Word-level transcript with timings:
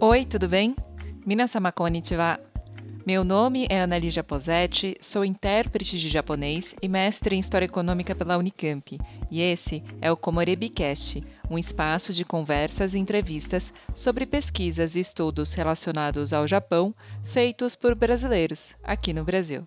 Oi, 0.00 0.24
tudo 0.26 0.48
bem? 0.48 0.76
Minasan 1.24 1.62
konnichiwa. 1.74 2.38
Meu 3.06 3.24
nome 3.24 3.66
é 3.68 3.80
Analígia 3.80 4.22
Posetti, 4.22 4.96
sou 5.00 5.24
intérprete 5.24 5.98
de 5.98 6.08
japonês 6.08 6.74
e 6.80 6.88
mestre 6.88 7.36
em 7.36 7.38
História 7.38 7.66
Econômica 7.66 8.14
pela 8.14 8.38
Unicamp, 8.38 8.98
e 9.30 9.40
esse 9.40 9.82
é 10.00 10.10
o 10.12 10.16
Komorebicast, 10.16 11.22
um 11.50 11.58
espaço 11.58 12.12
de 12.12 12.24
conversas 12.24 12.94
e 12.94 12.98
entrevistas 12.98 13.72
sobre 13.94 14.26
pesquisas 14.26 14.94
e 14.94 15.00
estudos 15.00 15.52
relacionados 15.52 16.32
ao 16.32 16.46
Japão 16.46 16.94
feitos 17.24 17.76
por 17.76 17.94
brasileiros 17.94 18.74
aqui 18.82 19.12
no 19.12 19.24
Brasil. 19.24 19.66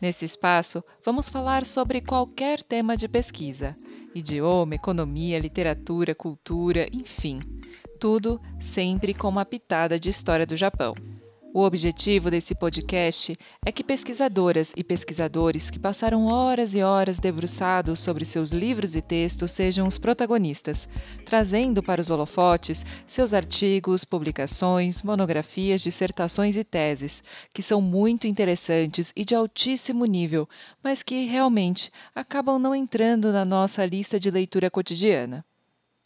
Nesse 0.00 0.24
espaço, 0.24 0.82
vamos 1.04 1.28
falar 1.28 1.66
sobre 1.66 2.00
qualquer 2.00 2.62
tema 2.62 2.96
de 2.96 3.08
pesquisa: 3.08 3.76
idioma, 4.14 4.76
economia, 4.76 5.38
literatura, 5.38 6.14
cultura, 6.14 6.86
enfim 6.92 7.40
tudo 7.98 8.40
sempre 8.60 9.12
com 9.12 9.28
uma 9.28 9.44
pitada 9.44 9.98
de 9.98 10.08
história 10.08 10.46
do 10.46 10.56
Japão. 10.56 10.94
O 11.54 11.62
objetivo 11.62 12.30
desse 12.30 12.54
podcast 12.54 13.36
é 13.64 13.72
que 13.72 13.82
pesquisadoras 13.82 14.74
e 14.76 14.84
pesquisadores 14.84 15.70
que 15.70 15.78
passaram 15.78 16.26
horas 16.26 16.74
e 16.74 16.82
horas 16.82 17.18
debruçados 17.18 18.00
sobre 18.00 18.26
seus 18.26 18.50
livros 18.50 18.94
e 18.94 19.00
textos 19.00 19.52
sejam 19.52 19.86
os 19.86 19.96
protagonistas, 19.96 20.86
trazendo 21.24 21.82
para 21.82 22.02
os 22.02 22.10
holofotes 22.10 22.84
seus 23.06 23.32
artigos, 23.32 24.04
publicações, 24.04 25.02
monografias, 25.02 25.80
dissertações 25.80 26.54
e 26.54 26.62
teses, 26.62 27.24
que 27.54 27.62
são 27.62 27.80
muito 27.80 28.26
interessantes 28.26 29.10
e 29.16 29.24
de 29.24 29.34
altíssimo 29.34 30.04
nível, 30.04 30.46
mas 30.84 31.02
que 31.02 31.24
realmente 31.24 31.90
acabam 32.14 32.58
não 32.58 32.74
entrando 32.74 33.32
na 33.32 33.46
nossa 33.46 33.86
lista 33.86 34.20
de 34.20 34.30
leitura 34.30 34.70
cotidiana. 34.70 35.47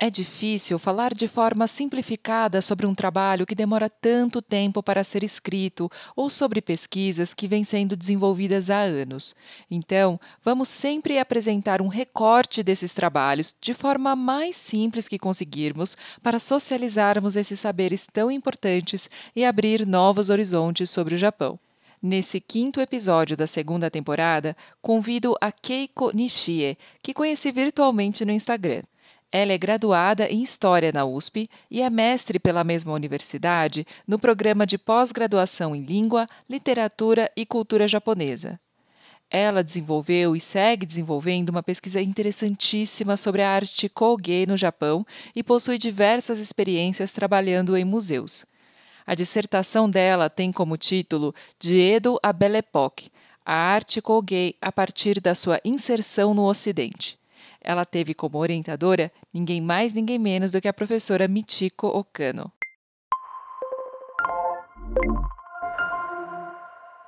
É 0.05 0.11
difícil 0.11 0.81
falar 0.81 1.15
de 1.15 1.29
forma 1.29 1.69
simplificada 1.69 2.61
sobre 2.61 2.87
um 2.87 2.93
trabalho 2.93 3.47
que 3.47 3.55
demora 3.55 3.89
tanto 3.89 4.43
tempo 4.43 4.83
para 4.83 5.05
ser 5.05 5.23
escrito 5.23 5.89
ou 6.17 6.29
sobre 6.29 6.61
pesquisas 6.61 7.33
que 7.33 7.47
vêm 7.47 7.63
sendo 7.63 7.95
desenvolvidas 7.95 8.69
há 8.69 8.81
anos. 8.81 9.37
Então, 9.71 10.19
vamos 10.45 10.69
sempre 10.71 11.21
apresentar 11.21 11.81
um 11.81 11.87
recorte 11.87 12.65
desses 12.65 12.93
trabalhos 12.93 13.55
de 13.61 13.75
forma 13.75 14.17
mais 14.17 14.57
simples 14.57 15.07
que 15.07 15.21
conseguirmos 15.21 15.97
para 16.21 16.41
socializarmos 16.41 17.37
esses 17.37 17.61
saberes 17.61 18.05
tão 18.13 18.29
importantes 18.29 19.09
e 19.37 19.45
abrir 19.45 19.87
novos 19.87 20.31
horizontes 20.31 20.91
sobre 20.91 21.15
o 21.15 21.19
Japão. 21.19 21.57
Nesse 22.03 22.41
quinto 22.41 22.81
episódio 22.81 23.37
da 23.37 23.47
segunda 23.47 23.89
temporada, 23.89 24.57
convido 24.81 25.37
a 25.41 25.53
Keiko 25.53 26.11
Nishie, 26.13 26.77
que 27.01 27.15
conheci 27.15 27.53
virtualmente 27.53 28.25
no 28.25 28.33
Instagram. 28.33 28.83
Ela 29.35 29.55
é 29.55 29.59
graduada 29.59 30.29
em 30.29 30.43
História 30.43 30.93
na 30.93 31.07
USP 31.07 31.49
e 31.71 31.81
é 31.81 31.89
mestre 31.89 32.39
pela 32.39 32.63
mesma 32.63 32.93
universidade 32.93 33.87
no 34.07 34.19
programa 34.19 34.67
de 34.67 34.77
pós-graduação 34.77 35.75
em 35.75 35.81
Língua, 35.81 36.27
Literatura 36.47 37.33
e 37.35 37.47
Cultura 37.47 37.89
Japonesa. 37.89 38.61
Ela 39.31 39.65
desenvolveu 39.65 40.37
e 40.37 40.41
segue 40.41 40.85
desenvolvendo 40.85 41.49
uma 41.49 41.63
pesquisa 41.63 42.03
interessantíssima 42.03 43.17
sobre 43.17 43.41
a 43.41 43.49
arte 43.49 43.89
Koge 43.89 44.45
no 44.47 44.59
Japão 44.59 45.03
e 45.35 45.43
possui 45.43 45.79
diversas 45.79 46.39
experiências 46.39 47.11
trabalhando 47.11 47.75
em 47.75 47.87
museus. 47.87 48.45
A 49.07 49.15
dissertação 49.15 49.89
dela 49.89 50.29
tem 50.29 50.53
como 50.53 50.77
título 50.77 51.35
De 51.59 51.81
Edo 51.81 52.21
a 52.23 52.35
Belle 52.35 52.59
Époque, 52.59 53.11
a 53.47 53.55
arte 53.55 54.03
Koge 54.03 54.55
a 54.61 54.71
partir 54.71 55.19
da 55.23 55.35
sua 55.35 55.59
inserção 55.65 56.35
no 56.35 56.45
Ocidente. 56.45 57.22
Ela 57.65 57.85
teve 57.85 58.13
como 58.13 58.39
orientadora 58.39 59.13
ninguém 59.33 59.61
mais, 59.61 59.93
ninguém 59.93 60.19
menos 60.19 60.51
do 60.51 60.61
que 60.61 60.67
a 60.67 60.73
professora 60.73 61.29
Michiko 61.29 61.87
Okano. 61.87 62.51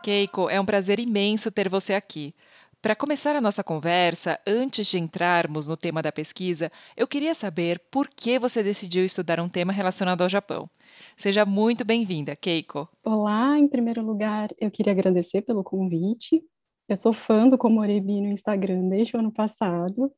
Keiko, 0.03 0.49
é 0.49 0.61
um 0.61 0.67
prazer 0.67 1.01
imenso 1.01 1.51
ter 1.51 1.69
você 1.69 1.95
aqui. 1.95 2.35
Para 2.81 2.95
começar 2.95 3.35
a 3.35 3.41
nossa 3.41 3.65
conversa, 3.65 4.39
antes 4.47 4.87
de 4.87 4.99
entrarmos 4.99 5.67
no 5.67 5.77
tema 5.77 6.03
da 6.03 6.13
pesquisa, 6.13 6.71
eu 6.95 7.09
queria 7.09 7.35
saber 7.35 7.81
por 7.91 8.09
que 8.09 8.39
você 8.39 8.63
decidiu 8.63 9.05
estudar 9.05 9.41
um 9.41 9.49
tema 9.49 9.73
relacionado 9.73 10.21
ao 10.21 10.29
Japão. 10.29 10.69
Seja 11.17 11.47
muito 11.47 11.83
bem-vinda, 11.85 12.37
Keiko. 12.37 12.87
Olá, 13.03 13.59
em 13.59 13.67
primeiro 13.67 14.05
lugar, 14.05 14.51
eu 14.61 14.71
queria 14.71 14.93
agradecer 14.93 15.41
pelo 15.41 15.65
convite. 15.65 16.45
Eu 16.87 16.97
sou 16.97 17.15
fã 17.15 17.49
do 17.49 17.57
Komorebi 17.57 18.21
no 18.21 18.29
Instagram 18.29 18.87
desde 18.91 19.17
o 19.17 19.21
ano 19.21 19.33
passado 19.33 20.13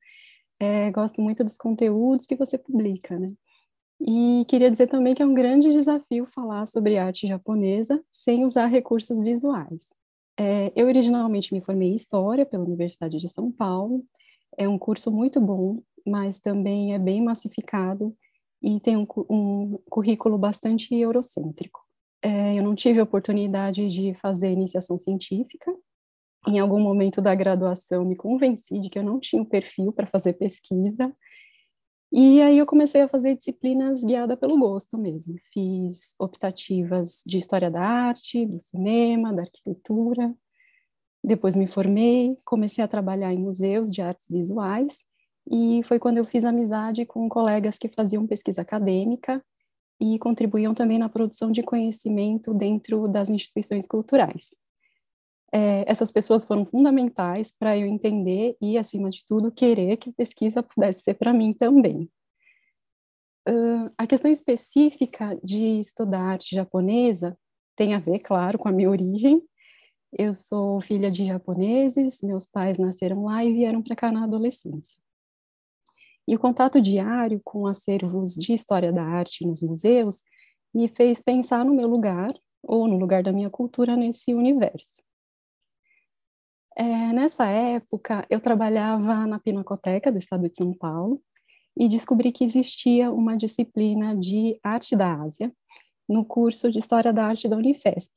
é, 0.61 0.91
gosto 0.91 1.21
muito 1.21 1.45
dos 1.45 1.57
conteúdos 1.57 2.27
que 2.27 2.37
você 2.37 2.57
publica, 2.57 3.19
né? 3.19 3.33
E 4.01 4.45
queria 4.49 4.71
dizer 4.71 4.89
também 4.89 5.15
que 5.15 5.23
é 5.23 5.27
um 5.27 5.35
grande 5.35 5.73
desafio 5.73 6.27
falar 6.27 6.67
sobre 6.67 6.99
arte 6.99 7.27
japonesa 7.27 8.03
sem 8.11 8.45
usar 8.45 8.67
recursos 8.67 9.23
visuais. 9.23 9.89
É, 10.39 10.71
eu 10.77 10.87
originalmente 10.87 11.53
me 11.55 11.63
formei 11.63 11.91
em 11.91 11.95
História 11.95 12.45
pela 12.45 12.65
Universidade 12.65 13.17
de 13.17 13.29
São 13.29 13.51
Paulo. 13.51 14.05
É 14.59 14.69
um 14.69 14.79
curso 14.79 15.11
muito 15.11 15.41
bom, 15.41 15.77
mas 16.07 16.39
também 16.39 16.95
é 16.95 16.99
bem 16.99 17.23
massificado 17.23 18.15
e 18.63 18.79
tem 18.81 18.97
um, 18.97 19.07
um 19.31 19.79
currículo 19.89 20.37
bastante 20.37 20.95
eurocêntrico. 20.95 21.81
É, 22.23 22.59
eu 22.59 22.63
não 22.63 22.75
tive 22.75 23.01
a 23.01 23.05
oportunidade 23.05 23.89
de 23.89 24.15
fazer 24.15 24.51
iniciação 24.51 24.99
científica, 24.99 25.75
em 26.47 26.59
algum 26.59 26.81
momento 26.81 27.21
da 27.21 27.35
graduação, 27.35 28.05
me 28.05 28.15
convenci 28.15 28.79
de 28.79 28.89
que 28.89 28.99
eu 28.99 29.03
não 29.03 29.19
tinha 29.19 29.43
o 29.43 29.47
perfil 29.47 29.93
para 29.93 30.07
fazer 30.07 30.35
pesquisa. 30.35 31.13
E 32.13 32.41
aí 32.41 32.59
eu 32.59 32.67
comecei 32.67 33.03
a 33.03 33.09
fazer 33.09 33.37
disciplinas 33.37 34.05
guiada 34.05 34.37
pelo 34.37 34.59
gosto 34.59 34.97
mesmo. 34.97 35.35
Fiz 35.53 36.15
optativas 36.19 37.23
de 37.27 37.37
história 37.37 37.71
da 37.71 37.83
arte, 37.83 38.47
do 38.47 38.59
cinema, 38.61 39.33
da 39.33 39.43
arquitetura. 39.43 40.33
Depois 41.23 41.57
me 41.57 41.67
formei, 41.67 42.37
comecei 42.45 42.85
a 42.85 42.89
trabalhar 42.89 43.33
em 43.33 43.39
museus 43.39 43.93
de 43.93 44.01
artes 44.01 44.29
visuais 44.31 45.05
e 45.51 45.83
foi 45.85 45.99
quando 45.99 46.19
eu 46.19 46.25
fiz 46.25 46.45
amizade 46.45 47.05
com 47.05 47.29
colegas 47.29 47.77
que 47.77 47.89
faziam 47.89 48.27
pesquisa 48.27 48.63
acadêmica 48.63 49.45
e 50.01 50.19
contribuíam 50.19 50.75
também 50.75 50.99
na 50.99 51.09
produção 51.09 51.51
de 51.51 51.63
conhecimento 51.63 52.55
dentro 52.55 53.09
das 53.09 53.29
instituições 53.29 53.87
culturais 53.89 54.51
é, 55.53 55.85
essas 55.87 56.11
pessoas 56.11 56.45
foram 56.45 56.65
fundamentais 56.65 57.53
para 57.53 57.77
eu 57.77 57.87
entender 57.87 58.57
e, 58.61 58.77
acima 58.77 59.11
de 59.11 59.25
tudo, 59.25 59.53
querer 59.53 59.97
que 59.97 60.11
a 60.11 60.13
pesquisa 60.13 60.63
pudesse 60.63 61.03
ser 61.03 61.15
para 61.15 61.33
mim 61.33 61.53
também. 61.53 62.11
Uh, 63.49 63.91
a 63.97 64.07
questão 64.07 64.31
específica 64.31 65.39
de 65.43 65.79
estudar 65.79 66.21
arte 66.21 66.55
japonesa 66.55 67.39
tem 67.77 67.95
a 67.95 68.01
ver, 68.01 68.19
claro, 68.19 68.59
com 68.59 68.69
a 68.69 68.73
minha 68.73 68.91
origem. 68.91 69.41
Eu 70.13 70.35
sou 70.35 70.81
filha 70.81 71.11
de 71.11 71.25
japoneses, 71.25 72.23
meus 72.23 72.47
pais 72.47 72.79
nasceram 72.79 73.25
lá 73.25 73.45
e 73.45 73.53
vieram 73.53 73.83
para 73.83 73.95
cá 73.95 74.11
na 74.11 74.25
adolescência. 74.25 74.99
E 76.27 76.35
o 76.35 76.39
contato 76.41 76.81
diário 76.81 77.41
com 77.45 77.69
acervos 77.69 78.35
de 78.35 78.53
história 78.53 78.93
da 78.93 79.05
arte 79.05 79.47
nos 79.47 79.63
museus 79.63 80.25
me 80.75 80.89
fez 80.89 81.21
pensar 81.21 81.65
no 81.65 81.75
meu 81.75 81.87
lugar, 81.87 82.35
ou 82.63 82.89
no 82.89 82.99
lugar 82.99 83.23
da 83.23 83.33
minha 83.33 83.49
cultura 83.49 83.97
nesse 83.97 84.35
universo. 84.35 85.06
É, 86.79 87.11
nessa 87.11 87.47
época, 87.47 88.27
eu 88.29 88.39
trabalhava 88.39 89.27
na 89.27 89.41
Pinacoteca 89.41 90.13
do 90.13 90.19
Estado 90.19 90.47
de 90.47 90.57
São 90.57 90.75
Paulo 90.75 91.23
e 91.75 91.89
descobri 91.89 92.31
que 92.31 92.45
existia 92.45 93.11
uma 93.11 93.35
disciplina 93.35 94.15
de 94.15 94.61
Arte 94.63 94.95
da 94.95 95.15
Ásia 95.23 95.51
no 96.07 96.23
curso 96.23 96.71
de 96.71 96.79
História 96.79 97.15
da 97.15 97.29
Arte 97.29 97.49
da 97.49 97.57
Unifesp. 97.57 98.13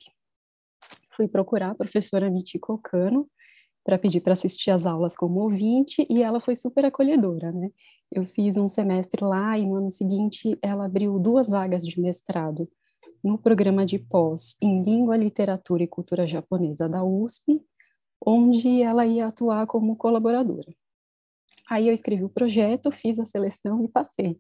Fui 1.15 1.25
procurar 1.25 1.71
a 1.71 1.75
professora 1.75 2.29
Michiko 2.29 2.77
Kano 2.79 3.29
para 3.81 3.97
pedir 3.97 4.19
para 4.19 4.33
assistir 4.33 4.71
às 4.71 4.85
aulas 4.85 5.15
como 5.15 5.39
ouvinte 5.39 6.05
e 6.09 6.21
ela 6.21 6.41
foi 6.41 6.53
super 6.53 6.83
acolhedora, 6.83 7.53
né? 7.53 7.71
Eu 8.11 8.25
fiz 8.25 8.57
um 8.57 8.67
semestre 8.67 9.23
lá 9.23 9.57
e 9.57 9.65
no 9.65 9.75
ano 9.75 9.89
seguinte 9.89 10.59
ela 10.61 10.85
abriu 10.85 11.17
duas 11.17 11.47
vagas 11.47 11.87
de 11.87 11.99
mestrado 11.99 12.67
no 13.23 13.37
programa 13.37 13.85
de 13.85 13.97
pós 13.99 14.57
em 14.61 14.83
Língua, 14.83 15.15
Literatura 15.15 15.81
e 15.83 15.87
Cultura 15.87 16.27
Japonesa 16.27 16.89
da 16.89 17.03
USP 17.05 17.61
onde 18.25 18.81
ela 18.81 19.05
ia 19.05 19.27
atuar 19.27 19.65
como 19.67 19.95
colaboradora. 19.95 20.73
Aí 21.69 21.87
eu 21.87 21.93
escrevi 21.93 22.23
o 22.23 22.29
projeto, 22.29 22.91
fiz 22.91 23.19
a 23.19 23.25
seleção 23.25 23.83
e 23.83 23.87
passei. 23.87 24.37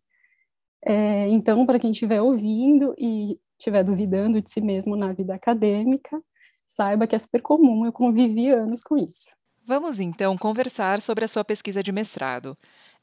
É, 0.83 1.27
então, 1.27 1.65
para 1.65 1.79
quem 1.79 1.91
estiver 1.91 2.21
ouvindo 2.21 2.95
e 2.97 3.39
estiver 3.57 3.83
duvidando 3.83 4.41
de 4.41 4.49
si 4.49 4.61
mesmo 4.61 4.95
na 4.95 5.11
vida 5.11 5.35
acadêmica, 5.35 6.21
saiba 6.65 7.05
que 7.05 7.15
é 7.15 7.19
super 7.19 7.41
comum, 7.41 7.85
eu 7.85 7.91
convivi 7.91 8.49
anos 8.49 8.81
com 8.81 8.97
isso. 8.97 9.29
Vamos 9.65 9.99
então 9.99 10.37
conversar 10.37 11.01
sobre 11.01 11.25
a 11.25 11.27
sua 11.27 11.43
pesquisa 11.43 11.83
de 11.83 11.91
mestrado. 11.91 12.57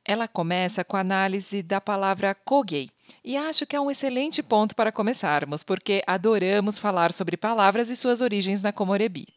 Ela 0.05 0.27
começa 0.27 0.85
com 0.85 0.97
a 0.97 1.01
análise 1.01 1.63
da 1.63 1.81
palavra 1.81 2.35
kogei, 2.35 2.91
E 3.25 3.37
acho 3.37 3.67
que 3.67 3.77
é 3.77 3.81
um 3.81 3.91
excelente 3.91 4.43
ponto 4.43 4.75
para 4.75 4.91
começarmos, 4.91 5.63
porque 5.63 6.03
adoramos 6.07 6.79
falar 6.79 7.13
sobre 7.13 7.37
palavras 7.37 7.91
e 7.91 7.97
suas 7.97 8.21
origens 8.21 8.63
na 8.63 8.73
Comorebi. 8.73 9.36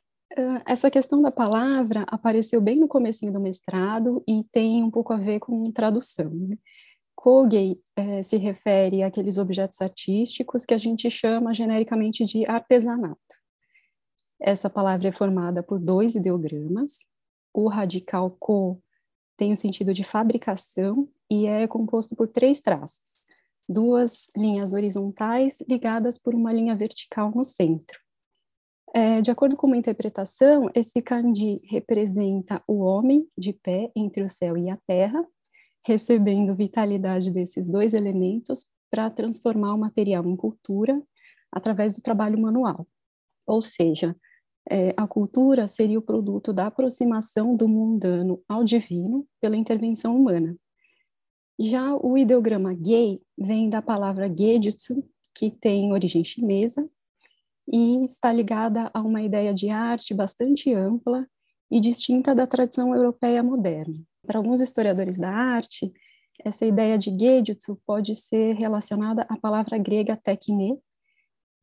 Essa 0.65 0.91
questão 0.91 1.21
da 1.21 1.31
palavra 1.31 2.05
apareceu 2.07 2.61
bem 2.61 2.79
no 2.79 2.87
comecinho 2.87 3.33
do 3.33 3.39
mestrado 3.39 4.23
e 4.27 4.43
tem 4.51 4.83
um 4.83 4.91
pouco 4.91 5.11
a 5.11 5.17
ver 5.17 5.39
com 5.39 5.71
tradução. 5.71 6.29
Né? 6.29 6.57
Kogei 7.15 7.81
eh, 7.95 8.21
se 8.21 8.37
refere 8.37 9.03
àqueles 9.03 9.37
objetos 9.37 9.81
artísticos 9.81 10.65
que 10.65 10.73
a 10.73 10.77
gente 10.77 11.09
chama 11.09 11.53
genericamente 11.53 12.23
de 12.25 12.45
artesanato. 12.49 13.19
Essa 14.39 14.69
palavra 14.69 15.09
é 15.09 15.11
formada 15.11 15.61
por 15.63 15.79
dois 15.79 16.15
ideogramas. 16.15 16.99
O 17.53 17.67
radical 17.67 18.29
ko 18.39 18.81
tem 19.35 19.51
o 19.51 19.55
sentido 19.55 19.93
de 19.93 20.03
fabricação 20.03 21.09
e 21.29 21.45
é 21.47 21.67
composto 21.67 22.15
por 22.15 22.27
três 22.27 22.61
traços, 22.61 23.17
duas 23.67 24.27
linhas 24.35 24.73
horizontais 24.73 25.61
ligadas 25.67 26.17
por 26.17 26.35
uma 26.35 26.53
linha 26.53 26.75
vertical 26.75 27.31
no 27.33 27.43
centro. 27.43 27.99
É, 28.93 29.21
de 29.21 29.29
acordo 29.29 29.55
com 29.55 29.67
uma 29.67 29.77
interpretação, 29.77 30.69
esse 30.73 31.01
kanji 31.01 31.61
representa 31.65 32.61
o 32.67 32.79
homem 32.79 33.27
de 33.37 33.53
pé 33.53 33.91
entre 33.95 34.23
o 34.23 34.29
céu 34.29 34.57
e 34.57 34.69
a 34.69 34.77
terra, 34.87 35.23
recebendo 35.85 36.55
vitalidade 36.55 37.31
desses 37.31 37.69
dois 37.69 37.93
elementos 37.93 38.65
para 38.89 39.09
transformar 39.09 39.75
o 39.75 39.77
material 39.77 40.25
em 40.25 40.35
cultura 40.35 40.99
através 41.51 41.95
do 41.95 42.01
trabalho 42.01 42.39
manual. 42.39 42.87
Ou 43.45 43.61
seja, 43.61 44.15
é, 44.69 44.93
a 44.97 45.07
cultura 45.07 45.67
seria 45.67 45.99
o 45.99 46.03
produto 46.03 46.51
da 46.51 46.67
aproximação 46.67 47.55
do 47.55 47.67
mundano 47.67 48.41
ao 48.47 48.63
divino 48.63 49.25
pela 49.39 49.55
intervenção 49.55 50.15
humana. 50.15 50.55
Já 51.59 51.95
o 51.95 52.17
ideograma 52.17 52.73
gay 52.73 53.21
vem 53.37 53.69
da 53.69 53.81
palavra 53.81 54.33
Gejutsu, 54.33 55.03
que 55.35 55.51
tem 55.51 55.91
origem 55.91 56.23
chinesa, 56.23 56.89
e 57.71 58.03
está 58.05 58.31
ligada 58.33 58.89
a 58.93 59.01
uma 59.01 59.21
ideia 59.21 59.53
de 59.53 59.69
arte 59.69 60.13
bastante 60.13 60.73
ampla 60.73 61.27
e 61.69 61.79
distinta 61.79 62.33
da 62.33 62.47
tradição 62.47 62.95
europeia 62.95 63.43
moderna. 63.43 64.01
Para 64.25 64.39
alguns 64.39 64.59
historiadores 64.59 65.17
da 65.17 65.29
arte, 65.29 65.91
essa 66.43 66.65
ideia 66.65 66.97
de 66.97 67.15
Gejutsu 67.17 67.79
pode 67.85 68.15
ser 68.15 68.55
relacionada 68.55 69.23
à 69.29 69.37
palavra 69.37 69.77
grega 69.77 70.17
tekne, 70.17 70.79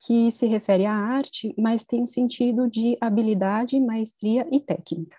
que 0.05 0.31
se 0.31 0.47
refere 0.47 0.85
à 0.85 0.93
arte, 0.93 1.55
mas 1.59 1.85
tem 1.85 2.03
o 2.03 2.07
sentido 2.07 2.69
de 2.69 2.97
habilidade, 3.01 3.81
maestria 3.81 4.47
e 4.53 4.61
técnica. 4.61 5.17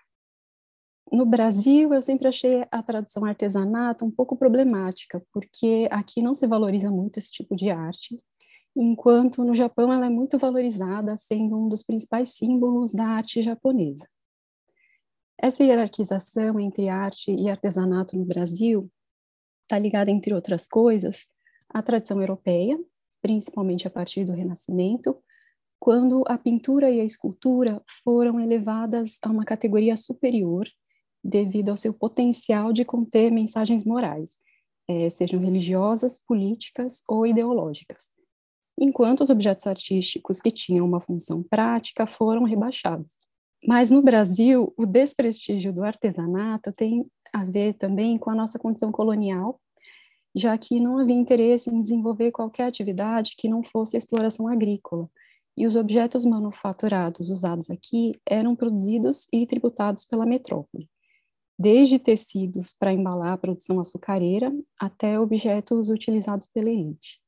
No 1.10 1.26
Brasil, 1.26 1.92
eu 1.92 2.02
sempre 2.02 2.28
achei 2.28 2.64
a 2.70 2.82
tradução 2.82 3.24
artesanato 3.24 4.04
um 4.04 4.10
pouco 4.10 4.36
problemática, 4.36 5.22
porque 5.32 5.88
aqui 5.90 6.22
não 6.22 6.34
se 6.34 6.46
valoriza 6.46 6.90
muito 6.90 7.18
esse 7.18 7.32
tipo 7.32 7.56
de 7.56 7.70
arte, 7.70 8.20
enquanto 8.78 9.42
no 9.42 9.54
Japão 9.54 9.92
ela 9.92 10.06
é 10.06 10.08
muito 10.08 10.38
valorizada, 10.38 11.16
sendo 11.16 11.58
um 11.58 11.68
dos 11.68 11.82
principais 11.82 12.36
símbolos 12.36 12.92
da 12.92 13.06
arte 13.06 13.42
japonesa. 13.42 14.08
Essa 15.40 15.64
hierarquização 15.64 16.58
entre 16.60 16.88
arte 16.88 17.32
e 17.32 17.48
artesanato 17.48 18.16
no 18.16 18.24
Brasil 18.24 18.90
está 19.62 19.78
ligada, 19.78 20.10
entre 20.10 20.32
outras 20.32 20.66
coisas, 20.66 21.24
à 21.68 21.82
tradição 21.82 22.20
europeia, 22.20 22.78
principalmente 23.20 23.86
a 23.86 23.90
partir 23.90 24.24
do 24.24 24.32
Renascimento, 24.32 25.16
quando 25.80 26.24
a 26.26 26.38
pintura 26.38 26.90
e 26.90 27.00
a 27.00 27.04
escultura 27.04 27.82
foram 28.02 28.40
elevadas 28.40 29.18
a 29.22 29.28
uma 29.28 29.44
categoria 29.44 29.96
superior 29.96 30.66
devido 31.22 31.68
ao 31.68 31.76
seu 31.76 31.92
potencial 31.92 32.72
de 32.72 32.84
conter 32.84 33.30
mensagens 33.30 33.84
morais, 33.84 34.38
eh, 34.88 35.10
sejam 35.10 35.40
religiosas, 35.40 36.18
políticas 36.18 37.02
ou 37.08 37.26
ideológicas, 37.26 38.12
enquanto 38.78 39.22
os 39.22 39.30
objetos 39.30 39.66
artísticos 39.66 40.40
que 40.40 40.50
tinham 40.50 40.86
uma 40.86 41.00
função 41.00 41.42
prática 41.42 42.06
foram 42.06 42.44
rebaixados. 42.44 43.12
Mas 43.66 43.90
no 43.90 44.00
Brasil, 44.00 44.72
o 44.76 44.86
desprestígio 44.86 45.72
do 45.72 45.84
artesanato 45.84 46.72
tem 46.72 47.04
a 47.32 47.44
ver 47.44 47.74
também 47.74 48.16
com 48.16 48.30
a 48.30 48.34
nossa 48.34 48.58
condição 48.58 48.92
colonial 48.92 49.60
já 50.34 50.56
que 50.56 50.80
não 50.80 50.98
havia 50.98 51.14
interesse 51.14 51.70
em 51.70 51.82
desenvolver 51.82 52.30
qualquer 52.30 52.66
atividade 52.66 53.34
que 53.36 53.48
não 53.48 53.62
fosse 53.62 53.96
exploração 53.96 54.46
agrícola, 54.46 55.10
e 55.56 55.66
os 55.66 55.74
objetos 55.74 56.24
manufaturados 56.24 57.30
usados 57.30 57.68
aqui 57.68 58.14
eram 58.24 58.54
produzidos 58.54 59.26
e 59.32 59.44
tributados 59.44 60.04
pela 60.04 60.24
metrópole, 60.24 60.88
desde 61.58 61.98
tecidos 61.98 62.72
para 62.72 62.92
embalar 62.92 63.32
a 63.32 63.38
produção 63.38 63.80
açucareira 63.80 64.54
até 64.78 65.18
objetos 65.18 65.90
utilizados 65.90 66.46
pela 66.46 66.70
elite. 66.70 67.20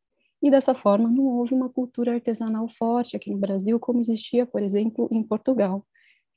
E 0.42 0.50
dessa 0.50 0.74
forma 0.74 1.08
não 1.08 1.24
houve 1.24 1.54
uma 1.54 1.68
cultura 1.68 2.14
artesanal 2.14 2.66
forte 2.68 3.16
aqui 3.16 3.30
no 3.30 3.38
Brasil 3.38 3.78
como 3.78 4.00
existia, 4.00 4.46
por 4.46 4.62
exemplo, 4.62 5.08
em 5.10 5.22
Portugal, 5.22 5.86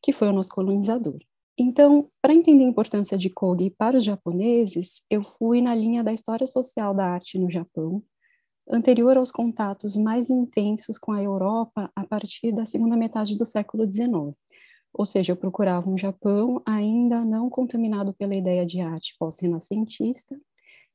que 0.02 0.12
foi 0.12 0.28
o 0.28 0.34
nosso 0.34 0.50
colonizador. 0.50 1.20
Então, 1.58 2.10
para 2.22 2.34
entender 2.34 2.66
a 2.66 2.68
importância 2.68 3.18
de 3.18 3.30
Kogi 3.30 3.70
para 3.70 3.98
os 3.98 4.04
japoneses, 4.04 5.04
eu 5.10 5.24
fui 5.24 5.62
na 5.62 5.74
linha 5.76 6.04
da 6.04 6.12
história 6.12 6.48
social 6.48 6.94
da 6.94 7.06
arte 7.06 7.38
no 7.38 7.50
Japão, 7.50 8.04
anterior 8.70 9.18
aos 9.18 9.32
contatos 9.32 9.96
mais 9.96 10.30
intensos 10.30 10.98
com 10.98 11.12
a 11.12 11.22
Europa 11.22 11.92
a 11.96 12.06
partir 12.06 12.52
da 12.52 12.66
segunda 12.66 12.98
metade 12.98 13.38
do 13.38 13.46
século 13.46 13.86
XIX. 13.86 14.36
Ou 14.94 15.06
seja, 15.06 15.32
eu 15.32 15.38
procurava 15.38 15.90
um 15.90 15.98
Japão 15.98 16.62
ainda 16.66 17.24
não 17.24 17.50
contaminado 17.50 18.14
pela 18.14 18.36
ideia 18.36 18.66
de 18.66 18.82
arte 18.82 19.16
pós-renascentista 19.20 20.36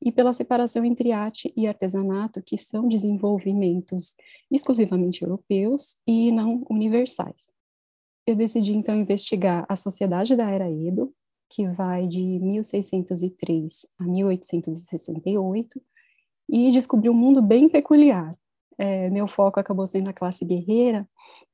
e 0.01 0.11
pela 0.11 0.33
separação 0.33 0.85
entre 0.85 1.11
arte 1.11 1.53
e 1.55 1.67
artesanato, 1.67 2.41
que 2.41 2.57
são 2.57 2.87
desenvolvimentos 2.87 4.15
exclusivamente 4.49 5.23
europeus 5.23 5.97
e 6.07 6.31
não 6.31 6.65
universais 6.69 7.51
eu 8.29 8.35
decidi 8.35 8.73
então 8.73 8.95
investigar 8.95 9.65
a 9.67 9.75
sociedade 9.75 10.35
da 10.35 10.47
Era 10.49 10.69
Edo, 10.69 11.11
que 11.49 11.67
vai 11.67 12.07
de 12.07 12.21
1603 12.21 13.87
a 13.97 14.03
1868, 14.03 15.81
e 16.47 16.71
descobri 16.71 17.09
um 17.09 17.13
mundo 17.13 17.41
bem 17.41 17.67
peculiar. 17.67 18.35
É, 18.77 19.09
meu 19.09 19.27
foco 19.27 19.59
acabou 19.59 19.87
sendo 19.87 20.09
a 20.09 20.13
classe 20.13 20.45
guerreira 20.45 21.09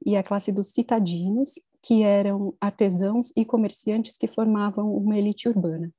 e 0.05 0.17
a 0.17 0.23
classe 0.23 0.51
dos 0.51 0.67
citadinos, 0.67 1.53
que 1.81 2.03
eram 2.03 2.53
artesãos 2.59 3.31
e 3.37 3.45
comerciantes 3.45 4.17
que 4.17 4.27
formavam 4.27 4.93
uma 4.93 5.17
elite 5.17 5.47
urbana. 5.47 5.89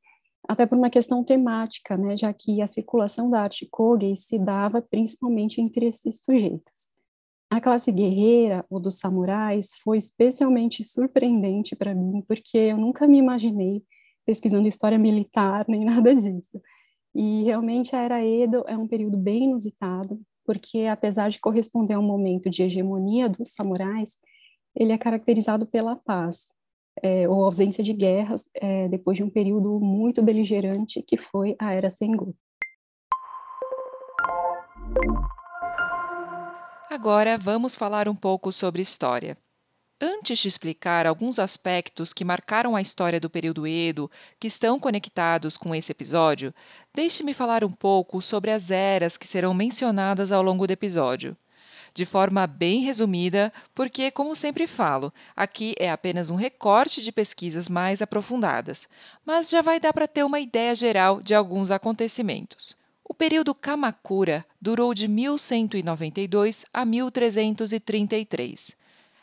Até 0.48 0.64
por 0.64 0.78
uma 0.78 0.90
questão 0.90 1.24
temática, 1.24 1.96
né, 1.96 2.16
já 2.16 2.32
que 2.32 2.62
a 2.62 2.66
circulação 2.66 3.28
da 3.28 3.42
arte 3.42 3.66
Kogei 3.70 4.14
se 4.14 4.38
dava 4.38 4.80
principalmente 4.80 5.60
entre 5.60 5.86
esses 5.86 6.22
sujeitos. 6.22 6.90
A 7.50 7.60
classe 7.60 7.90
guerreira 7.90 8.64
ou 8.68 8.80
dos 8.80 8.98
samurais 8.98 9.70
foi 9.82 9.98
especialmente 9.98 10.84
surpreendente 10.84 11.74
para 11.74 11.94
mim, 11.94 12.22
porque 12.26 12.58
eu 12.58 12.76
nunca 12.76 13.06
me 13.06 13.18
imaginei 13.18 13.82
pesquisando 14.24 14.66
história 14.66 14.98
militar 14.98 15.64
nem 15.68 15.82
nada 15.86 16.14
disso. 16.14 16.60
E 17.14 17.44
realmente 17.44 17.96
a 17.96 18.00
Era 18.00 18.24
Edo 18.24 18.64
é 18.66 18.76
um 18.76 18.86
período 18.86 19.16
bem 19.16 19.44
inusitado, 19.44 20.20
porque 20.44 20.86
apesar 20.86 21.30
de 21.30 21.40
corresponder 21.40 21.94
a 21.94 21.98
um 21.98 22.06
momento 22.06 22.50
de 22.50 22.62
hegemonia 22.62 23.28
dos 23.28 23.52
samurais, 23.52 24.18
ele 24.74 24.92
é 24.92 24.98
caracterizado 24.98 25.66
pela 25.66 25.96
paz, 25.96 26.48
é, 27.02 27.28
ou 27.28 27.44
ausência 27.44 27.82
de 27.82 27.92
guerras, 27.92 28.48
é, 28.54 28.88
depois 28.88 29.16
de 29.16 29.24
um 29.24 29.30
período 29.30 29.78
muito 29.80 30.22
beligerante 30.22 31.02
que 31.02 31.16
foi 31.16 31.56
a 31.58 31.72
Era 31.72 31.90
Sengoku. 31.90 32.34
Agora 36.90 37.36
vamos 37.36 37.74
falar 37.74 38.08
um 38.08 38.14
pouco 38.14 38.50
sobre 38.52 38.80
história. 38.80 39.36
Antes 40.00 40.38
de 40.38 40.48
explicar 40.48 41.06
alguns 41.06 41.38
aspectos 41.38 42.12
que 42.12 42.24
marcaram 42.24 42.76
a 42.76 42.82
história 42.82 43.18
do 43.18 43.30
período 43.30 43.66
Edo, 43.66 44.10
que 44.38 44.46
estão 44.46 44.78
conectados 44.78 45.56
com 45.56 45.74
esse 45.74 45.90
episódio, 45.90 46.54
deixe-me 46.94 47.32
falar 47.32 47.64
um 47.64 47.72
pouco 47.72 48.20
sobre 48.20 48.50
as 48.50 48.70
eras 48.70 49.16
que 49.16 49.26
serão 49.26 49.54
mencionadas 49.54 50.30
ao 50.32 50.42
longo 50.42 50.66
do 50.66 50.70
episódio. 50.70 51.34
De 51.96 52.04
forma 52.04 52.46
bem 52.46 52.82
resumida, 52.82 53.50
porque, 53.74 54.10
como 54.10 54.36
sempre 54.36 54.66
falo, 54.66 55.10
aqui 55.34 55.74
é 55.78 55.90
apenas 55.90 56.28
um 56.28 56.34
recorte 56.34 57.00
de 57.00 57.10
pesquisas 57.10 57.70
mais 57.70 58.02
aprofundadas, 58.02 58.86
mas 59.24 59.48
já 59.48 59.62
vai 59.62 59.80
dar 59.80 59.94
para 59.94 60.06
ter 60.06 60.22
uma 60.22 60.38
ideia 60.38 60.74
geral 60.74 61.22
de 61.22 61.34
alguns 61.34 61.70
acontecimentos. 61.70 62.76
O 63.02 63.14
período 63.14 63.54
Kamakura 63.54 64.44
durou 64.60 64.92
de 64.92 65.08
1192 65.08 66.66
a 66.70 66.84
1333. 66.84 68.76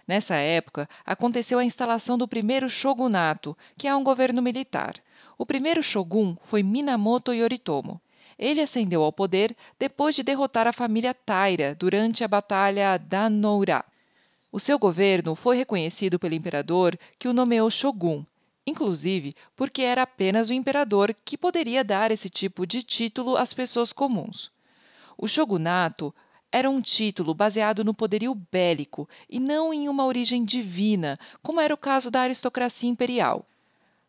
Nessa 0.08 0.34
época, 0.38 0.90
aconteceu 1.06 1.60
a 1.60 1.64
instalação 1.64 2.18
do 2.18 2.28
primeiro 2.28 2.72
shogunato, 2.72 3.56
que 3.78 3.88
é 3.88 3.96
um 3.96 4.04
governo 4.04 4.42
militar. 4.42 4.96
O 5.38 5.46
primeiro 5.46 5.84
shogun 5.84 6.36
foi 6.42 6.64
Minamoto 6.64 7.34
Yoritomo. 7.34 8.02
Ele 8.38 8.62
ascendeu 8.62 9.04
ao 9.04 9.12
poder 9.12 9.56
depois 9.78 10.16
de 10.16 10.24
derrotar 10.24 10.68
a 10.68 10.74
família 10.74 11.14
Taira 11.14 11.76
durante 11.76 12.24
a 12.24 12.28
Batalha 12.28 12.98
Danoura. 12.98 13.84
O 14.52 14.60
seu 14.60 14.78
governo 14.78 15.36
foi 15.36 15.58
reconhecido 15.58 16.20
pelo 16.20 16.36
imperador, 16.36 16.98
que 17.18 17.28
o 17.28 17.34
nomeou 17.34 17.72
shogun, 17.72 18.24
inclusive 18.68 19.36
porque 19.56 19.82
era 19.82 20.04
apenas 20.04 20.50
o 20.50 20.54
imperador 20.54 21.16
que 21.26 21.38
poderia 21.38 21.84
dar 21.84 22.12
esse 22.12 22.30
tipo 22.30 22.66
de 22.66 22.84
título 22.84 23.36
às 23.36 23.54
pessoas 23.54 23.92
comuns. 23.92 24.52
O 25.18 25.28
shogunato 25.28 26.14
era 26.52 26.70
um 26.70 26.82
título 26.82 27.34
baseado 27.34 27.84
no 27.84 27.96
poderio 27.96 28.36
bélico 28.52 29.10
e 29.28 29.40
não 29.40 29.74
em 29.74 29.90
uma 29.90 30.06
origem 30.06 30.46
divina, 30.46 31.18
como 31.42 31.60
era 31.60 31.74
o 31.74 31.78
caso 31.78 32.12
da 32.12 32.22
aristocracia 32.22 32.88
imperial. 32.88 33.48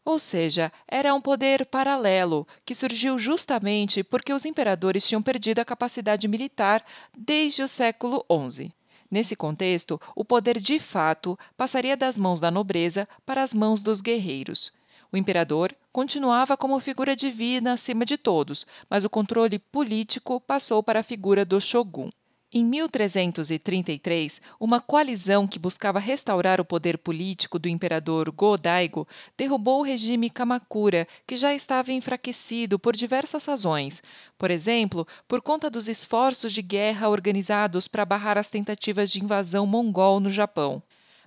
Ou 0.05 0.19
seja, 0.19 0.71
era 0.87 1.15
um 1.15 1.21
poder 1.21 1.65
paralelo 1.65 2.47
que 2.65 2.75
surgiu 2.75 3.19
justamente 3.19 4.05
porque 4.05 4.33
os 4.33 4.45
imperadores 4.45 5.07
tinham 5.07 5.23
perdido 5.23 5.61
a 5.61 5.65
capacidade 5.65 6.29
militar 6.29 6.85
desde 7.17 7.63
o 7.63 7.69
século 7.69 8.25
XI. 8.31 8.71
Nesse 9.11 9.35
contexto, 9.35 10.01
o 10.15 10.25
poder 10.25 10.59
de 10.59 10.79
fato 10.79 11.39
passaria 11.57 11.97
das 11.97 12.19
mãos 12.19 12.41
da 12.41 12.51
nobreza 12.51 13.09
para 13.25 13.43
as 13.43 13.55
mãos 13.55 13.81
dos 13.81 14.01
guerreiros. 14.01 14.73
O 15.11 15.17
imperador 15.17 15.75
continuava 15.93 16.57
como 16.57 16.81
figura 16.81 17.15
divina 17.15 17.75
acima 17.75 18.05
de 18.05 18.19
todos, 18.19 18.67
mas 18.91 19.05
o 19.05 19.11
controle 19.11 19.59
político 19.59 20.41
passou 20.41 20.83
para 20.83 21.01
a 21.01 21.05
figura 21.05 21.45
do 21.45 21.61
shogun. 21.61 22.11
Em 22.57 22.65
1333, 22.65 24.41
uma 24.61 24.81
coalizão 24.81 25.45
que 25.45 25.59
buscava 25.59 25.99
restaurar 25.99 26.61
o 26.61 26.65
poder 26.65 26.97
político 26.97 27.59
do 27.59 27.69
imperador 27.69 28.31
Go-Daigo 28.31 29.09
derrubou 29.37 29.81
o 29.81 29.83
regime 29.83 30.31
Kamakura, 30.31 31.05
que 31.27 31.35
já 31.35 31.53
estava 31.53 31.91
enfraquecido 31.91 32.79
por 32.79 32.95
diversas 32.95 33.45
razões. 33.45 34.05
Por 34.39 34.53
exemplo, 34.53 35.05
por 35.27 35.43
conta 35.43 35.69
dos 35.69 35.89
esforços 35.89 36.53
de 36.53 36.63
guerra 36.63 37.09
organizados 37.09 37.89
para 37.89 38.05
barrar 38.05 38.39
as 38.39 38.49
tentativas 38.49 39.11
de 39.11 39.21
invasão 39.21 39.67
mongol 39.67 40.21
no 40.21 40.31
Japão. 40.31 40.81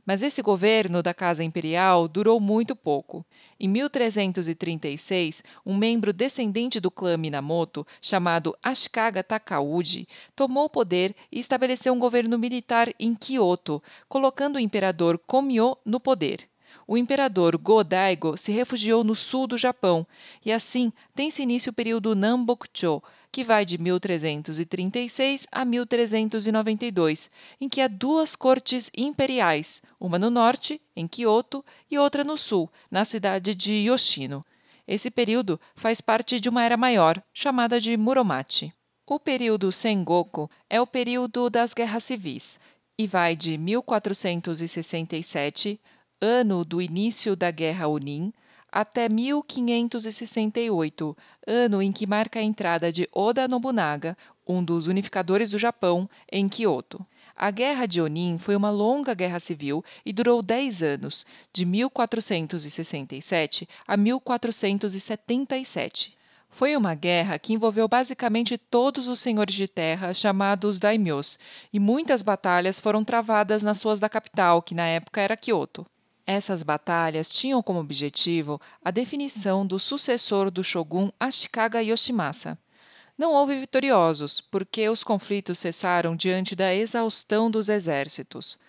Mas 0.07 0.23
esse 0.23 0.41
governo 0.41 1.03
da 1.03 1.13
Casa 1.13 1.43
Imperial 1.43 2.07
durou 2.07 2.39
muito 2.39 2.77
pouco. 2.77 3.25
Em 3.59 3.67
1336, 3.67 5.43
um 5.65 5.75
membro 5.75 6.13
descendente 6.13 6.79
do 6.79 6.89
clã 6.89 7.17
Minamoto, 7.17 7.85
chamado 8.01 8.57
Ashikaga 8.63 9.21
Takauji, 9.21 10.07
tomou 10.33 10.63
o 10.63 10.69
poder 10.69 11.13
e 11.29 11.41
estabeleceu 11.41 11.93
um 11.93 11.99
governo 11.99 12.39
militar 12.39 12.89
em 12.97 13.13
Kyoto, 13.13 13.83
colocando 14.07 14.55
o 14.55 14.59
imperador 14.59 15.19
Komyo 15.27 15.77
no 15.85 15.99
poder 15.99 16.47
o 16.87 16.97
imperador 16.97 17.57
Go-Daigo 17.57 18.37
se 18.37 18.51
refugiou 18.51 19.03
no 19.03 19.15
sul 19.15 19.45
do 19.45 19.57
Japão, 19.57 20.07
e 20.45 20.51
assim 20.51 20.91
tem-se 21.13 21.43
início 21.43 21.71
o 21.71 21.73
período 21.73 22.15
Nambokucho, 22.15 23.03
que 23.31 23.43
vai 23.43 23.65
de 23.65 23.77
1336 23.77 25.45
a 25.51 25.65
1392, 25.65 27.29
em 27.59 27.67
que 27.67 27.81
há 27.81 27.87
duas 27.87 28.35
cortes 28.35 28.89
imperiais, 28.95 29.81
uma 29.99 30.17
no 30.17 30.29
norte, 30.29 30.81
em 30.95 31.07
Kyoto, 31.07 31.63
e 31.91 31.99
outra 31.99 32.23
no 32.23 32.37
sul, 32.37 32.69
na 32.89 33.03
cidade 33.03 33.53
de 33.53 33.73
Yoshino. 33.73 34.45
Esse 34.87 35.11
período 35.11 35.59
faz 35.75 35.99
parte 35.99 36.39
de 36.39 36.47
uma 36.47 36.63
era 36.63 36.77
maior, 36.77 37.21
chamada 37.33 37.81
de 37.81 37.97
Muromachi. 37.97 38.71
O 39.05 39.19
período 39.19 39.69
Sengoku 39.71 40.49
é 40.69 40.79
o 40.79 40.87
período 40.87 41.49
das 41.49 41.73
guerras 41.73 42.05
civis 42.05 42.57
e 42.97 43.05
vai 43.05 43.35
de 43.35 43.57
1467, 43.57 45.77
ano 46.21 46.63
do 46.65 46.81
início 46.81 47.35
da 47.35 47.51
Guerra 47.51 47.87
Unin, 47.87 48.33
até 48.71 49.07
1568, 49.07 51.15
ano 51.45 51.79
em 51.81 51.91
que 51.91 52.07
marca 52.07 52.39
a 52.39 52.43
entrada 52.43 52.91
de 52.91 53.07
Oda 53.13 53.47
Nobunaga, 53.47 54.17
um 54.45 54.61
dos 54.63 54.87
unificadores 54.87 55.51
do 55.51 55.57
Japão, 55.57 56.09
em 56.31 56.49
Kyoto. 56.49 57.05
A 57.35 57.51
Guerra 57.51 57.85
de 57.85 58.01
Onin 58.01 58.37
foi 58.39 58.55
uma 58.55 58.71
longa 58.71 59.13
guerra 59.13 59.39
civil 59.39 59.85
e 60.03 60.11
durou 60.11 60.41
10 60.41 60.81
anos, 60.81 61.23
de 61.53 61.65
1467 61.65 63.69
a 63.87 63.95
1477. 63.95 66.17
Foi 66.49 66.75
uma 66.75 66.95
guerra 66.95 67.37
que 67.37 67.53
envolveu 67.53 67.87
basicamente 67.87 68.57
todos 68.57 69.07
os 69.07 69.19
senhores 69.19 69.53
de 69.53 69.67
terra, 69.67 70.15
chamados 70.15 70.79
daimyos, 70.79 71.37
e 71.71 71.79
muitas 71.79 72.23
batalhas 72.23 72.79
foram 72.79 73.03
travadas 73.03 73.61
nas 73.61 73.77
suas 73.77 73.99
da 73.99 74.09
capital, 74.09 74.63
que 74.63 74.73
na 74.73 74.87
época 74.87 75.21
era 75.21 75.37
Kyoto. 75.37 75.85
Essas 76.29 76.61
batalhas 76.61 77.29
tinham 77.29 77.63
como 77.63 77.79
objetivo 77.79 78.59
a 78.83 78.91
definição 78.91 79.65
do 79.65 79.79
sucessor 79.79 80.51
do 80.51 80.61
shogun 80.61 81.09
Ashikaga 81.17 81.81
Yoshimasa. 81.81 82.59
Não 83.17 83.31
houve 83.31 83.57
vitoriosos, 83.57 84.41
porque 84.41 84.89
os 84.89 85.05
conflitos 85.05 85.57
cessaram 85.57 86.17
diante 86.17 86.53
da 86.53 86.75
exaustão 86.75 87.49
dos 87.49 87.69
exércitos. 87.69 88.59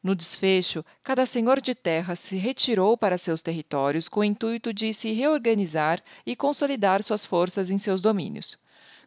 No 0.00 0.14
desfecho, 0.14 0.84
cada 1.02 1.26
senhor 1.26 1.60
de 1.60 1.74
terra 1.74 2.14
se 2.14 2.36
retirou 2.36 2.96
para 2.96 3.18
seus 3.18 3.42
territórios 3.42 4.08
com 4.08 4.20
o 4.20 4.24
intuito 4.24 4.72
de 4.72 4.94
se 4.94 5.12
reorganizar 5.12 6.00
e 6.24 6.36
consolidar 6.36 7.02
suas 7.02 7.26
forças 7.26 7.68
em 7.68 7.78
seus 7.78 8.00
domínios. 8.00 8.56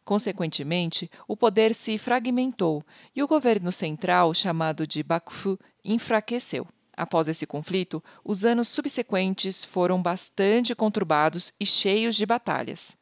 Consequentemente, 0.03 1.09
o 1.29 1.37
poder 1.37 1.73
se 1.73 1.97
fragmentou 1.97 2.83
e 3.15 3.23
o 3.23 3.27
governo 3.27 3.71
central, 3.71 4.33
chamado 4.33 4.85
de 4.85 5.01
Bakufu, 5.01 5.57
enfraqueceu. 5.81 6.67
Após 7.01 7.27
esse 7.27 7.47
conflito, 7.47 8.03
os 8.23 8.45
anos 8.45 8.67
subsequentes 8.67 9.65
foram 9.65 9.99
bastante 9.99 10.75
conturbados 10.75 11.51
e 11.59 11.65
cheios 11.65 12.15
de 12.15 12.27
batalhas. 12.27 12.95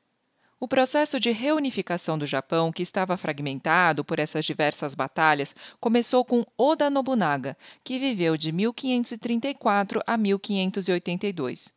O 0.58 0.70
processo 0.70 1.20
de 1.20 1.32
reunificação 1.32 2.18
do 2.18 2.26
Japão, 2.26 2.72
que 2.72 2.82
estava 2.82 3.18
fragmentado 3.18 4.06
por 4.06 4.18
essas 4.18 4.46
diversas 4.46 4.96
batalhas, 4.96 5.54
começou 5.82 6.24
com 6.24 6.46
Oda 6.58 6.90
Nobunaga, 6.90 7.58
que 7.84 8.00
viveu 8.00 8.38
de 8.38 8.54
1534 8.54 10.02
a 10.08 10.16
1582. 10.16 11.74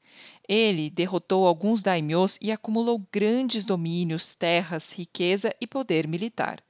Ele 0.49 0.91
derrotou 0.91 1.45
alguns 1.45 1.83
daimyos 1.83 2.38
e 2.41 2.52
acumulou 2.52 3.05
grandes 3.12 3.64
domínios, 3.64 4.33
terras, 4.33 4.93
riqueza 4.93 5.52
e 5.61 5.67
poder 5.67 6.07
militar. 6.07 6.62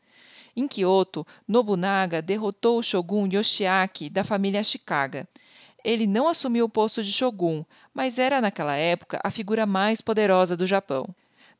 Em 0.55 0.69
Kyoto, 0.69 1.27
Nobunaga 1.49 2.21
derrotou 2.21 2.79
o 2.79 2.83
shogun 2.83 3.27
Yoshiaki 3.27 4.11
da 4.11 4.23
família 4.23 4.61
Ashikaga. 4.61 5.27
Ele 5.85 6.07
não 6.07 6.29
assumiu 6.29 6.67
o 6.67 6.69
posto 6.69 7.03
de 7.03 7.13
shogun, 7.13 7.65
mas 7.93 8.19
era 8.19 8.41
naquela 8.41 8.77
época 8.77 9.21
a 9.23 9.31
figura 9.31 9.67
mais 9.67 10.01
poderosa 10.01 10.57
do 10.57 10.67
Japão. 10.67 11.07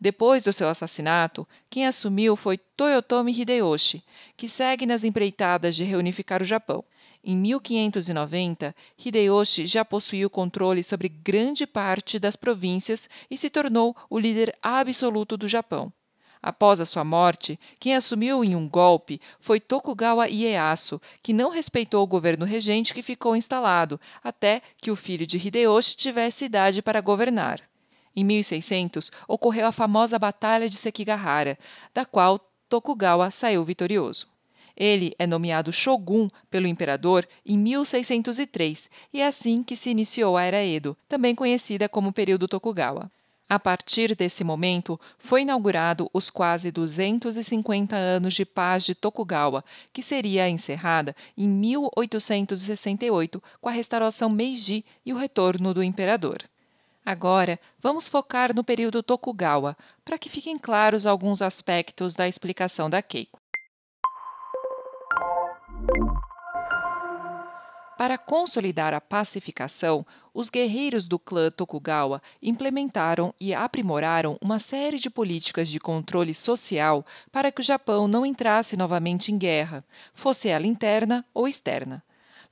Depois 0.01 0.43
do 0.43 0.53
seu 0.53 0.69
assassinato, 0.69 1.47
quem 1.71 1.87
assumiu 1.87 2.35
foi 2.35 2.59
Toyotomi 2.59 3.33
Hideyoshi, 3.33 4.03
que 4.37 4.49
segue 4.49 4.85
nas 4.85 5.05
empreitadas 5.05 5.77
de 5.77 5.85
reunificar 5.85 6.43
o 6.43 6.45
Japão. 6.45 6.85
Em 7.23 7.37
1590, 7.37 8.75
Hideyoshi 8.99 9.65
já 9.65 9.85
possuía 9.85 10.27
o 10.27 10.31
controle 10.31 10.83
sobre 10.83 11.09
grande 11.09 11.69
parte 11.69 12.19
das 12.19 12.35
províncias 12.35 13.09
e 13.31 13.39
se 13.39 13.49
tornou 13.49 13.95
o 14.11 14.19
líder 14.19 14.57
absoluto 14.61 15.37
do 15.37 15.47
Japão. 15.47 15.93
Após 16.43 16.81
a 16.81 16.87
sua 16.87 17.05
morte, 17.05 17.59
quem 17.79 17.95
assumiu 17.95 18.43
em 18.43 18.57
um 18.57 18.69
golpe 18.69 19.21
foi 19.39 19.61
Tokugawa 19.61 20.29
Ieyasu, 20.29 21.01
que 21.23 21.33
não 21.33 21.51
respeitou 21.51 22.03
o 22.03 22.07
governo 22.07 22.45
regente 22.45 22.93
que 22.93 23.01
ficou 23.01 23.37
instalado, 23.37 24.01
até 24.25 24.61
que 24.79 24.91
o 24.91 24.97
filho 24.97 25.25
de 25.25 25.39
Hideyoshi 25.39 25.97
tivesse 25.97 26.47
idade 26.47 26.83
para 26.83 27.01
governar. 27.01 27.61
Em 28.15 28.25
1600, 28.25 29.13
ocorreu 29.29 29.69
a 29.69 29.73
famosa 29.73 30.19
Batalha 30.19 30.69
de 30.69 30.77
Sekigahara, 30.77 31.57
da 31.95 32.05
qual 32.05 32.41
Tokugawa 32.69 33.31
saiu 33.31 33.65
vitorioso. 33.65 34.27
Ele 34.77 35.15
é 35.19 35.27
nomeado 35.27 35.73
shogun 35.73 36.29
pelo 36.51 36.67
imperador 36.67 37.29
em 37.47 37.57
1603 37.57 38.91
e 39.13 39.21
é 39.21 39.27
assim 39.27 39.63
que 39.63 39.77
se 39.77 39.91
iniciou 39.91 40.37
a 40.37 40.43
Era 40.43 40.65
Edo, 40.65 40.97
também 41.09 41.35
conhecida 41.35 41.89
como 41.89 42.13
período 42.13 42.49
Tokugawa. 42.49 43.11
A 43.53 43.59
partir 43.59 44.17
desse 44.17 44.43
momento, 44.43 44.99
foi 45.19 45.43
inaugurado 45.43 46.09
os 46.15 46.31
quase 46.31 46.71
250 46.71 47.95
anos 47.95 48.33
de 48.33 48.47
paz 48.47 48.83
de 48.83 48.95
Tokugawa, 48.95 49.63
que 49.93 50.03
seria 50.03 50.49
encerrada 50.49 51.15
em 51.37 51.47
1868 51.47 53.43
com 53.61 53.69
a 53.69 53.73
restauração 53.73 54.31
Meiji 54.31 54.87
e 55.05 55.13
o 55.13 55.19
retorno 55.19 55.75
do 55.75 55.83
imperador. 55.83 56.39
Agora, 57.05 57.61
vamos 57.79 58.09
focar 58.09 58.57
no 58.57 58.65
período 58.65 59.03
Tokugawa, 59.03 59.77
para 60.03 60.17
que 60.17 60.31
fiquem 60.31 60.57
claros 60.57 61.05
alguns 61.05 61.43
aspectos 61.43 62.15
da 62.15 62.27
explicação 62.27 62.89
da 62.89 63.03
Keiko. 63.03 63.39
Para 68.03 68.19
consolidar 68.19 68.93
a 68.93 69.01
pacificação, 69.01 70.05
os 70.35 70.51
guerreiros 70.51 71.05
do 71.05 71.21
clã 71.21 71.53
Tokugawa 71.53 72.21
implementaram 72.43 73.33
e 73.41 73.55
aprimoraram 73.55 74.37
uma 74.41 74.59
série 74.59 74.99
de 74.99 75.09
políticas 75.09 75.69
de 75.69 75.79
controle 75.79 76.35
social 76.35 77.07
para 77.31 77.53
que 77.53 77.61
o 77.61 77.65
Japão 77.65 78.09
não 78.09 78.27
entrasse 78.27 78.77
novamente 78.77 79.31
em 79.31 79.39
guerra, 79.39 79.85
fosse 80.13 80.49
ela 80.49 80.67
interna 80.67 81.25
ou 81.33 81.47
externa. 81.47 82.03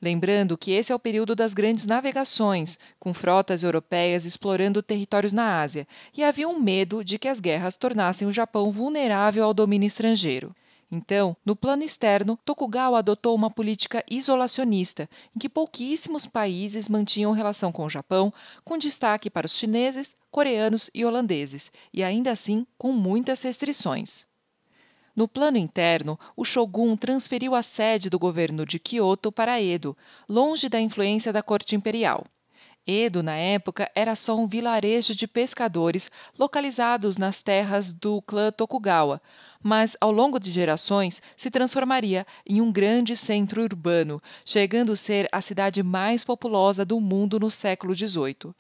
Lembrando 0.01 0.57
que 0.57 0.71
esse 0.71 0.93
é 0.93 0.95
o 0.95 1.01
período 1.01 1.35
das 1.35 1.53
grandes 1.53 1.85
navegações, 1.85 2.79
com 3.01 3.13
frotas 3.13 3.65
europeias 3.65 4.25
explorando 4.25 4.81
territórios 4.81 5.33
na 5.33 5.61
Ásia, 5.61 5.85
e 6.17 6.23
havia 6.23 6.49
um 6.49 6.61
medo 6.61 7.03
de 7.03 7.19
que 7.19 7.27
as 7.27 7.41
guerras 7.41 7.77
tornassem 7.77 8.29
o 8.29 8.33
Japão 8.33 8.71
vulnerável 8.71 9.43
ao 9.43 9.53
domínio 9.53 9.89
estrangeiro. 9.89 10.55
Então, 10.91 11.37
no 11.45 11.55
plano 11.55 11.85
externo, 11.85 12.37
Tokugawa 12.45 12.99
adotou 12.99 13.37
uma 13.37 13.49
política 13.49 14.05
isolacionista, 14.11 15.09
em 15.35 15.39
que 15.39 15.49
pouquíssimos 15.49 16.27
países 16.27 16.89
mantinham 16.89 17.31
relação 17.31 17.71
com 17.71 17.85
o 17.85 17.91
Japão, 17.91 18.33
com 18.65 18.77
destaque 18.77 19.31
para 19.31 19.47
os 19.47 19.57
chineses, 19.57 20.17
coreanos 20.33 20.91
e 20.93 21.05
holandeses, 21.05 21.71
e 21.95 22.03
ainda 22.03 22.33
assim 22.33 22.67
com 22.77 22.91
muitas 22.93 23.43
restrições. 23.43 24.27
No 25.15 25.29
plano 25.29 25.59
interno, 25.59 26.19
o 26.37 26.45
shogun 26.45 26.97
transferiu 26.97 27.55
a 27.55 27.63
sede 27.63 28.11
do 28.11 28.19
governo 28.19 28.67
de 28.67 28.79
Kyoto 28.79 29.31
para 29.31 29.61
Edo, 29.61 29.97
longe 30.29 30.69
da 30.69 30.81
influência 30.81 31.33
da 31.33 31.43
corte 31.43 31.77
imperial. 31.77 32.25
Edo, 32.87 33.23
na 33.23 33.37
época, 33.37 33.91
era 33.95 34.17
só 34.17 34.37
um 34.37 34.49
vilarejo 34.49 35.15
de 35.15 35.27
pescadores 35.27 36.11
localizados 36.39 37.17
nas 37.19 37.43
terras 37.43 37.93
do 37.93 38.23
clã 38.23 38.51
Tokugawa, 38.51 39.21
mas 39.63 39.97
ao 40.01 40.11
longo 40.11 40.41
de 40.41 40.51
gerações 40.51 41.23
se 41.37 41.51
transformaria 41.51 42.27
em 42.47 42.61
um 42.61 42.73
grande 42.73 43.17
centro 43.17 43.63
urbano, 43.63 44.21
chegando 44.45 44.93
a 44.93 44.97
ser 44.97 45.29
a 45.31 45.41
cidade 45.41 45.83
mais 45.83 46.25
populosa 46.25 46.85
do 46.85 47.01
mundo 47.01 47.39
no 47.39 47.51
século 47.51 47.95
XVIII. 47.95 48.55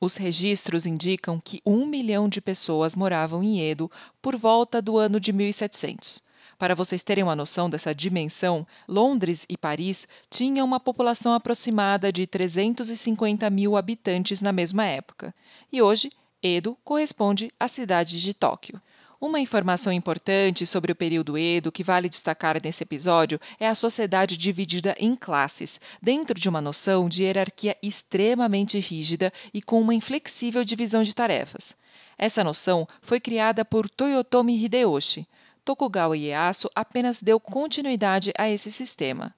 Os 0.00 0.14
registros 0.14 0.86
indicam 0.86 1.40
que 1.40 1.60
um 1.66 1.84
milhão 1.84 2.28
de 2.28 2.40
pessoas 2.40 2.94
moravam 2.94 3.42
em 3.42 3.60
Edo 3.60 3.90
por 4.22 4.36
volta 4.36 4.80
do 4.80 4.96
ano 4.96 5.18
de 5.18 5.32
1700. 5.32 6.27
Para 6.58 6.74
vocês 6.74 7.04
terem 7.04 7.22
uma 7.22 7.36
noção 7.36 7.70
dessa 7.70 7.94
dimensão, 7.94 8.66
Londres 8.88 9.46
e 9.48 9.56
Paris 9.56 10.08
tinham 10.28 10.66
uma 10.66 10.80
população 10.80 11.32
aproximada 11.32 12.12
de 12.12 12.26
350 12.26 13.48
mil 13.48 13.76
habitantes 13.76 14.42
na 14.42 14.50
mesma 14.50 14.84
época. 14.84 15.32
E 15.72 15.80
hoje, 15.80 16.10
Edo 16.42 16.76
corresponde 16.82 17.52
à 17.60 17.68
cidade 17.68 18.20
de 18.20 18.34
Tóquio. 18.34 18.82
Uma 19.20 19.40
informação 19.40 19.92
importante 19.92 20.66
sobre 20.66 20.90
o 20.90 20.96
período 20.96 21.38
Edo 21.38 21.72
que 21.72 21.84
vale 21.84 22.08
destacar 22.08 22.60
nesse 22.62 22.82
episódio 22.82 23.40
é 23.58 23.68
a 23.68 23.74
sociedade 23.74 24.36
dividida 24.36 24.94
em 24.98 25.14
classes, 25.14 25.80
dentro 26.00 26.38
de 26.38 26.48
uma 26.48 26.60
noção 26.60 27.08
de 27.08 27.22
hierarquia 27.22 27.76
extremamente 27.82 28.78
rígida 28.80 29.32
e 29.54 29.62
com 29.62 29.80
uma 29.80 29.94
inflexível 29.94 30.64
divisão 30.64 31.04
de 31.04 31.14
tarefas. 31.14 31.76
Essa 32.16 32.42
noção 32.42 32.86
foi 33.00 33.20
criada 33.20 33.64
por 33.64 33.88
Toyotomi 33.88 34.64
Hideyoshi. 34.64 35.26
Tokugawa 35.68 36.16
Ieyasu 36.16 36.70
apenas 36.74 37.20
deu 37.20 37.38
continuidade 37.38 38.32
a 38.38 38.48
esse 38.48 38.72
sistema. 38.72 39.34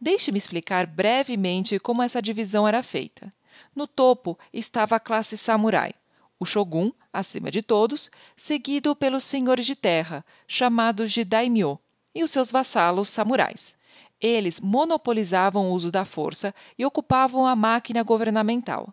Deixe-me 0.00 0.36
explicar 0.36 0.84
brevemente 0.84 1.78
como 1.78 2.02
essa 2.02 2.20
divisão 2.20 2.66
era 2.66 2.82
feita. 2.82 3.32
No 3.72 3.86
topo 3.86 4.36
estava 4.52 4.96
a 4.96 4.98
classe 4.98 5.38
samurai, 5.38 5.92
o 6.40 6.44
shogun, 6.44 6.90
acima 7.12 7.52
de 7.52 7.62
todos, 7.62 8.10
seguido 8.34 8.96
pelos 8.96 9.22
senhores 9.22 9.64
de 9.64 9.76
terra, 9.76 10.24
chamados 10.48 11.12
de 11.12 11.22
daimyo, 11.22 11.78
e 12.12 12.24
os 12.24 12.32
seus 12.32 12.50
vassalos 12.50 13.08
samurais. 13.08 13.76
Eles 14.20 14.58
monopolizavam 14.58 15.70
o 15.70 15.72
uso 15.72 15.92
da 15.92 16.04
força 16.04 16.52
e 16.76 16.84
ocupavam 16.84 17.46
a 17.46 17.54
máquina 17.54 18.02
governamental. 18.02 18.92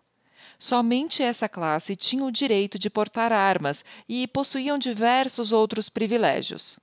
Somente 0.58 1.22
essa 1.22 1.48
classe 1.48 1.94
tinha 1.94 2.24
o 2.24 2.32
direito 2.32 2.78
de 2.78 2.90
portar 2.90 3.32
armas 3.32 3.84
e 4.08 4.26
possuíam 4.26 4.76
diversos 4.76 5.52
outros 5.52 5.88
privilégios. 5.88 6.78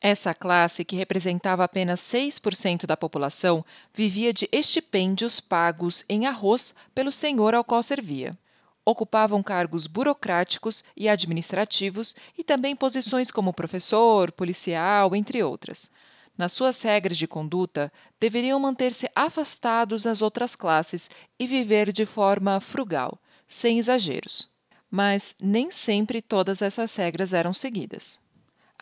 Essa 0.00 0.32
classe, 0.32 0.84
que 0.84 0.96
representava 0.96 1.62
apenas 1.62 2.00
6% 2.00 2.86
da 2.86 2.96
população, 2.96 3.62
vivia 3.92 4.32
de 4.32 4.48
estipêndios 4.50 5.40
pagos 5.40 6.04
em 6.08 6.26
arroz 6.26 6.74
pelo 6.94 7.12
senhor 7.12 7.54
ao 7.54 7.62
qual 7.62 7.82
servia 7.82 8.36
ocupavam 8.84 9.42
cargos 9.42 9.86
burocráticos 9.86 10.84
e 10.96 11.08
administrativos 11.08 12.14
e 12.36 12.42
também 12.42 12.74
posições 12.74 13.30
como 13.30 13.52
professor, 13.52 14.32
policial, 14.32 15.14
entre 15.14 15.42
outras. 15.42 15.90
Nas 16.36 16.52
suas 16.52 16.80
regras 16.82 17.18
de 17.18 17.26
conduta, 17.26 17.92
deveriam 18.18 18.58
manter-se 18.58 19.10
afastados 19.14 20.04
das 20.04 20.22
outras 20.22 20.56
classes 20.56 21.10
e 21.38 21.46
viver 21.46 21.92
de 21.92 22.06
forma 22.06 22.60
frugal, 22.60 23.20
sem 23.46 23.78
exageros. 23.78 24.48
Mas 24.90 25.36
nem 25.40 25.70
sempre 25.70 26.22
todas 26.22 26.62
essas 26.62 26.94
regras 26.94 27.32
eram 27.32 27.52
seguidas. 27.52 28.20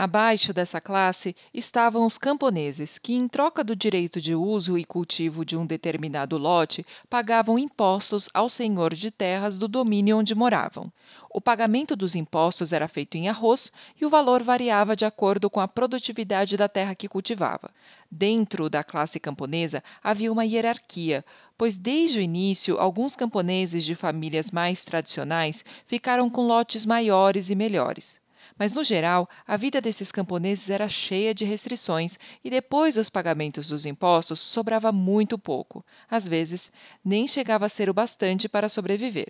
Abaixo 0.01 0.53
dessa 0.53 0.81
classe 0.81 1.35
estavam 1.53 2.07
os 2.07 2.17
camponeses, 2.17 2.99
que, 2.99 3.15
em 3.15 3.27
troca 3.27 3.65
do 3.65 3.75
direito 3.75 4.21
de 4.21 4.33
uso 4.33 4.79
e 4.79 4.85
cultivo 4.85 5.45
de 5.45 5.57
um 5.57 5.67
determinado 5.67 6.39
lote, 6.39 6.87
pagavam 7.11 7.59
impostos 7.59 8.31
ao 8.33 8.49
senhor 8.49 8.95
de 8.95 9.11
terras 9.11 9.59
do 9.59 9.67
domínio 9.67 10.19
onde 10.19 10.37
moravam. 10.37 10.93
O 11.29 11.41
pagamento 11.41 11.97
dos 11.97 12.15
impostos 12.15 12.73
era 12.73 12.87
feito 12.87 13.17
em 13.17 13.29
arroz 13.29 13.73
e 14.01 14.07
o 14.07 14.09
valor 14.09 14.41
variava 14.41 14.95
de 14.95 15.05
acordo 15.05 15.51
com 15.51 15.59
a 15.59 15.67
produtividade 15.67 16.57
da 16.57 16.69
terra 16.69 16.95
que 16.95 17.09
cultivava. 17.09 17.69
Dentro 18.09 18.71
da 18.71 18.85
classe 18.85 19.19
camponesa 19.19 19.83
havia 20.01 20.31
uma 20.31 20.45
hierarquia, 20.45 21.25
pois 21.57 21.77
desde 21.77 22.21
o 22.21 22.23
início 22.23 22.79
alguns 22.79 23.17
camponeses 23.17 23.85
de 23.85 23.97
famílias 23.97 24.53
mais 24.53 24.85
tradicionais 24.85 25.65
ficaram 25.89 26.31
com 26.31 26.47
lotes 26.47 26.87
maiores 26.87 27.51
e 27.51 27.57
melhores. 27.57 28.28
Mas, 28.59 28.75
no 28.75 28.83
geral, 28.83 29.29
a 29.47 29.57
vida 29.57 29.81
desses 29.81 30.11
camponeses 30.11 30.69
era 30.69 30.89
cheia 30.89 31.33
de 31.33 31.45
restrições 31.45 32.19
e, 32.43 32.51
depois 32.51 32.97
dos 32.97 33.09
pagamentos 33.09 33.69
dos 33.69 33.87
impostos, 33.87 34.41
sobrava 34.41 34.91
muito 34.91 35.39
pouco. 35.39 35.85
Às 36.11 36.27
vezes, 36.27 36.73
nem 37.05 37.29
chegava 37.29 37.67
a 37.67 37.69
ser 37.69 37.89
o 37.89 37.95
bastante 37.95 38.49
para 38.49 38.69
sobreviver. 38.69 39.29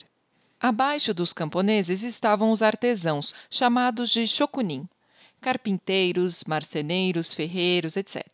Abaixo 0.59 1.13
dos 1.13 1.33
camponeses 1.33 2.03
estavam 2.03 2.51
os 2.51 2.63
artesãos, 2.63 3.35
chamados 3.51 4.11
de 4.11 4.27
shokunin, 4.27 4.89
carpinteiros, 5.41 6.43
marceneiros, 6.45 7.35
ferreiros, 7.35 7.97
etc. 7.97 8.25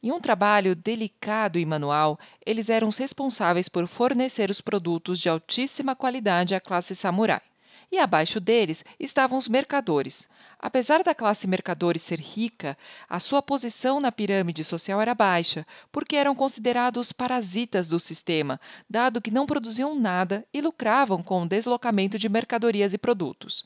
Em 0.00 0.12
um 0.12 0.20
trabalho 0.20 0.76
delicado 0.76 1.58
e 1.58 1.66
manual, 1.66 2.18
eles 2.46 2.68
eram 2.68 2.86
os 2.86 2.96
responsáveis 2.96 3.68
por 3.68 3.86
fornecer 3.88 4.48
os 4.48 4.60
produtos 4.60 5.18
de 5.18 5.28
altíssima 5.28 5.96
qualidade 5.96 6.54
à 6.54 6.60
classe 6.60 6.94
samurai 6.94 7.42
e 7.90 7.98
abaixo 7.98 8.38
deles 8.40 8.84
estavam 8.98 9.38
os 9.38 9.48
mercadores. 9.48 10.28
Apesar 10.58 11.02
da 11.02 11.14
classe 11.14 11.46
mercadores 11.46 12.02
ser 12.02 12.20
rica, 12.20 12.76
a 13.08 13.20
sua 13.20 13.40
posição 13.40 14.00
na 14.00 14.12
pirâmide 14.12 14.64
social 14.64 15.00
era 15.00 15.14
baixa, 15.14 15.66
porque 15.90 16.16
eram 16.16 16.34
considerados 16.34 17.12
parasitas 17.12 17.88
do 17.88 17.98
sistema, 17.98 18.60
dado 18.88 19.20
que 19.20 19.30
não 19.30 19.46
produziam 19.46 19.94
nada 19.94 20.44
e 20.52 20.60
lucravam 20.60 21.22
com 21.22 21.42
o 21.42 21.48
deslocamento 21.48 22.18
de 22.18 22.28
mercadorias 22.28 22.92
e 22.92 22.98
produtos. 22.98 23.64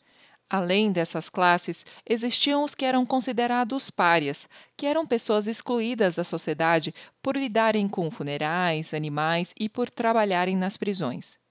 Além 0.48 0.92
dessas 0.92 1.30
classes, 1.30 1.87
existiam 2.06 2.62
os 2.62 2.74
que 2.74 2.85
eram 2.85 3.06
considerados 3.06 3.90
párias, 3.90 4.46
que 4.76 4.85
eram 4.85 5.06
pessoas 5.06 5.46
excluídas 5.46 6.16
da 6.16 6.24
sociedade 6.24 6.94
por 7.22 7.38
lidarem 7.38 7.88
com 7.88 8.11
funerais, 8.11 8.92
animais 8.92 9.54
e 9.58 9.66
por 9.66 9.88
trabalharem 9.88 10.54
nas 10.54 10.76
prisões 10.76 11.41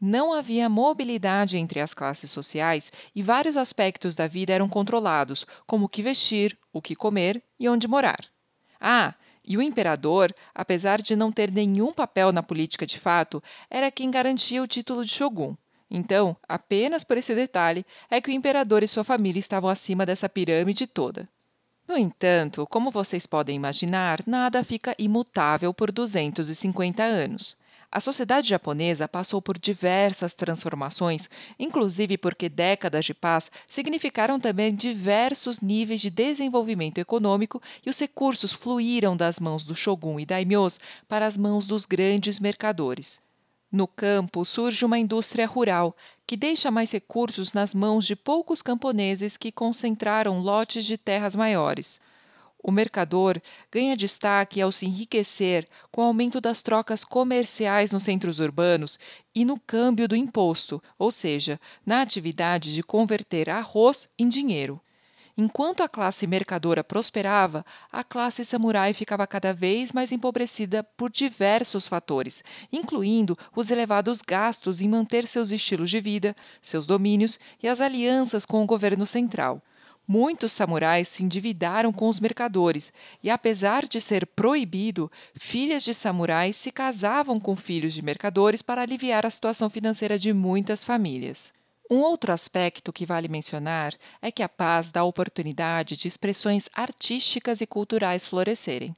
não 0.00 0.32
havia 0.32 0.68
mobilidade 0.68 1.56
entre 1.56 1.80
as 1.80 1.94
classes 1.94 2.30
sociais 2.30 2.92
e 3.14 3.22
vários 3.22 3.56
aspectos 3.56 4.14
da 4.14 4.26
vida 4.26 4.52
eram 4.52 4.68
controlados, 4.68 5.46
como 5.66 5.86
o 5.86 5.88
que 5.88 6.02
vestir, 6.02 6.58
o 6.72 6.82
que 6.82 6.94
comer 6.94 7.42
e 7.58 7.68
onde 7.68 7.88
morar. 7.88 8.26
Ah, 8.80 9.14
e 9.46 9.56
o 9.56 9.62
imperador, 9.62 10.34
apesar 10.54 11.00
de 11.00 11.14
não 11.14 11.30
ter 11.30 11.50
nenhum 11.50 11.92
papel 11.92 12.32
na 12.32 12.42
política 12.42 12.84
de 12.84 12.98
fato, 12.98 13.42
era 13.70 13.90
quem 13.90 14.10
garantia 14.10 14.62
o 14.62 14.66
título 14.66 15.04
de 15.04 15.12
shogun. 15.12 15.54
Então, 15.88 16.36
apenas 16.48 17.04
por 17.04 17.16
esse 17.16 17.34
detalhe 17.34 17.86
é 18.10 18.20
que 18.20 18.28
o 18.28 18.32
imperador 18.32 18.82
e 18.82 18.88
sua 18.88 19.04
família 19.04 19.38
estavam 19.38 19.70
acima 19.70 20.04
dessa 20.04 20.28
pirâmide 20.28 20.86
toda. 20.86 21.28
No 21.86 21.96
entanto, 21.96 22.66
como 22.68 22.90
vocês 22.90 23.26
podem 23.26 23.54
imaginar, 23.54 24.20
nada 24.26 24.64
fica 24.64 24.96
imutável 24.98 25.72
por 25.72 25.92
250 25.92 27.04
anos. 27.04 27.56
A 27.90 28.00
sociedade 28.00 28.48
japonesa 28.48 29.06
passou 29.06 29.40
por 29.40 29.58
diversas 29.58 30.34
transformações, 30.34 31.30
inclusive 31.58 32.18
porque 32.18 32.48
décadas 32.48 33.04
de 33.04 33.14
paz 33.14 33.50
significaram 33.66 34.40
também 34.40 34.74
diversos 34.74 35.60
níveis 35.60 36.00
de 36.00 36.10
desenvolvimento 36.10 36.98
econômico 36.98 37.62
e 37.84 37.90
os 37.90 37.98
recursos 37.98 38.52
fluíram 38.52 39.16
das 39.16 39.38
mãos 39.38 39.64
do 39.64 39.74
shogun 39.74 40.18
e 40.18 40.26
daimyos 40.26 40.80
para 41.08 41.26
as 41.26 41.36
mãos 41.36 41.66
dos 41.66 41.86
grandes 41.86 42.40
mercadores. 42.40 43.20
No 43.70 43.86
campo 43.86 44.44
surge 44.44 44.84
uma 44.84 44.98
indústria 44.98 45.46
rural, 45.46 45.96
que 46.26 46.36
deixa 46.36 46.70
mais 46.70 46.90
recursos 46.90 47.52
nas 47.52 47.74
mãos 47.74 48.06
de 48.06 48.14
poucos 48.16 48.62
camponeses 48.62 49.36
que 49.36 49.52
concentraram 49.52 50.40
lotes 50.40 50.84
de 50.84 50.96
terras 50.96 51.34
maiores. 51.36 52.00
O 52.68 52.72
mercador 52.72 53.40
ganha 53.70 53.96
destaque 53.96 54.60
ao 54.60 54.72
se 54.72 54.86
enriquecer 54.86 55.68
com 55.92 56.00
o 56.00 56.04
aumento 56.04 56.40
das 56.40 56.62
trocas 56.62 57.04
comerciais 57.04 57.92
nos 57.92 58.02
centros 58.02 58.40
urbanos 58.40 58.98
e 59.32 59.44
no 59.44 59.56
câmbio 59.56 60.08
do 60.08 60.16
imposto, 60.16 60.82
ou 60.98 61.12
seja, 61.12 61.60
na 61.86 62.02
atividade 62.02 62.74
de 62.74 62.82
converter 62.82 63.48
arroz 63.48 64.08
em 64.18 64.28
dinheiro. 64.28 64.80
Enquanto 65.38 65.84
a 65.84 65.88
classe 65.88 66.26
mercadora 66.26 66.82
prosperava, 66.82 67.64
a 67.92 68.02
classe 68.02 68.44
samurai 68.44 68.92
ficava 68.92 69.28
cada 69.28 69.54
vez 69.54 69.92
mais 69.92 70.10
empobrecida 70.10 70.82
por 70.82 71.08
diversos 71.08 71.86
fatores, 71.86 72.42
incluindo 72.72 73.38
os 73.54 73.70
elevados 73.70 74.20
gastos 74.22 74.80
em 74.80 74.88
manter 74.88 75.28
seus 75.28 75.52
estilos 75.52 75.88
de 75.88 76.00
vida, 76.00 76.34
seus 76.60 76.84
domínios 76.84 77.38
e 77.62 77.68
as 77.68 77.80
alianças 77.80 78.44
com 78.44 78.60
o 78.60 78.66
governo 78.66 79.06
central. 79.06 79.62
Muitos 80.08 80.52
samurais 80.52 81.08
se 81.08 81.24
endividaram 81.24 81.92
com 81.92 82.08
os 82.08 82.20
mercadores, 82.20 82.92
e 83.22 83.28
apesar 83.28 83.86
de 83.88 84.00
ser 84.00 84.24
proibido, 84.24 85.10
filhas 85.34 85.82
de 85.82 85.92
samurais 85.92 86.54
se 86.54 86.70
casavam 86.70 87.40
com 87.40 87.56
filhos 87.56 87.92
de 87.92 88.02
mercadores 88.02 88.62
para 88.62 88.82
aliviar 88.82 89.26
a 89.26 89.30
situação 89.30 89.68
financeira 89.68 90.16
de 90.16 90.32
muitas 90.32 90.84
famílias. 90.84 91.52
Um 91.90 91.98
outro 91.98 92.32
aspecto 92.32 92.92
que 92.92 93.06
vale 93.06 93.26
mencionar 93.26 93.94
é 94.22 94.30
que 94.30 94.42
a 94.42 94.48
paz 94.48 94.92
dá 94.92 95.02
oportunidade 95.02 95.96
de 95.96 96.06
expressões 96.06 96.68
artísticas 96.72 97.60
e 97.60 97.66
culturais 97.66 98.26
florescerem. 98.26 98.94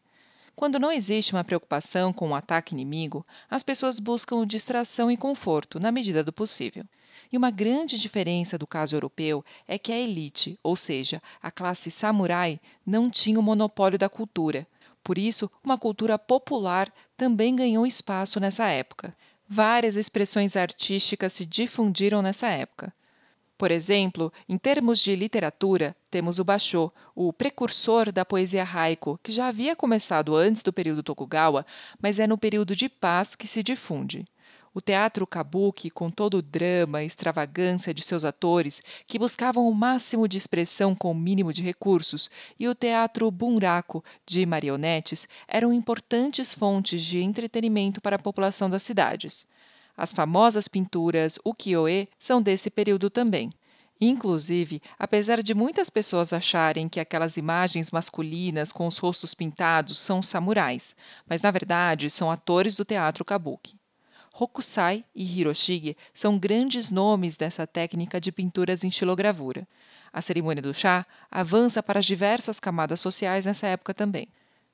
Quando 0.54 0.78
não 0.78 0.90
existe 0.90 1.32
uma 1.32 1.44
preocupação 1.44 2.12
com 2.12 2.26
o 2.26 2.30
um 2.30 2.34
ataque 2.34 2.74
inimigo, 2.74 3.24
as 3.48 3.62
pessoas 3.62 3.98
buscam 3.98 4.46
distração 4.46 5.10
e 5.10 5.16
conforto 5.16 5.78
na 5.78 5.92
medida 5.92 6.24
do 6.24 6.32
possível. 6.32 6.84
E 7.30 7.36
uma 7.36 7.50
grande 7.50 7.98
diferença 7.98 8.56
do 8.56 8.66
caso 8.66 8.96
europeu 8.96 9.44
é 9.66 9.78
que 9.78 9.92
a 9.92 9.98
elite, 9.98 10.58
ou 10.62 10.74
seja, 10.74 11.22
a 11.42 11.50
classe 11.50 11.90
samurai, 11.90 12.60
não 12.86 13.10
tinha 13.10 13.38
o 13.38 13.42
monopólio 13.42 13.98
da 13.98 14.08
cultura. 14.08 14.66
Por 15.04 15.18
isso, 15.18 15.50
uma 15.62 15.78
cultura 15.78 16.18
popular 16.18 16.92
também 17.16 17.54
ganhou 17.54 17.86
espaço 17.86 18.40
nessa 18.40 18.68
época. 18.68 19.16
Várias 19.48 19.96
expressões 19.96 20.56
artísticas 20.56 21.32
se 21.32 21.46
difundiram 21.46 22.20
nessa 22.20 22.48
época. 22.48 22.92
Por 23.58 23.72
exemplo, 23.72 24.32
em 24.48 24.56
termos 24.56 25.00
de 25.00 25.16
literatura, 25.16 25.96
temos 26.10 26.38
o 26.38 26.44
Basho, 26.44 26.92
o 27.12 27.32
precursor 27.32 28.12
da 28.12 28.24
poesia 28.24 28.62
haiku, 28.62 29.18
que 29.20 29.32
já 29.32 29.48
havia 29.48 29.74
começado 29.74 30.36
antes 30.36 30.62
do 30.62 30.72
período 30.72 31.02
Tokugawa, 31.02 31.66
mas 32.00 32.20
é 32.20 32.26
no 32.26 32.38
período 32.38 32.76
de 32.76 32.88
paz 32.88 33.34
que 33.34 33.48
se 33.48 33.62
difunde. 33.62 34.24
O 34.78 34.80
teatro 34.80 35.26
kabuki, 35.26 35.90
com 35.90 36.08
todo 36.08 36.34
o 36.34 36.42
drama 36.42 37.02
e 37.02 37.06
extravagância 37.08 37.92
de 37.92 38.00
seus 38.00 38.24
atores, 38.24 38.80
que 39.08 39.18
buscavam 39.18 39.68
o 39.68 39.74
máximo 39.74 40.28
de 40.28 40.38
expressão 40.38 40.94
com 40.94 41.10
o 41.10 41.14
mínimo 41.16 41.52
de 41.52 41.64
recursos, 41.64 42.30
e 42.56 42.68
o 42.68 42.76
teatro 42.76 43.28
bunraku, 43.28 44.04
de 44.24 44.46
marionetes, 44.46 45.26
eram 45.48 45.72
importantes 45.72 46.54
fontes 46.54 47.02
de 47.02 47.20
entretenimento 47.20 48.00
para 48.00 48.14
a 48.14 48.20
população 48.20 48.70
das 48.70 48.84
cidades. 48.84 49.48
As 49.96 50.12
famosas 50.12 50.68
pinturas 50.68 51.40
ukiyo-e 51.44 52.08
são 52.16 52.40
desse 52.40 52.70
período 52.70 53.10
também. 53.10 53.50
Inclusive, 54.00 54.80
apesar 54.96 55.42
de 55.42 55.54
muitas 55.54 55.90
pessoas 55.90 56.32
acharem 56.32 56.88
que 56.88 57.00
aquelas 57.00 57.36
imagens 57.36 57.90
masculinas 57.90 58.70
com 58.70 58.86
os 58.86 58.98
rostos 58.98 59.34
pintados 59.34 59.98
são 59.98 60.22
samurais, 60.22 60.94
mas 61.28 61.42
na 61.42 61.50
verdade 61.50 62.08
são 62.08 62.30
atores 62.30 62.76
do 62.76 62.84
teatro 62.84 63.24
kabuki. 63.24 63.76
Hokusai 64.38 65.04
e 65.14 65.24
Hiroshige 65.24 65.96
são 66.14 66.38
grandes 66.38 66.90
nomes 66.90 67.36
dessa 67.36 67.66
técnica 67.66 68.20
de 68.20 68.30
pinturas 68.30 68.84
em 68.84 68.88
estilogravura. 68.88 69.66
A 70.12 70.22
cerimônia 70.22 70.62
do 70.62 70.72
chá 70.72 71.04
avança 71.30 71.82
para 71.82 71.98
as 71.98 72.06
diversas 72.06 72.60
camadas 72.60 73.00
sociais 73.00 73.44
nessa 73.44 73.66
época 73.66 73.92
também. 73.92 74.28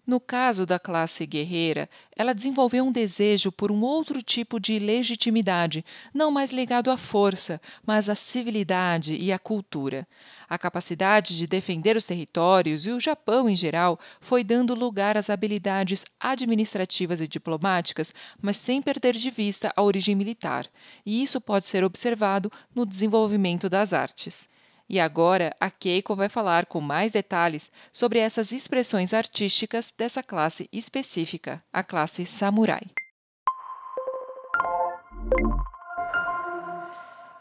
No 0.07 0.21
caso 0.21 0.67
da 0.67 0.79
classe 0.79 1.25
guerreira, 1.25 1.89
ela 2.15 2.35
desenvolveu 2.35 2.85
um 2.85 2.93
desejo 2.93 3.51
por 3.51 3.73
um 3.73 3.81
outro 3.81 4.21
tipo 4.21 4.61
de 4.61 4.79
legitimidade, 4.79 5.83
não 6.13 6.31
mais 6.31 6.51
ligado 6.51 6.91
à 6.91 6.97
força, 6.99 7.59
mas 7.87 8.11
à 8.11 8.15
civilidade 8.15 9.17
e 9.17 9.33
à 9.33 9.39
cultura. 9.39 10.07
A 10.47 10.59
capacidade 10.59 11.39
de 11.39 11.47
defender 11.47 11.97
os 11.97 12.05
territórios 12.05 12.85
e 12.85 12.91
o 12.91 13.01
Japão 13.01 13.49
em 13.49 13.57
geral 13.57 13.99
foi 14.21 14.45
dando 14.45 14.75
lugar 14.75 15.17
às 15.17 15.31
habilidades 15.31 16.05
administrativas 16.21 17.23
e 17.23 17.27
diplomáticas, 17.27 18.13
mas 18.43 18.59
sem 18.59 18.83
perder 18.83 19.15
de 19.15 19.31
vista 19.31 19.73
a 19.75 19.83
origem 19.83 20.15
militar, 20.15 20.69
e 21.07 21.23
isso 21.23 21.41
pode 21.41 21.65
ser 21.65 21.83
observado 21.83 22.53
no 22.75 22.85
desenvolvimento 22.85 23.71
das 23.71 23.95
artes. 23.95 24.47
E 24.89 25.01
agora 25.01 25.55
a 25.59 25.71
Keiko 25.71 26.15
vai 26.15 26.29
falar 26.29 26.67
com 26.67 26.81
mais 26.81 27.13
detalhes 27.13 27.71
sobre 27.93 28.19
essas 28.19 28.53
expressões 28.53 29.15
artísticas 29.15 29.93
dessa 29.97 30.23
classe 30.23 30.69
específica, 30.73 31.63
a 31.73 31.83
classe 31.83 32.27
samurai. 32.27 32.83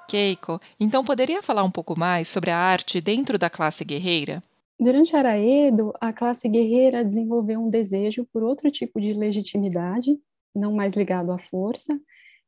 Keiko, 0.08 0.60
então 0.80 1.04
poderia 1.04 1.42
falar 1.42 1.64
um 1.64 1.72
pouco 1.72 1.98
mais 2.00 2.28
sobre 2.28 2.52
a 2.52 2.58
arte 2.58 3.02
dentro 3.02 3.38
da 3.38 3.50
classe 3.50 3.84
guerreira? 3.84 4.44
Durante 4.80 5.16
Araedo, 5.16 5.94
a 6.00 6.12
classe 6.12 6.48
guerreira 6.48 7.04
desenvolveu 7.04 7.60
um 7.62 7.70
desejo 7.70 8.26
por 8.32 8.44
outro 8.44 8.70
tipo 8.70 9.00
de 9.00 9.14
legitimidade, 9.14 10.18
não 10.56 10.74
mais 10.74 10.94
ligado 10.94 11.32
à 11.32 11.38
força, 11.38 12.00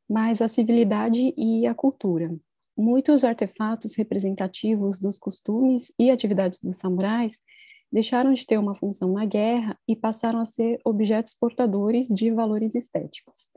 mas 0.08 0.40
à 0.40 0.48
civilidade 0.48 1.34
e 1.36 1.66
à 1.66 1.74
cultura. 1.74 2.30
Muitos 2.76 3.24
artefatos 3.24 3.94
representativos 3.96 5.00
dos 5.00 5.18
costumes 5.18 5.92
e 5.98 6.10
atividades 6.10 6.60
dos 6.60 6.76
samurais 6.76 7.40
deixaram 7.90 8.34
de 8.34 8.44
ter 8.44 8.58
uma 8.58 8.74
função 8.74 9.12
na 9.12 9.24
guerra 9.24 9.78
e 9.88 9.96
passaram 9.96 10.40
a 10.40 10.44
ser 10.44 10.78
objetos 10.84 11.34
portadores 11.34 12.08
de 12.08 12.30
valores 12.30 12.74
estéticos. 12.74 13.48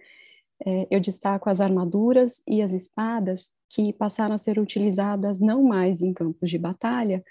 É, 0.66 0.88
eu 0.90 1.00
destaco 1.00 1.50
as 1.50 1.60
armaduras 1.60 2.42
e 2.48 2.62
as 2.62 2.72
espadas, 2.72 3.52
que 3.70 3.94
passaram 3.94 4.36
a 4.36 4.38
ser 4.38 4.58
utilizadas 4.58 5.40
não 5.40 5.64
mais 5.64 6.02
em 6.02 6.14
campos 6.14 6.50
de 6.50 6.58
batalha, 6.58 7.24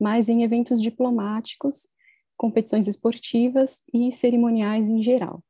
mas 0.00 0.28
em 0.28 0.42
eventos 0.42 0.80
diplomáticos, 0.80 1.88
competições 2.36 2.88
esportivas 2.88 3.82
e 3.92 4.10
cerimoniais 4.12 4.88
em 4.88 5.02
geral. 5.02 5.42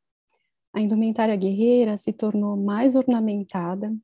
A 0.73 0.81
indumentária 0.81 1.37
guerreira 1.37 1.97
se 1.97 2.13
tornou 2.13 2.57
mais 2.57 2.95
ornamentada, 2.95 3.95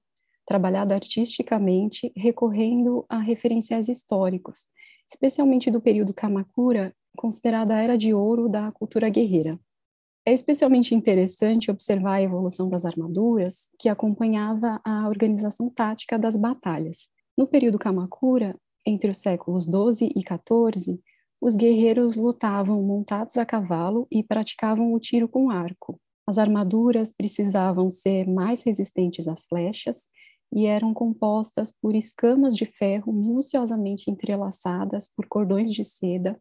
trabalhada 0.50 0.96
artisticamente, 0.96 2.12
recorrendo 2.16 3.06
a 3.08 3.18
referenciais 3.18 3.88
históricos, 3.88 4.66
especialmente 5.08 5.70
do 5.70 5.80
período 5.80 6.12
Kamakura, 6.12 6.92
considerada 7.16 7.76
a 7.76 7.80
era 7.80 7.96
de 7.96 8.12
ouro 8.12 8.48
da 8.48 8.72
cultura 8.72 9.08
guerreira. 9.08 9.60
É 10.26 10.32
especialmente 10.32 10.92
interessante 10.92 11.70
observar 11.70 12.14
a 12.14 12.22
evolução 12.22 12.68
das 12.68 12.84
armaduras, 12.84 13.68
que 13.78 13.88
acompanhava 13.88 14.80
a 14.84 15.06
organização 15.06 15.70
tática 15.70 16.18
das 16.18 16.34
batalhas. 16.34 17.08
No 17.38 17.46
período 17.46 17.78
Kamakura, 17.78 18.56
entre 18.84 19.08
os 19.08 19.18
séculos 19.18 19.68
12 19.68 20.12
e 20.16 20.22
14, 20.24 21.00
os 21.40 21.54
guerreiros 21.54 22.16
lutavam 22.16 22.82
montados 22.82 23.36
a 23.36 23.46
cavalo 23.46 24.08
e 24.10 24.24
praticavam 24.24 24.92
o 24.92 24.98
tiro 24.98 25.28
com 25.28 25.48
arco. 25.48 26.00
As 26.26 26.38
armaduras 26.38 27.12
precisavam 27.12 27.88
ser 27.88 28.28
mais 28.28 28.64
resistentes 28.64 29.28
às 29.28 29.44
flechas 29.44 30.08
e 30.52 30.66
eram 30.66 30.92
compostas 30.92 31.70
por 31.70 31.94
escamas 31.94 32.56
de 32.56 32.64
ferro 32.64 33.12
minuciosamente 33.12 34.10
entrelaçadas 34.10 35.08
por 35.08 35.26
cordões 35.26 35.72
de 35.72 35.84
seda, 35.84 36.40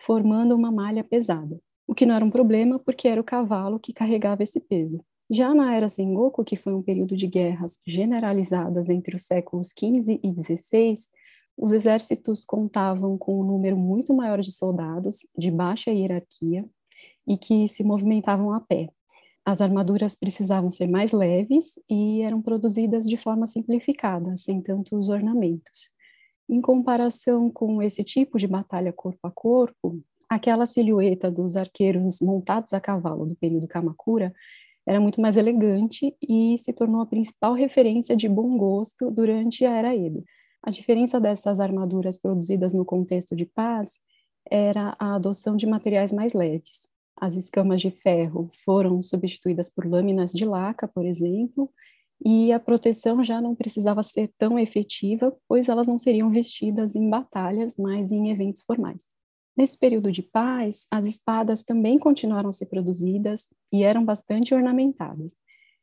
formando 0.00 0.54
uma 0.54 0.70
malha 0.70 1.02
pesada. 1.02 1.58
O 1.86 1.94
que 1.94 2.04
não 2.04 2.14
era 2.14 2.24
um 2.24 2.30
problema 2.30 2.78
porque 2.78 3.08
era 3.08 3.20
o 3.20 3.24
cavalo 3.24 3.78
que 3.78 3.92
carregava 3.92 4.42
esse 4.42 4.60
peso. 4.60 5.00
Já 5.30 5.54
na 5.54 5.74
era 5.74 5.88
Sengoku, 5.88 6.44
que 6.44 6.56
foi 6.56 6.74
um 6.74 6.82
período 6.82 7.16
de 7.16 7.26
guerras 7.26 7.80
generalizadas 7.86 8.88
entre 8.88 9.16
os 9.16 9.22
séculos 9.22 9.68
XV 9.68 10.20
e 10.22 10.32
XVI, 10.32 10.94
os 11.56 11.72
exércitos 11.72 12.44
contavam 12.44 13.16
com 13.16 13.40
um 13.40 13.44
número 13.44 13.76
muito 13.76 14.14
maior 14.14 14.40
de 14.40 14.52
soldados 14.52 15.26
de 15.36 15.50
baixa 15.50 15.90
hierarquia 15.90 16.64
e 17.26 17.36
que 17.36 17.66
se 17.66 17.82
movimentavam 17.82 18.52
a 18.52 18.60
pé. 18.60 18.88
As 19.46 19.60
armaduras 19.60 20.16
precisavam 20.16 20.72
ser 20.72 20.88
mais 20.88 21.12
leves 21.12 21.78
e 21.88 22.20
eram 22.22 22.42
produzidas 22.42 23.08
de 23.08 23.16
forma 23.16 23.46
simplificada, 23.46 24.36
sem 24.36 24.60
tantos 24.60 25.08
ornamentos. 25.08 25.88
Em 26.50 26.60
comparação 26.60 27.48
com 27.48 27.80
esse 27.80 28.02
tipo 28.02 28.38
de 28.38 28.48
batalha 28.48 28.92
corpo 28.92 29.20
a 29.22 29.30
corpo, 29.30 30.02
aquela 30.28 30.66
silhueta 30.66 31.30
dos 31.30 31.54
arqueiros 31.54 32.20
montados 32.20 32.72
a 32.72 32.80
cavalo 32.80 33.24
do 33.24 33.36
período 33.36 33.68
Kamakura 33.68 34.34
era 34.84 34.98
muito 35.00 35.20
mais 35.20 35.36
elegante 35.36 36.16
e 36.20 36.58
se 36.58 36.72
tornou 36.72 37.00
a 37.00 37.06
principal 37.06 37.54
referência 37.54 38.16
de 38.16 38.28
bom 38.28 38.58
gosto 38.58 39.12
durante 39.12 39.64
a 39.64 39.70
Era 39.70 39.94
Edo. 39.94 40.24
A 40.60 40.70
diferença 40.70 41.20
dessas 41.20 41.60
armaduras 41.60 42.18
produzidas 42.18 42.72
no 42.72 42.84
contexto 42.84 43.36
de 43.36 43.46
paz 43.46 44.00
era 44.50 44.96
a 44.98 45.14
adoção 45.14 45.56
de 45.56 45.68
materiais 45.68 46.12
mais 46.12 46.32
leves. 46.32 46.88
As 47.18 47.36
escamas 47.36 47.80
de 47.80 47.90
ferro 47.90 48.50
foram 48.64 49.02
substituídas 49.02 49.70
por 49.70 49.86
lâminas 49.86 50.32
de 50.32 50.44
laca, 50.44 50.86
por 50.86 51.06
exemplo, 51.06 51.70
e 52.24 52.52
a 52.52 52.60
proteção 52.60 53.24
já 53.24 53.40
não 53.40 53.54
precisava 53.54 54.02
ser 54.02 54.32
tão 54.38 54.58
efetiva, 54.58 55.34
pois 55.48 55.68
elas 55.68 55.86
não 55.86 55.98
seriam 55.98 56.30
vestidas 56.30 56.94
em 56.94 57.08
batalhas, 57.08 57.76
mas 57.78 58.10
em 58.12 58.30
eventos 58.30 58.62
formais. 58.64 59.04
Nesse 59.56 59.78
período 59.78 60.12
de 60.12 60.22
paz, 60.22 60.86
as 60.90 61.06
espadas 61.06 61.62
também 61.62 61.98
continuaram 61.98 62.50
a 62.50 62.52
ser 62.52 62.66
produzidas 62.66 63.48
e 63.72 63.82
eram 63.82 64.04
bastante 64.04 64.54
ornamentadas. 64.54 65.34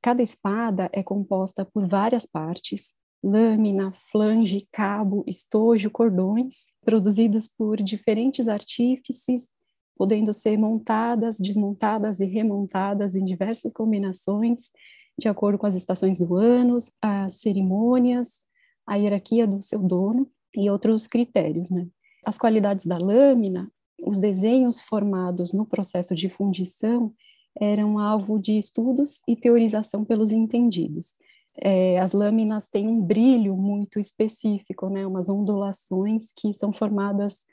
Cada 0.01 0.21
espada 0.21 0.89
é 0.93 1.01
composta 1.01 1.65
por 1.65 1.87
várias 1.87 2.25
partes, 2.25 2.93
lâmina, 3.23 3.91
flange, 4.11 4.67
cabo, 4.71 5.23
estojo, 5.25 5.89
cordões, 5.89 6.65
produzidos 6.85 7.47
por 7.47 7.77
diferentes 7.81 8.47
artífices 8.47 9.47
podendo 9.95 10.33
ser 10.33 10.57
montadas, 10.57 11.37
desmontadas 11.39 12.19
e 12.19 12.25
remontadas 12.25 13.15
em 13.15 13.23
diversas 13.23 13.71
combinações, 13.71 14.71
de 15.17 15.27
acordo 15.27 15.57
com 15.57 15.67
as 15.67 15.75
estações 15.75 16.19
do 16.19 16.35
ano, 16.35 16.77
as 17.01 17.33
cerimônias, 17.33 18.45
a 18.85 18.95
hierarquia 18.95 19.45
do 19.45 19.61
seu 19.61 19.79
dono 19.79 20.29
e 20.55 20.69
outros 20.69 21.07
critérios. 21.07 21.69
Né? 21.69 21.87
As 22.25 22.37
qualidades 22.37 22.85
da 22.85 22.97
lâmina, 22.97 23.71
os 24.05 24.19
desenhos 24.19 24.81
formados 24.81 25.53
no 25.53 25.65
processo 25.65 26.15
de 26.15 26.29
fundição 26.29 27.13
eram 27.59 27.99
alvo 27.99 28.39
de 28.39 28.57
estudos 28.57 29.21
e 29.27 29.35
teorização 29.35 30.03
pelos 30.03 30.31
entendidos. 30.31 31.17
É, 31.55 31.99
as 31.99 32.13
lâminas 32.13 32.67
têm 32.67 32.87
um 32.87 32.99
brilho 32.99 33.55
muito 33.55 33.99
específico, 33.99 34.89
né? 34.89 35.05
Umas 35.05 35.29
ondulações 35.29 36.31
que 36.35 36.51
são 36.51 36.73
formadas 36.73 37.45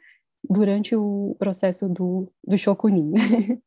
durante 0.48 0.94
o 0.96 1.34
processo 1.38 1.88
do, 1.88 2.30
do 2.46 2.56
shokunin. 2.56 3.12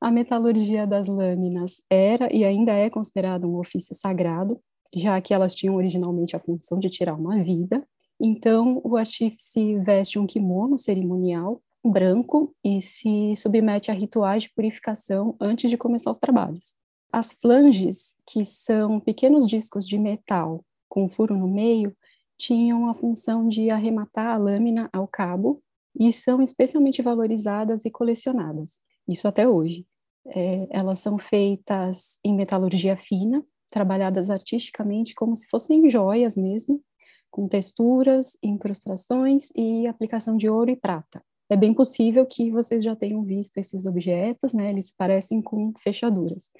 A 0.00 0.10
metalurgia 0.10 0.86
das 0.86 1.08
lâminas 1.08 1.82
era 1.90 2.34
e 2.34 2.42
ainda 2.42 2.72
é 2.72 2.88
considerada 2.88 3.46
um 3.46 3.58
ofício 3.58 3.94
sagrado, 3.94 4.58
já 4.94 5.20
que 5.20 5.34
elas 5.34 5.54
tinham 5.54 5.76
originalmente 5.76 6.34
a 6.34 6.38
função 6.38 6.78
de 6.78 6.88
tirar 6.88 7.14
uma 7.14 7.42
vida. 7.42 7.86
Então, 8.18 8.80
o 8.82 8.96
artífice 8.96 9.78
veste 9.78 10.18
um 10.18 10.26
kimono 10.26 10.78
cerimonial 10.78 11.60
branco 11.84 12.54
e 12.64 12.80
se 12.80 13.34
submete 13.36 13.90
a 13.90 13.94
rituais 13.94 14.44
de 14.44 14.50
purificação 14.54 15.34
antes 15.40 15.70
de 15.70 15.76
começar 15.76 16.10
os 16.10 16.18
trabalhos. 16.18 16.74
As 17.12 17.32
flanges, 17.32 18.14
que 18.26 18.44
são 18.44 19.00
pequenos 19.00 19.46
discos 19.46 19.86
de 19.86 19.98
metal 19.98 20.64
com 20.88 21.08
furo 21.08 21.36
no 21.36 21.48
meio, 21.48 21.94
tinham 22.38 22.88
a 22.88 22.94
função 22.94 23.48
de 23.48 23.70
arrematar 23.70 24.28
a 24.28 24.36
lâmina 24.38 24.88
ao 24.92 25.06
cabo 25.06 25.62
e 25.98 26.12
são 26.12 26.42
especialmente 26.42 27.02
valorizadas 27.02 27.84
e 27.84 27.90
colecionadas, 27.90 28.80
isso 29.08 29.26
até 29.26 29.48
hoje. 29.48 29.86
É, 30.26 30.66
elas 30.70 30.98
são 30.98 31.18
feitas 31.18 32.18
em 32.24 32.34
metalurgia 32.34 32.96
fina, 32.96 33.44
trabalhadas 33.70 34.30
artisticamente 34.30 35.14
como 35.14 35.34
se 35.34 35.46
fossem 35.46 35.88
joias 35.88 36.36
mesmo, 36.36 36.82
com 37.30 37.48
texturas, 37.48 38.36
incrustações 38.42 39.50
e 39.54 39.86
aplicação 39.86 40.36
de 40.36 40.48
ouro 40.48 40.70
e 40.70 40.76
prata. 40.76 41.22
É 41.48 41.56
bem 41.56 41.72
possível 41.74 42.26
que 42.26 42.50
vocês 42.50 42.84
já 42.84 42.94
tenham 42.94 43.24
visto 43.24 43.58
esses 43.58 43.86
objetos, 43.86 44.52
né? 44.52 44.66
Eles 44.68 44.92
parecem 44.96 45.40
com 45.42 45.72
fechaduras. 45.78 46.50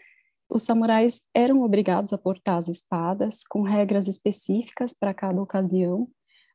Os 0.49 0.63
samurais 0.63 1.23
eram 1.33 1.63
obrigados 1.63 2.13
a 2.13 2.19
portar 2.19 2.57
as 2.57 2.67
espadas 2.67 3.45
com 3.49 3.63
regras 3.63 4.09
específicas 4.09 4.93
para 4.93 5.15
cada 5.15 5.41
ocasião, 5.41 6.09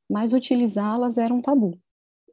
mas 0.09 0.33
utilizá-las 0.33 1.17
era 1.17 1.33
um 1.33 1.41
tabu. 1.41 1.79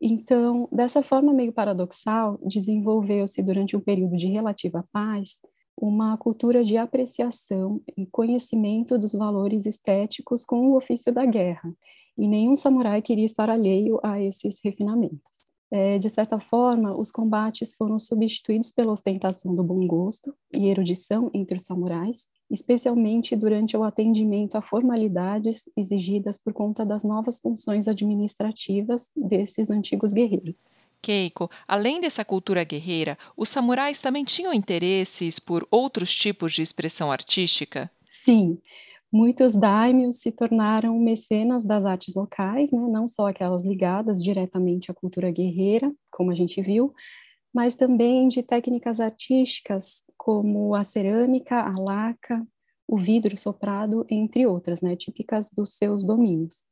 Então, 0.05 0.69
dessa 0.73 1.01
forma 1.01 1.33
meio 1.33 1.53
paradoxal, 1.53 2.37
desenvolveu-se 2.45 3.41
durante 3.41 3.77
um 3.77 3.81
período 3.81 4.17
de 4.17 4.27
relativa 4.27 4.85
paz 4.93 5.39
uma 5.77 6.17
cultura 6.17 6.65
de 6.65 6.77
apreciação 6.77 7.81
e 7.97 8.05
conhecimento 8.07 8.99
dos 8.99 9.13
valores 9.13 9.65
estéticos 9.65 10.45
com 10.45 10.69
o 10.69 10.77
ofício 10.77 11.15
da 11.15 11.25
guerra, 11.25 11.73
e 12.19 12.27
nenhum 12.27 12.57
samurai 12.57 13.01
queria 13.01 13.25
estar 13.25 13.49
alheio 13.49 14.01
a 14.03 14.21
esses 14.21 14.59
refinamentos. 14.63 15.53
É, 15.71 15.99
de 15.99 16.11
certa 16.11 16.39
forma, 16.39 16.95
os 16.95 17.11
combates 17.11 17.73
foram 17.75 17.99
substituídos 17.99 18.71
pela 18.71 18.93
ostentação 18.93 19.55
do 19.55 19.63
bom 19.63 19.87
gosto 19.87 20.35
e 20.53 20.69
erudição 20.69 21.31
entre 21.33 21.57
os 21.57 21.63
samurais, 21.63 22.29
especialmente 22.53 23.35
durante 23.35 23.77
o 23.77 23.83
atendimento 23.83 24.57
a 24.57 24.63
formalidades 24.63 25.71
exigidas 25.75 26.37
por 26.37 26.53
conta 26.53 26.85
das 26.85 27.03
novas 27.03 27.41
funções 27.41 27.89
administrativas 27.89 29.09
desses 29.17 29.71
antigos 29.71 30.13
guerreiros. 30.13 30.67
Keiko, 31.01 31.51
além 31.67 32.01
dessa 32.01 32.25
cultura 32.25 32.63
guerreira, 32.63 33.19
os 33.37 33.49
samurais 33.49 34.01
também 34.01 34.23
tinham 34.23 34.53
interesses 34.53 35.39
por 35.39 35.67
outros 35.71 36.15
tipos 36.15 36.53
de 36.53 36.63
expressão 36.63 37.11
artística? 37.11 37.91
Sim, 38.09 38.59
muitos 39.11 39.57
daimyos 39.57 40.21
se 40.21 40.31
tornaram 40.31 40.97
mecenas 41.01 41.65
das 41.65 41.85
artes 41.85 42.15
locais, 42.15 42.71
né? 42.71 42.79
não 42.79 43.09
só 43.09 43.29
aquelas 43.29 43.65
ligadas 43.65 44.23
diretamente 44.23 44.91
à 44.91 44.95
cultura 44.95 45.31
guerreira, 45.31 45.93
como 46.11 46.31
a 46.31 46.35
gente 46.35 46.63
viu, 46.63 46.95
mas 47.53 47.75
também 47.75 48.29
de 48.29 48.43
técnicas 48.43 49.01
artísticas 49.01 50.03
como 50.23 50.73
a 50.77 50.85
cerâmica, 50.85 51.61
a 51.61 51.75
laca, 51.77 52.47
o 52.87 52.97
vidro 52.97 53.37
soprado, 53.37 54.07
entre 54.09 54.47
outras, 54.47 54.81
né? 54.81 54.95
típicas 54.95 55.51
dos 55.51 55.77
seus 55.77 56.05
domínios. 56.05 56.65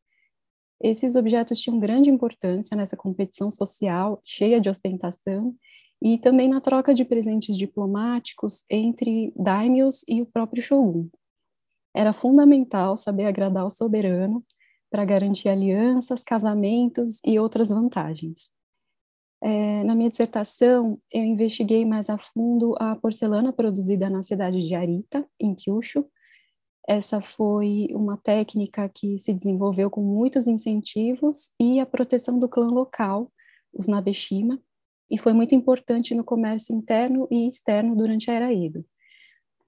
Esses 0.81 1.17
objetos 1.17 1.59
tinham 1.59 1.81
grande 1.81 2.11
importância 2.11 2.77
nessa 2.77 2.97
competição 2.97 3.51
social 3.51 4.23
cheia 4.25 4.61
de 4.61 4.71
ostentação 4.71 5.53
e 6.01 6.17
também 6.17 6.49
na 6.49 6.61
troca 6.61 6.95
de 6.95 7.05
presentes 7.05 7.57
diplomáticos 7.57 8.65
entre 8.71 9.33
daimyos 9.35 10.05
e 10.07 10.23
o 10.23 10.27
próprio 10.27 10.63
shogun. 10.63 11.09
Era 11.93 12.13
fundamental 12.13 12.97
saber 12.97 13.25
agradar 13.25 13.67
o 13.67 13.71
soberano 13.71 14.45
para 14.89 15.05
garantir 15.05 15.49
alianças, 15.49 16.23
casamentos 16.23 17.19
e 17.27 17.37
outras 17.37 17.71
vantagens. 17.71 18.49
É, 19.43 19.83
na 19.85 19.95
minha 19.95 20.11
dissertação, 20.11 21.01
eu 21.11 21.25
investiguei 21.25 21.85
mais 21.85 22.11
a 22.11 22.19
fundo 22.19 22.75
a 22.79 22.95
porcelana 22.97 23.53
produzida 23.53 24.11
na 24.11 24.23
cidade 24.23 24.61
de 24.61 24.75
Arita, 24.75 25.27
em 25.39 25.55
Kyushu. 25.55 26.05
Essa 26.87 27.21
foi 27.21 27.89
uma 27.93 28.17
técnica 28.17 28.89
que 28.89 29.17
se 29.19 29.33
desenvolveu 29.33 29.91
com 29.91 30.03
muitos 30.03 30.47
incentivos 30.47 31.51
e 31.59 31.81
a 31.81 31.87
proteção 31.87 32.39
do 32.39 32.49
clã 32.49 32.67
local, 32.67 33.33
os 33.73 33.87
Nabeshima, 33.87 34.61
e 35.11 35.19
foi 35.19 35.33
muito 35.33 35.55
importante 35.55 36.15
no 36.15 36.25
comércio 36.25 36.75
interno 36.75 37.27
e 37.31 37.49
externo 37.49 37.97
durante 37.97 38.31
a 38.31 38.35
Era 38.35 38.53
Edo 38.53 38.85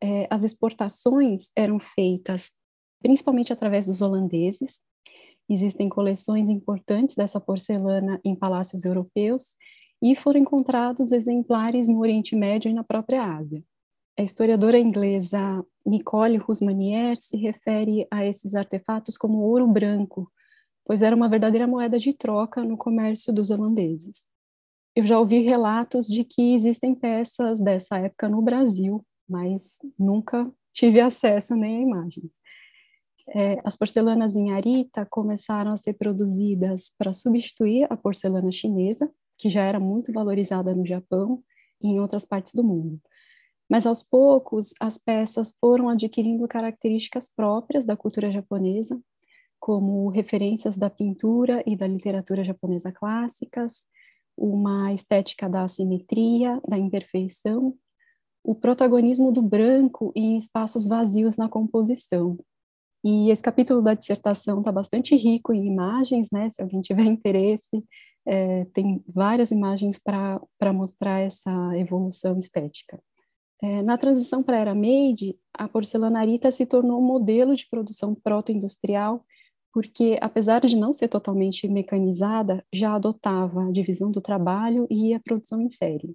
é, 0.03 0.27
as 0.29 0.43
exportações 0.43 1.53
eram 1.55 1.79
feitas 1.79 2.51
principalmente 3.01 3.53
através 3.53 3.87
dos 3.87 4.03
holandeses. 4.03 4.81
Existem 5.53 5.87
coleções 5.87 6.49
importantes 6.49 7.15
dessa 7.15 7.39
porcelana 7.39 8.19
em 8.25 8.35
palácios 8.35 8.87
europeus 8.87 9.55
e 10.03 10.17
foram 10.17 10.41
encontrados 10.41 11.13
exemplares 11.13 11.89
no 11.89 12.01
Oriente 12.01 12.35
Médio 12.35 12.71
e 12.71 12.73
na 12.73 12.83
própria 12.83 13.23
Ásia. 13.37 13.63
A 14.19 14.23
historiadora 14.23 14.79
inglesa 14.79 15.63
Nicole 15.85 16.39
Rusmanier 16.39 17.21
se 17.21 17.37
refere 17.37 18.07
a 18.11 18.25
esses 18.25 18.55
artefatos 18.55 19.19
como 19.19 19.43
ouro 19.43 19.67
branco, 19.67 20.33
pois 20.87 21.03
era 21.03 21.15
uma 21.15 21.29
verdadeira 21.29 21.67
moeda 21.67 21.99
de 21.99 22.15
troca 22.15 22.65
no 22.65 22.79
comércio 22.79 23.31
dos 23.31 23.51
holandeses. 23.51 24.23
Eu 24.97 25.05
já 25.05 25.21
ouvi 25.21 25.41
relatos 25.41 26.07
de 26.07 26.25
que 26.25 26.55
existem 26.55 26.95
peças 26.95 27.61
dessa 27.61 27.99
época 27.99 28.27
no 28.27 28.41
Brasil, 28.41 29.05
mas 29.29 29.77
nunca 29.99 30.51
tive 30.73 30.99
acesso 30.99 31.55
nem 31.55 31.77
a 31.77 31.81
imagens. 31.83 32.33
É, 33.29 33.61
as 33.65 33.77
porcelanas 33.77 34.35
em 34.35 34.53
Arita 34.53 35.07
começaram 35.09 35.73
a 35.73 35.77
ser 35.77 35.95
produzidas 35.95 36.93
para 36.99 37.13
substituir 37.13 37.87
a 37.91 37.97
porcelana 37.97 38.51
chinesa, 38.51 39.11
que 39.39 39.49
já 39.49 39.63
era 39.63 39.79
muito 39.79 40.13
valorizada 40.13 40.75
no 40.75 40.87
Japão 40.87 41.43
e 41.81 41.89
em 41.89 42.01
outras 42.01 42.25
partes 42.25 42.55
do 42.55 42.65
mundo. 42.65 43.01
Mas 43.71 43.87
aos 43.87 44.03
poucos, 44.03 44.75
as 44.81 44.99
peças 44.99 45.57
foram 45.59 45.89
adquirindo 45.89 46.47
características 46.47 47.29
próprias 47.29 47.85
da 47.85 47.97
cultura 47.97 48.31
japonesa, 48.31 49.01
como 49.59 50.09
referências 50.09 50.77
da 50.77 50.91
pintura 50.91 51.63
e 51.65 51.77
da 51.77 51.87
literatura 51.87 52.43
japonesa 52.43 52.93
clássicas, 52.93 53.87
uma 54.37 54.93
estética 54.93 55.49
da 55.49 55.63
assimetria, 55.63 56.61
da 56.69 56.77
imperfeição 56.77 57.77
o 58.45 58.55
protagonismo 58.55 59.31
do 59.31 59.41
branco 59.41 60.13
em 60.17 60.37
espaços 60.37 60.87
vazios 60.87 61.37
na 61.37 61.49
composição. 61.49 62.39
E 63.05 63.31
esse 63.31 63.43
capítulo 63.43 63.83
da 63.83 63.95
dissertação 63.95 64.61
está 64.61 64.71
bastante 64.71 65.17
rico 65.17 65.53
em 65.53 65.67
imagens, 65.67 66.29
né? 66.31 66.49
Se 66.49 66.63
alguém 66.63 66.81
tiver 66.81 67.03
interesse, 67.07 67.85
é, 68.27 68.65
tem 68.67 69.03
várias 69.09 69.51
imagens 69.51 69.99
para 69.99 70.73
mostrar 70.73 71.21
essa 71.21 71.51
evolução 71.77 72.39
estética. 72.39 73.03
É, 73.63 73.83
na 73.83 73.97
transição 73.97 74.43
para 74.43 74.57
a 74.57 74.61
era 74.61 74.75
Meiji, 74.75 75.39
a 75.55 75.69
porcelanarita 75.69 76.51
se 76.51 76.67
tornou 76.67 77.01
um 77.01 77.07
modelo 77.07 77.55
de 77.55 77.69
produção 77.69 78.15
proto-industrial, 78.15 79.25
porque, 79.73 80.19
apesar 80.21 80.61
de 80.61 80.77
não 80.77 80.93
ser 80.93 81.09
totalmente 81.09 81.67
mecanizada, 81.69 82.65
já 82.73 82.95
adotava 82.95 83.69
a 83.69 83.71
divisão 83.71 84.11
do 84.11 84.21
trabalho 84.21 84.87
e 84.91 85.15
a 85.15 85.21
produção 85.21 85.61
em 85.61 85.71
série. 85.71 86.15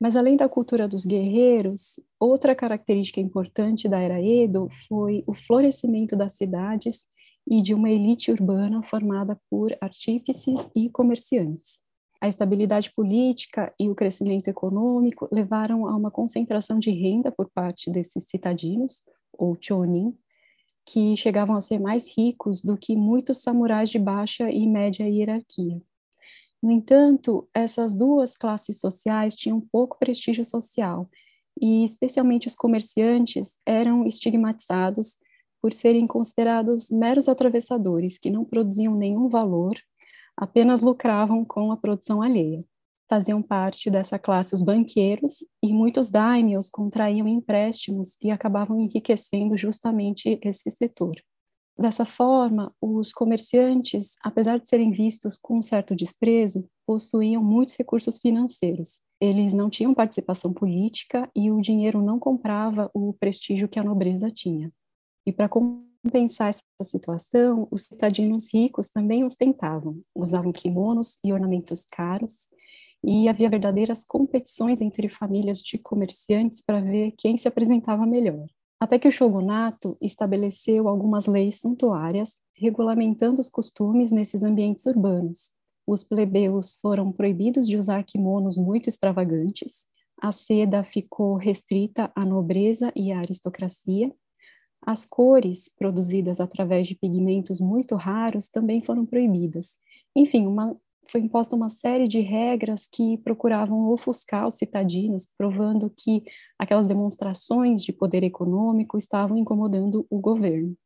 Mas 0.00 0.14
além 0.14 0.36
da 0.36 0.48
cultura 0.48 0.86
dos 0.86 1.04
guerreiros, 1.04 1.98
outra 2.20 2.54
característica 2.54 3.20
importante 3.20 3.88
da 3.88 3.98
era 3.98 4.22
Edo 4.22 4.68
foi 4.88 5.24
o 5.26 5.34
florescimento 5.34 6.14
das 6.14 6.34
cidades 6.34 7.06
e 7.46 7.60
de 7.60 7.74
uma 7.74 7.90
elite 7.90 8.30
urbana 8.30 8.82
formada 8.82 9.40
por 9.50 9.76
artífices 9.80 10.70
e 10.74 10.88
comerciantes. 10.88 11.80
A 12.20 12.28
estabilidade 12.28 12.92
política 12.94 13.72
e 13.78 13.88
o 13.88 13.94
crescimento 13.94 14.48
econômico 14.48 15.28
levaram 15.32 15.86
a 15.86 15.96
uma 15.96 16.10
concentração 16.10 16.78
de 16.78 16.90
renda 16.90 17.30
por 17.30 17.48
parte 17.50 17.90
desses 17.90 18.24
citadinos, 18.28 19.02
ou 19.32 19.56
chonin, 19.60 20.16
que 20.84 21.16
chegavam 21.16 21.54
a 21.54 21.60
ser 21.60 21.78
mais 21.78 22.08
ricos 22.16 22.62
do 22.62 22.76
que 22.76 22.96
muitos 22.96 23.38
samurais 23.38 23.88
de 23.88 23.98
baixa 23.98 24.50
e 24.50 24.66
média 24.66 25.08
hierarquia. 25.08 25.80
No 26.62 26.72
entanto, 26.72 27.48
essas 27.54 27.94
duas 27.94 28.36
classes 28.36 28.80
sociais 28.80 29.34
tinham 29.34 29.60
pouco 29.60 29.98
prestígio 29.98 30.44
social 30.44 31.08
e, 31.60 31.84
especialmente 31.84 32.46
os 32.46 32.54
comerciantes, 32.54 33.58
eram 33.64 34.04
estigmatizados 34.06 35.18
por 35.60 35.72
serem 35.72 36.06
considerados 36.06 36.90
meros 36.90 37.28
atravessadores 37.28 38.18
que 38.18 38.30
não 38.30 38.44
produziam 38.44 38.94
nenhum 38.94 39.28
valor, 39.28 39.74
apenas 40.36 40.82
lucravam 40.82 41.44
com 41.44 41.72
a 41.72 41.76
produção 41.76 42.22
alheia. 42.22 42.64
faziam 43.08 43.40
parte 43.42 43.88
dessa 43.90 44.18
classe 44.18 44.54
os 44.54 44.60
banqueiros, 44.60 45.38
e 45.62 45.72
muitos 45.72 46.10
daimios 46.10 46.68
contraíam 46.68 47.26
empréstimos 47.26 48.18
e 48.22 48.30
acabavam 48.30 48.78
enriquecendo 48.78 49.56
justamente 49.56 50.38
esse 50.42 50.70
setor. 50.70 51.14
Dessa 51.78 52.04
forma, 52.04 52.74
os 52.80 53.12
comerciantes, 53.12 54.16
apesar 54.22 54.58
de 54.58 54.68
serem 54.68 54.90
vistos 54.90 55.38
com 55.40 55.58
um 55.58 55.62
certo 55.62 55.94
desprezo, 55.94 56.68
possuíam 56.84 57.42
muitos 57.42 57.76
recursos 57.76 58.18
financeiros. 58.18 59.00
Eles 59.20 59.54
não 59.54 59.70
tinham 59.70 59.94
participação 59.94 60.52
política 60.52 61.30
e 61.36 61.52
o 61.52 61.60
dinheiro 61.60 62.02
não 62.02 62.18
comprava 62.18 62.90
o 62.92 63.12
prestígio 63.12 63.68
que 63.68 63.78
a 63.78 63.84
nobreza 63.84 64.28
tinha. 64.28 64.72
E 65.24 65.32
para 65.32 65.48
compensar 65.48 66.48
essa 66.48 66.62
situação, 66.82 67.68
os 67.70 67.82
citadinos 67.82 68.52
ricos 68.52 68.88
também 68.88 69.24
ostentavam, 69.24 70.00
usavam 70.16 70.52
kimonos 70.52 71.18
e 71.24 71.32
ornamentos 71.32 71.84
caros, 71.84 72.48
e 73.04 73.28
havia 73.28 73.48
verdadeiras 73.48 74.04
competições 74.04 74.80
entre 74.80 75.08
famílias 75.08 75.62
de 75.62 75.78
comerciantes 75.78 76.60
para 76.60 76.80
ver 76.80 77.12
quem 77.16 77.36
se 77.36 77.46
apresentava 77.46 78.04
melhor. 78.04 78.48
Até 78.80 78.98
que 78.98 79.08
o 79.08 79.12
shogunato 79.12 79.96
estabeleceu 80.00 80.88
algumas 80.88 81.26
leis 81.26 81.60
suntuárias 81.60 82.36
regulamentando 82.54 83.40
os 83.40 83.48
costumes 83.48 84.10
nesses 84.10 84.42
ambientes 84.42 84.86
urbanos. 84.86 85.50
Os 85.86 86.04
plebeus 86.04 86.76
foram 86.80 87.10
proibidos 87.10 87.66
de 87.66 87.76
usar 87.76 88.04
kimonos 88.04 88.56
muito 88.56 88.88
extravagantes, 88.88 89.86
a 90.20 90.32
seda 90.32 90.82
ficou 90.82 91.36
restrita 91.36 92.10
à 92.14 92.24
nobreza 92.24 92.92
e 92.94 93.12
à 93.12 93.18
aristocracia, 93.18 94.12
as 94.82 95.04
cores 95.04 95.68
produzidas 95.68 96.40
através 96.40 96.86
de 96.86 96.94
pigmentos 96.94 97.60
muito 97.60 97.94
raros 97.94 98.48
também 98.48 98.82
foram 98.82 99.04
proibidas. 99.06 99.78
Enfim, 100.14 100.46
uma 100.46 100.76
foi 101.10 101.20
imposta 101.22 101.56
uma 101.56 101.70
série 101.70 102.06
de 102.06 102.20
regras 102.20 102.86
que 102.86 103.16
procuravam 103.18 103.88
ofuscar 103.90 104.46
os 104.46 104.54
citadinos, 104.54 105.26
provando 105.36 105.90
que 105.90 106.22
aquelas 106.58 106.86
demonstrações 106.86 107.82
de 107.82 107.92
poder 107.92 108.22
econômico 108.22 108.98
estavam 108.98 109.38
incomodando 109.38 110.06
o 110.10 110.20
governo. 110.20 110.76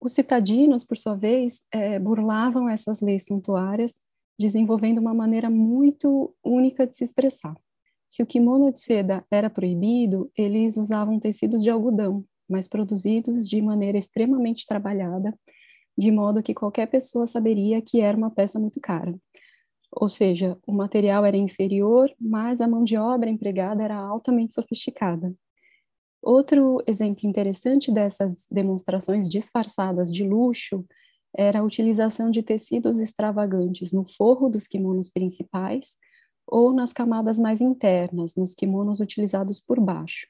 Os 0.00 0.12
citadinos, 0.12 0.84
por 0.84 0.96
sua 0.96 1.14
vez, 1.14 1.62
é, 1.70 1.98
burlavam 1.98 2.68
essas 2.68 3.00
leis 3.00 3.26
suntuárias, 3.26 3.94
desenvolvendo 4.38 4.98
uma 4.98 5.14
maneira 5.14 5.50
muito 5.50 6.34
única 6.42 6.86
de 6.86 6.96
se 6.96 7.04
expressar. 7.04 7.56
Se 8.08 8.22
o 8.22 8.26
kimono 8.26 8.72
de 8.72 8.80
seda 8.80 9.24
era 9.30 9.50
proibido, 9.50 10.30
eles 10.36 10.76
usavam 10.76 11.18
tecidos 11.18 11.62
de 11.62 11.70
algodão, 11.70 12.24
mas 12.48 12.66
produzidos 12.66 13.48
de 13.48 13.60
maneira 13.60 13.98
extremamente 13.98 14.66
trabalhada 14.66 15.34
de 15.96 16.10
modo 16.10 16.42
que 16.42 16.54
qualquer 16.54 16.86
pessoa 16.86 17.26
saberia 17.26 17.80
que 17.80 18.00
era 18.00 18.16
uma 18.16 18.30
peça 18.30 18.58
muito 18.58 18.80
cara. 18.80 19.14
Ou 19.96 20.08
seja, 20.08 20.58
o 20.66 20.72
material 20.72 21.24
era 21.24 21.36
inferior, 21.36 22.12
mas 22.20 22.60
a 22.60 22.66
mão 22.66 22.82
de 22.82 22.96
obra 22.96 23.30
empregada 23.30 23.82
era 23.82 23.96
altamente 23.96 24.54
sofisticada. 24.54 25.32
Outro 26.20 26.82
exemplo 26.86 27.28
interessante 27.28 27.92
dessas 27.92 28.46
demonstrações 28.50 29.28
disfarçadas 29.28 30.10
de 30.10 30.26
luxo 30.26 30.84
era 31.36 31.60
a 31.60 31.62
utilização 31.62 32.30
de 32.30 32.42
tecidos 32.42 32.98
extravagantes 32.98 33.92
no 33.92 34.04
forro 34.04 34.48
dos 34.48 34.66
kimonos 34.66 35.10
principais 35.10 35.96
ou 36.46 36.72
nas 36.72 36.92
camadas 36.92 37.38
mais 37.38 37.60
internas, 37.60 38.36
nos 38.36 38.54
kimonos 38.54 39.00
utilizados 39.00 39.60
por 39.60 39.80
baixo. 39.80 40.26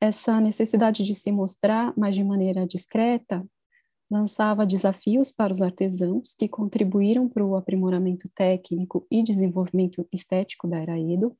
Essa 0.00 0.40
necessidade 0.40 1.04
de 1.04 1.14
se 1.14 1.30
mostrar, 1.30 1.92
mas 1.96 2.14
de 2.14 2.24
maneira 2.24 2.66
discreta, 2.66 3.44
lançava 4.10 4.66
desafios 4.66 5.30
para 5.30 5.52
os 5.52 5.62
artesãos 5.62 6.34
que 6.34 6.48
contribuíram 6.48 7.28
para 7.28 7.44
o 7.44 7.54
aprimoramento 7.54 8.28
técnico 8.34 9.06
e 9.10 9.22
desenvolvimento 9.22 10.06
estético 10.12 10.66
da 10.66 10.78
era 10.78 10.98
Edo. 10.98 11.36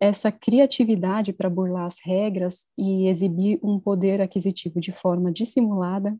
Essa 0.00 0.32
criatividade 0.32 1.32
para 1.32 1.48
burlar 1.48 1.86
as 1.86 1.98
regras 2.02 2.66
e 2.76 3.06
exibir 3.06 3.60
um 3.62 3.78
poder 3.78 4.20
aquisitivo 4.20 4.80
de 4.80 4.90
forma 4.90 5.30
dissimulada 5.30 6.16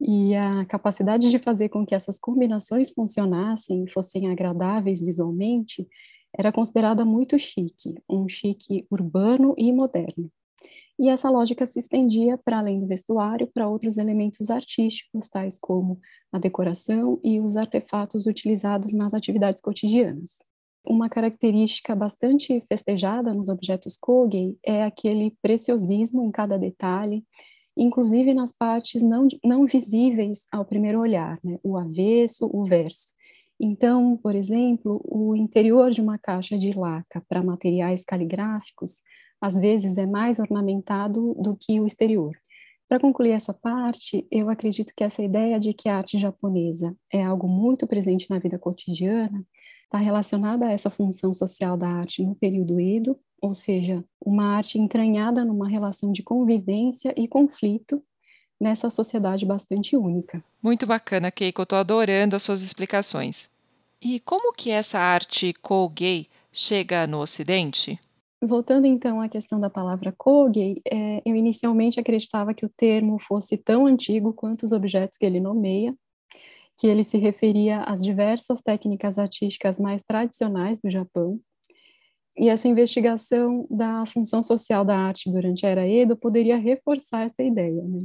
e 0.00 0.34
a 0.34 0.64
capacidade 0.66 1.28
de 1.28 1.38
fazer 1.38 1.68
com 1.68 1.84
que 1.84 1.94
essas 1.94 2.18
combinações 2.18 2.90
funcionassem 2.90 3.84
e 3.84 3.90
fossem 3.90 4.30
agradáveis 4.30 5.02
visualmente 5.02 5.86
era 6.36 6.52
considerada 6.52 7.04
muito 7.04 7.38
chique, 7.38 7.94
um 8.08 8.28
chique 8.28 8.86
urbano 8.90 9.54
e 9.58 9.72
moderno. 9.72 10.30
E 10.98 11.08
essa 11.08 11.30
lógica 11.30 11.64
se 11.64 11.78
estendia 11.78 12.36
para 12.44 12.58
além 12.58 12.80
do 12.80 12.86
vestuário 12.86 13.46
para 13.46 13.68
outros 13.68 13.98
elementos 13.98 14.50
artísticos, 14.50 15.28
tais 15.28 15.58
como 15.58 16.00
a 16.32 16.38
decoração 16.38 17.20
e 17.22 17.40
os 17.40 17.56
artefatos 17.56 18.26
utilizados 18.26 18.92
nas 18.92 19.14
atividades 19.14 19.62
cotidianas. 19.62 20.42
Uma 20.84 21.08
característica 21.08 21.94
bastante 21.94 22.60
festejada 22.62 23.32
nos 23.32 23.48
objetos 23.48 23.96
Kogei 23.96 24.56
é 24.64 24.82
aquele 24.82 25.36
preciosismo 25.40 26.24
em 26.24 26.30
cada 26.30 26.58
detalhe, 26.58 27.24
inclusive 27.76 28.34
nas 28.34 28.50
partes 28.52 29.02
não, 29.02 29.28
não 29.44 29.66
visíveis 29.66 30.46
ao 30.50 30.64
primeiro 30.64 30.98
olhar, 30.98 31.38
né? 31.44 31.58
o 31.62 31.76
avesso, 31.76 32.50
o 32.52 32.64
verso. 32.64 33.12
Então, 33.60 34.16
por 34.16 34.34
exemplo, 34.34 35.00
o 35.04 35.36
interior 35.36 35.90
de 35.90 36.00
uma 36.00 36.18
caixa 36.18 36.56
de 36.56 36.72
laca 36.72 37.22
para 37.28 37.42
materiais 37.42 38.04
caligráficos 38.04 39.00
às 39.40 39.58
vezes 39.58 39.98
é 39.98 40.06
mais 40.06 40.38
ornamentado 40.38 41.34
do 41.34 41.56
que 41.56 41.80
o 41.80 41.86
exterior. 41.86 42.36
Para 42.88 42.98
concluir 42.98 43.32
essa 43.32 43.52
parte, 43.52 44.26
eu 44.30 44.48
acredito 44.48 44.94
que 44.96 45.04
essa 45.04 45.22
ideia 45.22 45.60
de 45.60 45.74
que 45.74 45.88
a 45.88 45.98
arte 45.98 46.16
japonesa 46.16 46.96
é 47.12 47.22
algo 47.22 47.46
muito 47.46 47.86
presente 47.86 48.30
na 48.30 48.38
vida 48.38 48.58
cotidiana 48.58 49.44
está 49.84 49.98
relacionada 49.98 50.66
a 50.66 50.72
essa 50.72 50.88
função 50.88 51.32
social 51.32 51.76
da 51.76 51.88
arte 51.88 52.22
no 52.22 52.34
período 52.34 52.80
Edo, 52.80 53.18
ou 53.40 53.54
seja, 53.54 54.04
uma 54.24 54.56
arte 54.56 54.78
entranhada 54.78 55.44
numa 55.44 55.68
relação 55.68 56.10
de 56.10 56.22
convivência 56.22 57.12
e 57.16 57.28
conflito 57.28 58.02
nessa 58.60 58.90
sociedade 58.90 59.46
bastante 59.46 59.96
única. 59.96 60.42
Muito 60.62 60.86
bacana, 60.86 61.30
Keiko, 61.30 61.62
estou 61.62 61.78
adorando 61.78 62.36
as 62.36 62.42
suas 62.42 62.62
explicações. 62.62 63.50
E 64.00 64.18
como 64.20 64.52
que 64.52 64.70
essa 64.70 64.98
arte 64.98 65.52
Kougei 65.60 66.26
chega 66.52 67.06
no 67.06 67.18
Ocidente? 67.18 67.98
Voltando 68.40 68.86
então 68.86 69.20
à 69.20 69.28
questão 69.28 69.58
da 69.58 69.68
palavra 69.68 70.14
Kogei, 70.16 70.80
é, 70.88 71.20
eu 71.26 71.34
inicialmente 71.34 71.98
acreditava 71.98 72.54
que 72.54 72.64
o 72.64 72.68
termo 72.68 73.18
fosse 73.18 73.56
tão 73.56 73.84
antigo 73.84 74.32
quanto 74.32 74.62
os 74.62 74.70
objetos 74.70 75.18
que 75.18 75.26
ele 75.26 75.40
nomeia, 75.40 75.92
que 76.78 76.86
ele 76.86 77.02
se 77.02 77.18
referia 77.18 77.82
às 77.82 78.00
diversas 78.00 78.62
técnicas 78.62 79.18
artísticas 79.18 79.80
mais 79.80 80.04
tradicionais 80.04 80.78
do 80.78 80.88
Japão. 80.88 81.40
E 82.38 82.48
essa 82.48 82.68
investigação 82.68 83.66
da 83.68 84.06
função 84.06 84.40
social 84.44 84.84
da 84.84 84.96
arte 84.96 85.28
durante 85.28 85.66
a 85.66 85.70
Era 85.70 85.88
Edo 85.88 86.16
poderia 86.16 86.56
reforçar 86.56 87.26
essa 87.26 87.42
ideia. 87.42 87.82
Né? 87.82 87.98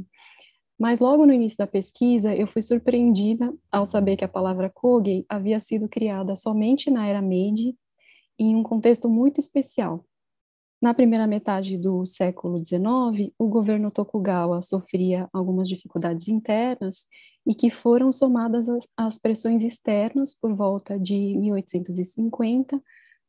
Mas 0.76 0.98
logo 0.98 1.24
no 1.24 1.32
início 1.32 1.58
da 1.58 1.68
pesquisa, 1.68 2.34
eu 2.34 2.48
fui 2.48 2.60
surpreendida 2.60 3.54
ao 3.70 3.86
saber 3.86 4.16
que 4.16 4.24
a 4.24 4.28
palavra 4.28 4.68
Kogei 4.68 5.24
havia 5.28 5.60
sido 5.60 5.88
criada 5.88 6.34
somente 6.34 6.90
na 6.90 7.06
Era 7.06 7.22
Meiji, 7.22 7.76
em 8.36 8.56
um 8.56 8.64
contexto 8.64 9.08
muito 9.08 9.38
especial, 9.38 10.04
na 10.80 10.92
primeira 10.92 11.26
metade 11.26 11.78
do 11.78 12.04
século 12.04 12.62
XIX, 12.62 13.32
o 13.38 13.48
governo 13.48 13.90
Tokugawa 13.90 14.60
sofria 14.60 15.28
algumas 15.32 15.68
dificuldades 15.68 16.28
internas 16.28 17.06
e 17.46 17.54
que 17.54 17.70
foram 17.70 18.10
somadas 18.10 18.66
às, 18.96 19.18
pressões 19.18 19.62
externas 19.62 20.34
por 20.34 20.54
volta 20.54 20.98
de 20.98 21.14
1850, 21.14 22.82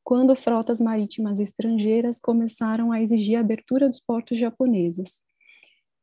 quando 0.04 0.36
frotas 0.36 0.80
marítimas 0.80 1.40
estrangeiras 1.40 2.20
começaram 2.20 2.92
a 2.92 3.02
exigir 3.02 3.38
a 3.38 3.40
abertura 3.40 3.88
dos 3.88 4.00
portos 4.00 4.38
japoneses. 4.38 5.22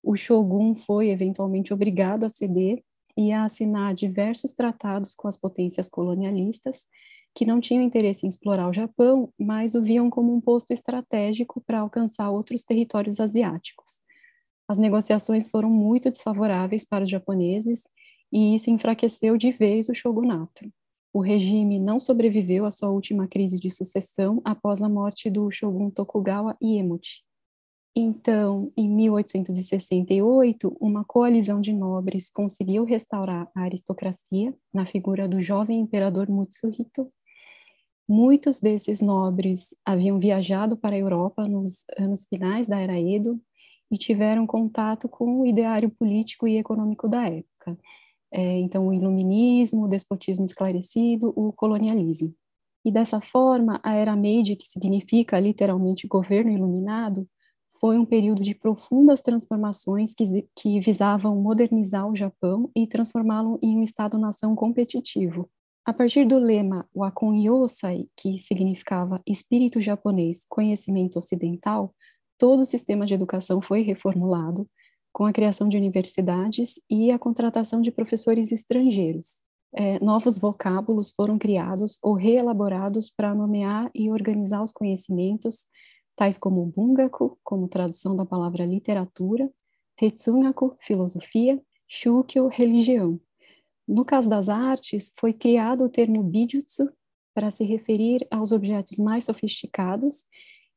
O 0.03 0.17
shogun 0.17 0.75
foi 0.75 1.11
eventualmente 1.11 1.73
obrigado 1.73 2.25
a 2.25 2.29
ceder 2.29 2.83
e 3.17 3.31
a 3.31 3.45
assinar 3.45 3.95
diversos 3.95 4.53
tratados 4.53 5.15
com 5.15 5.29
as 5.29 5.37
potências 5.37 5.89
colonialistas, 5.89 6.89
que 7.35 7.47
não 7.47 7.61
tinham 7.61 7.83
interesse 7.83 8.27
em 8.27 8.29
explorar 8.29 8.69
o 8.69 8.73
Japão, 8.73 9.33
mas 9.39 9.75
o 9.75 9.83
viam 9.83 10.11
como 10.11 10.35
um 10.35 10.41
posto 10.41 10.73
estratégico 10.73 11.63
para 11.67 11.81
alcançar 11.81 12.31
outros 12.31 12.63
territórios 12.63 13.21
asiáticos. 13.21 14.01
As 14.69 14.79
negociações 14.79 15.49
foram 15.49 15.71
muito 15.71 16.11
desfavoráveis 16.11 16.85
para 16.85 17.05
os 17.05 17.11
japoneses 17.11 17.85
e 18.33 18.55
isso 18.55 18.71
enfraqueceu 18.71 19.37
de 19.37 19.51
vez 19.51 19.89
o 19.89 19.95
shogunato. 19.95 20.71
O 21.13 21.21
regime 21.21 21.79
não 21.79 21.99
sobreviveu 21.99 22.65
à 22.65 22.71
sua 22.71 22.89
última 22.89 23.29
crise 23.29 23.59
de 23.59 23.69
sucessão 23.69 24.41
após 24.45 24.81
a 24.81 24.89
morte 24.89 25.29
do 25.29 25.51
shogun 25.51 25.91
Tokugawa 25.91 26.57
Iemuchi. 26.63 27.23
Então, 27.95 28.73
em 28.75 28.89
1868, 28.89 30.75
uma 30.81 31.05
coalizão 31.05 31.61
de 31.61 31.75
nobres 31.75 32.31
conseguiu 32.31 32.85
restaurar 32.85 33.51
a 33.55 33.61
aristocracia 33.61 34.57
na 34.73 34.87
figura 34.87 35.29
do 35.29 35.43
jovem 35.43 35.79
imperador 35.79 36.31
Mutsuhito 36.31 37.13
Muitos 38.15 38.61
desses 38.61 39.01
nobres 39.01 39.75
haviam 39.87 40.19
viajado 40.19 40.77
para 40.77 40.95
a 40.95 40.99
Europa 40.99 41.49
nos 41.49 41.83
anos 41.99 42.27
finais 42.27 42.69
da 42.69 42.79
Era 42.79 43.01
Edo 43.01 43.41
e 43.91 43.97
tiveram 43.97 44.47
contato 44.47 45.09
com 45.09 45.41
o 45.41 45.47
ideário 45.47 45.89
político 45.89 46.47
e 46.47 46.59
econômico 46.59 47.09
da 47.09 47.27
época. 47.27 47.75
É, 48.31 48.59
então, 48.59 48.89
o 48.89 48.93
iluminismo, 48.93 49.85
o 49.85 49.89
despotismo 49.89 50.45
esclarecido, 50.45 51.33
o 51.35 51.55
colonialismo. 51.55 52.35
E 52.85 52.93
dessa 52.93 53.19
forma, 53.19 53.81
a 53.83 53.95
Era 53.95 54.15
Meiji, 54.15 54.57
que 54.57 54.67
significa 54.67 55.41
literalmente 55.41 56.07
governo 56.07 56.53
iluminado, 56.53 57.27
foi 57.81 57.97
um 57.97 58.05
período 58.05 58.43
de 58.43 58.55
profundas 58.55 59.23
transformações 59.23 60.13
que, 60.13 60.47
que 60.55 60.81
visavam 60.81 61.35
modernizar 61.41 62.07
o 62.07 62.15
Japão 62.15 62.71
e 62.77 62.87
transformá-lo 62.87 63.59
em 63.63 63.79
um 63.79 63.83
Estado-nação 63.83 64.55
competitivo. 64.55 65.49
A 65.85 65.93
partir 65.93 66.25
do 66.25 66.39
lema 66.39 66.89
Wakon 66.95 67.35
Yosai, 67.35 68.07
que 68.17 68.39
significava 68.39 69.21
espírito 69.27 69.81
japonês, 69.81 70.47
conhecimento 70.49 71.19
ocidental, 71.19 71.93
todo 72.39 72.61
o 72.61 72.65
sistema 72.65 73.05
de 73.05 73.15
educação 73.15 73.61
foi 73.61 73.83
reformulado, 73.83 74.69
com 75.13 75.27
a 75.27 75.33
criação 75.33 75.69
de 75.69 75.77
universidades 75.77 76.81
e 76.89 77.11
a 77.11 77.19
contratação 77.19 77.81
de 77.81 77.91
professores 77.91 78.53
estrangeiros. 78.53 79.41
É, 79.75 79.99
novos 79.99 80.39
vocábulos 80.39 81.11
foram 81.11 81.37
criados 81.37 81.99
ou 82.01 82.15
reelaborados 82.15 83.11
para 83.11 83.35
nomear 83.35 83.91
e 83.93 84.09
organizar 84.09 84.63
os 84.63 84.73
conhecimentos, 84.73 85.67
tais 86.15 86.39
como 86.39 86.65
bungaku, 86.65 87.39
como 87.43 87.67
tradução 87.67 88.15
da 88.15 88.25
palavra 88.25 88.65
literatura, 88.65 89.51
tetsugaku, 89.97 90.77
filosofia, 90.81 91.61
shukyo, 91.89 92.47
religião. 92.47 93.21
No 93.87 94.05
caso 94.05 94.29
das 94.29 94.49
artes, 94.49 95.13
foi 95.19 95.33
criado 95.33 95.85
o 95.85 95.89
termo 95.89 96.23
bijutsu 96.23 96.91
para 97.35 97.51
se 97.51 97.65
referir 97.65 98.27
aos 98.31 98.53
objetos 98.53 98.99
mais 98.99 99.25
sofisticados 99.25 100.25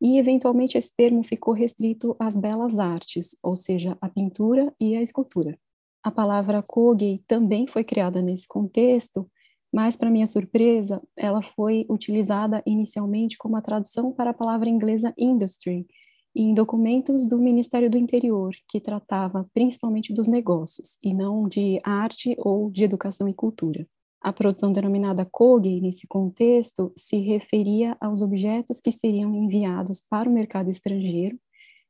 e, 0.02 0.18
eventualmente, 0.18 0.78
esse 0.78 0.94
termo 0.96 1.24
ficou 1.24 1.54
restrito 1.54 2.16
às 2.20 2.38
belas 2.38 2.80
artes, 2.80 3.38
ou 3.42 3.56
seja, 3.56 3.98
a 4.02 4.10
pintura 4.10 4.74
e 4.80 4.96
a 4.96 5.02
escultura. 5.02 5.58
A 6.04 6.12
palavra 6.12 6.62
kogei 6.62 7.24
também 7.28 7.68
foi 7.68 7.84
criada 7.84 8.22
nesse 8.22 8.48
contexto 8.48 9.30
mas, 9.76 9.98
para 9.98 10.10
minha 10.10 10.26
surpresa, 10.26 11.02
ela 11.18 11.42
foi 11.42 11.86
utilizada 11.90 12.64
inicialmente 12.66 13.38
como 13.38 13.58
a 13.58 13.62
tradução 13.62 14.10
para 14.10 14.30
a 14.30 14.34
palavra 14.34 14.70
inglesa 14.70 15.14
industry, 15.18 15.86
em 16.36 16.54
documentos 16.54 17.26
do 17.26 17.38
Ministério 17.38 17.90
do 17.90 17.98
Interior, 17.98 18.54
que 18.68 18.82
tratava 18.82 19.50
principalmente 19.54 20.14
dos 20.14 20.28
negócios, 20.28 20.98
e 21.02 21.14
não 21.14 21.48
de 21.48 21.80
arte 21.84 22.36
ou 22.38 22.70
de 22.70 22.84
educação 22.84 23.28
e 23.28 23.34
cultura. 23.34 23.88
A 24.22 24.34
produção 24.34 24.72
denominada 24.72 25.24
Kogi, 25.24 25.80
nesse 25.80 26.08
contexto, 26.08 26.92
se 26.98 27.18
referia 27.18 27.96
aos 28.02 28.22
objetos 28.22 28.82
que 28.82 28.92
seriam 28.92 29.34
enviados 29.34 30.02
para 30.02 30.30
o 30.30 30.34
mercado 30.34 30.70
estrangeiro, 30.70 31.40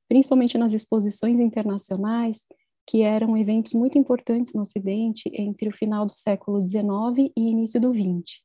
principalmente 0.08 0.58
nas 0.58 0.74
exposições 0.74 1.40
internacionais 1.40 2.46
que 2.88 3.02
eram 3.02 3.36
eventos 3.36 3.74
muito 3.74 3.98
importantes 3.98 4.54
no 4.54 4.62
Ocidente 4.62 5.32
entre 5.34 5.70
o 5.70 5.76
final 5.76 6.06
do 6.06 6.12
século 6.12 6.66
XIX 6.66 7.32
e 7.36 7.50
início 7.50 7.82
do 7.82 7.94
XX. 7.94 8.44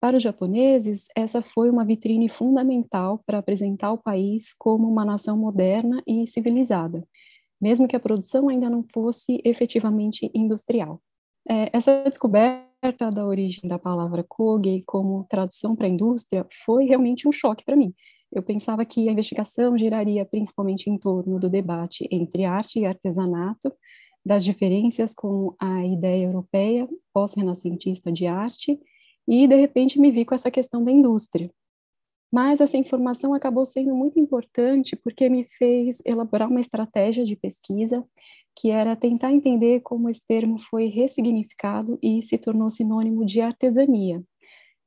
Para 0.00 0.16
os 0.16 0.22
japoneses, 0.22 1.06
essa 1.16 1.42
foi 1.42 1.70
uma 1.70 1.84
vitrine 1.84 2.28
fundamental 2.28 3.20
para 3.26 3.38
apresentar 3.38 3.92
o 3.92 3.98
país 3.98 4.52
como 4.52 4.88
uma 4.88 5.04
nação 5.04 5.36
moderna 5.36 6.02
e 6.06 6.26
civilizada, 6.26 7.06
mesmo 7.60 7.88
que 7.88 7.96
a 7.96 8.00
produção 8.00 8.48
ainda 8.48 8.68
não 8.68 8.84
fosse 8.92 9.40
efetivamente 9.44 10.30
industrial. 10.34 11.00
É, 11.48 11.70
essa 11.72 12.04
descoberta 12.04 13.10
da 13.12 13.24
origem 13.24 13.68
da 13.68 13.78
palavra 13.78 14.24
koge 14.28 14.82
como 14.86 15.24
tradução 15.28 15.74
para 15.74 15.88
indústria 15.88 16.46
foi 16.64 16.84
realmente 16.84 17.26
um 17.26 17.32
choque 17.32 17.64
para 17.64 17.76
mim, 17.76 17.94
eu 18.32 18.42
pensava 18.42 18.84
que 18.84 19.08
a 19.08 19.12
investigação 19.12 19.78
giraria 19.78 20.24
principalmente 20.24 20.90
em 20.90 20.98
torno 20.98 21.38
do 21.38 21.48
debate 21.48 22.08
entre 22.10 22.44
arte 22.44 22.80
e 22.80 22.86
artesanato, 22.86 23.72
das 24.24 24.44
diferenças 24.44 25.14
com 25.14 25.54
a 25.58 25.86
ideia 25.86 26.24
europeia 26.24 26.88
pós-renascentista 27.12 28.10
de 28.10 28.26
arte, 28.26 28.78
e 29.26 29.46
de 29.46 29.56
repente 29.56 29.98
me 29.98 30.10
vi 30.10 30.24
com 30.24 30.34
essa 30.34 30.50
questão 30.50 30.82
da 30.82 30.90
indústria. 30.90 31.50
Mas 32.32 32.60
essa 32.60 32.76
informação 32.76 33.34
acabou 33.34 33.64
sendo 33.64 33.94
muito 33.94 34.18
importante 34.18 34.96
porque 34.96 35.28
me 35.28 35.44
fez 35.44 36.02
elaborar 36.04 36.48
uma 36.48 36.60
estratégia 36.60 37.24
de 37.24 37.36
pesquisa 37.36 38.04
que 38.58 38.70
era 38.70 38.96
tentar 38.96 39.32
entender 39.32 39.80
como 39.80 40.08
esse 40.08 40.22
termo 40.26 40.58
foi 40.58 40.86
ressignificado 40.86 41.98
e 42.02 42.22
se 42.22 42.38
tornou 42.38 42.70
sinônimo 42.70 43.24
de 43.24 43.40
artesania, 43.40 44.22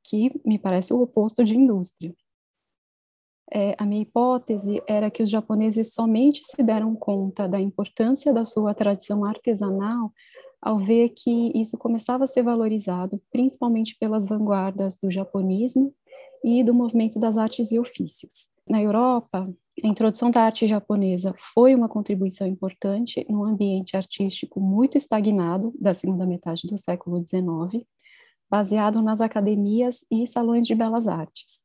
que 0.04 0.30
me 0.44 0.58
parece 0.58 0.92
o 0.92 1.00
oposto 1.00 1.44
de 1.44 1.56
indústria 1.56 2.14
é, 3.52 3.74
a 3.78 3.84
minha 3.84 4.02
hipótese 4.02 4.80
era 4.86 5.10
que 5.10 5.22
os 5.22 5.28
japoneses 5.28 5.92
somente 5.92 6.40
se 6.44 6.62
deram 6.62 6.94
conta 6.94 7.48
da 7.48 7.58
importância 7.58 8.32
da 8.32 8.44
sua 8.44 8.72
tradição 8.72 9.24
artesanal 9.24 10.12
ao 10.60 10.78
ver 10.78 11.10
que 11.10 11.52
isso 11.54 11.78
começava 11.78 12.24
a 12.24 12.26
ser 12.26 12.42
valorizado, 12.42 13.20
principalmente 13.32 13.96
pelas 13.98 14.26
vanguardas 14.26 14.96
do 14.96 15.10
japonismo 15.10 15.94
e 16.44 16.62
do 16.62 16.74
movimento 16.74 17.18
das 17.18 17.38
artes 17.38 17.72
e 17.72 17.78
ofícios. 17.78 18.48
Na 18.68 18.80
Europa, 18.80 19.52
a 19.82 19.86
introdução 19.86 20.30
da 20.30 20.42
arte 20.42 20.66
japonesa 20.66 21.34
foi 21.38 21.74
uma 21.74 21.88
contribuição 21.88 22.46
importante 22.46 23.24
num 23.28 23.44
ambiente 23.44 23.96
artístico 23.96 24.60
muito 24.60 24.96
estagnado 24.96 25.72
da 25.80 25.94
segunda 25.94 26.26
metade 26.26 26.66
do 26.66 26.76
século 26.76 27.24
XIX, 27.24 27.84
baseado 28.50 29.00
nas 29.00 29.20
academias 29.20 30.04
e 30.10 30.26
salões 30.26 30.66
de 30.66 30.74
belas 30.74 31.08
artes. 31.08 31.62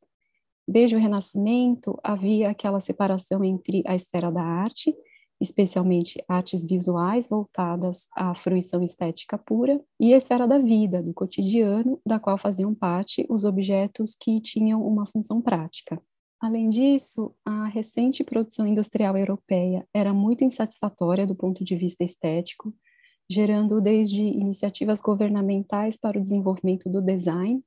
Desde 0.68 0.96
o 0.96 1.00
Renascimento, 1.00 2.00
havia 2.04 2.50
aquela 2.50 2.80
separação 2.80 3.44
entre 3.44 3.84
a 3.86 3.94
esfera 3.94 4.32
da 4.32 4.42
arte, 4.42 4.96
especialmente 5.40 6.24
artes 6.28 6.66
visuais 6.66 7.30
voltadas 7.30 8.08
à 8.16 8.34
fruição 8.36 8.84
estética 8.84 9.38
pura, 9.38 9.82
e 10.00 10.14
a 10.14 10.18
esfera 10.18 10.48
da 10.48 10.58
vida, 10.58 11.04
do 11.04 11.14
cotidiano, 11.14 12.00
da 12.06 12.20
qual 12.20 12.38
faziam 12.38 12.74
parte 12.74 13.26
os 13.30 13.44
objetos 13.46 14.16
que 14.16 14.40
tinham 14.42 14.86
uma 14.86 15.06
função 15.06 15.42
prática. 15.42 16.02
Além 16.42 16.70
disso, 16.70 17.34
a 17.44 17.66
recente 17.66 18.24
produção 18.24 18.68
industrial 18.68 19.18
europeia 19.18 19.88
era 19.94 20.14
muito 20.14 20.44
insatisfatória 20.44 21.26
do 21.26 21.36
ponto 21.36 21.64
de 21.64 21.76
vista 21.76 22.04
estético, 22.04 22.74
gerando 23.30 23.82
desde 23.82 24.22
iniciativas 24.22 25.02
governamentais 25.02 25.98
para 25.98 26.18
o 26.18 26.22
desenvolvimento 26.22 26.90
do 26.90 27.02
design 27.02 27.64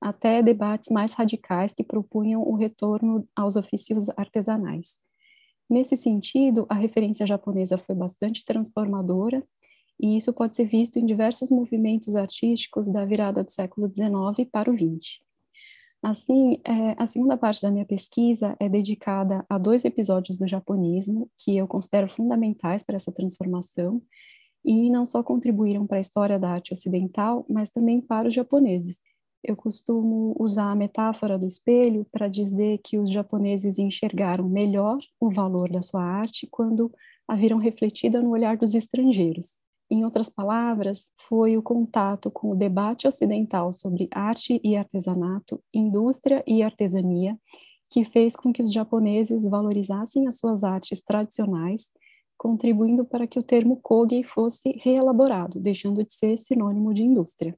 até 0.00 0.42
debates 0.42 0.90
mais 0.90 1.12
radicais 1.12 1.72
que 1.72 1.84
propunham 1.84 2.42
o 2.42 2.54
retorno 2.54 3.26
aos 3.34 3.56
ofícios 3.56 4.08
artesanais. 4.10 4.98
Nesse 5.68 5.96
sentido, 5.96 6.66
a 6.68 6.74
referência 6.74 7.26
japonesa 7.26 7.76
foi 7.76 7.94
bastante 7.94 8.44
transformadora, 8.44 9.42
e 9.98 10.16
isso 10.16 10.32
pode 10.32 10.54
ser 10.54 10.66
visto 10.66 10.98
em 10.98 11.06
diversos 11.06 11.50
movimentos 11.50 12.14
artísticos 12.14 12.88
da 12.88 13.04
virada 13.04 13.42
do 13.42 13.50
século 13.50 13.88
XIX 13.88 14.48
para 14.50 14.70
o 14.70 14.76
XX. 14.76 15.24
Assim, 16.02 16.60
é, 16.64 16.94
a 16.96 17.06
segunda 17.06 17.36
parte 17.36 17.62
da 17.62 17.70
minha 17.70 17.84
pesquisa 17.84 18.54
é 18.60 18.68
dedicada 18.68 19.44
a 19.48 19.58
dois 19.58 19.84
episódios 19.84 20.38
do 20.38 20.46
japonismo 20.46 21.28
que 21.38 21.56
eu 21.56 21.66
considero 21.66 22.08
fundamentais 22.08 22.84
para 22.84 22.96
essa 22.96 23.10
transformação 23.10 24.00
e 24.64 24.90
não 24.90 25.06
só 25.06 25.22
contribuíram 25.22 25.86
para 25.86 25.96
a 25.96 26.00
história 26.00 26.38
da 26.38 26.50
arte 26.50 26.72
ocidental, 26.72 27.46
mas 27.48 27.70
também 27.70 28.00
para 28.00 28.28
os 28.28 28.34
japoneses, 28.34 29.00
eu 29.46 29.56
costumo 29.56 30.34
usar 30.38 30.72
a 30.72 30.74
metáfora 30.74 31.38
do 31.38 31.46
espelho 31.46 32.04
para 32.10 32.26
dizer 32.26 32.80
que 32.82 32.98
os 32.98 33.10
japoneses 33.10 33.78
enxergaram 33.78 34.48
melhor 34.48 34.98
o 35.20 35.30
valor 35.30 35.70
da 35.70 35.80
sua 35.80 36.02
arte 36.02 36.48
quando 36.50 36.92
a 37.28 37.36
viram 37.36 37.58
refletida 37.58 38.20
no 38.20 38.30
olhar 38.30 38.56
dos 38.56 38.74
estrangeiros. 38.74 39.58
Em 39.88 40.04
outras 40.04 40.28
palavras, 40.28 41.12
foi 41.16 41.56
o 41.56 41.62
contato 41.62 42.28
com 42.28 42.50
o 42.50 42.56
debate 42.56 43.06
ocidental 43.06 43.72
sobre 43.72 44.08
arte 44.10 44.60
e 44.64 44.76
artesanato, 44.76 45.62
indústria 45.72 46.42
e 46.44 46.60
artesania, 46.60 47.38
que 47.88 48.04
fez 48.04 48.34
com 48.34 48.52
que 48.52 48.62
os 48.62 48.72
japoneses 48.72 49.44
valorizassem 49.44 50.26
as 50.26 50.38
suas 50.38 50.64
artes 50.64 51.00
tradicionais, 51.02 51.86
contribuindo 52.36 53.04
para 53.04 53.28
que 53.28 53.38
o 53.38 53.44
termo 53.44 53.78
kogi 53.80 54.24
fosse 54.24 54.72
reelaborado, 54.82 55.60
deixando 55.60 56.04
de 56.04 56.12
ser 56.12 56.36
sinônimo 56.36 56.92
de 56.92 57.04
indústria. 57.04 57.56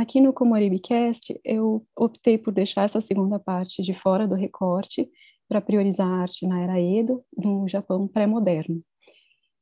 Aqui 0.00 0.18
no 0.18 0.32
Comoribicast, 0.32 1.38
eu 1.44 1.86
optei 1.94 2.38
por 2.38 2.54
deixar 2.54 2.84
essa 2.84 3.02
segunda 3.02 3.38
parte 3.38 3.82
de 3.82 3.92
fora 3.92 4.26
do 4.26 4.34
recorte 4.34 5.06
para 5.46 5.60
priorizar 5.60 6.08
a 6.08 6.22
arte 6.22 6.46
na 6.46 6.58
era 6.58 6.80
Edo, 6.80 7.22
no 7.36 7.68
Japão 7.68 8.08
pré-moderno. 8.08 8.82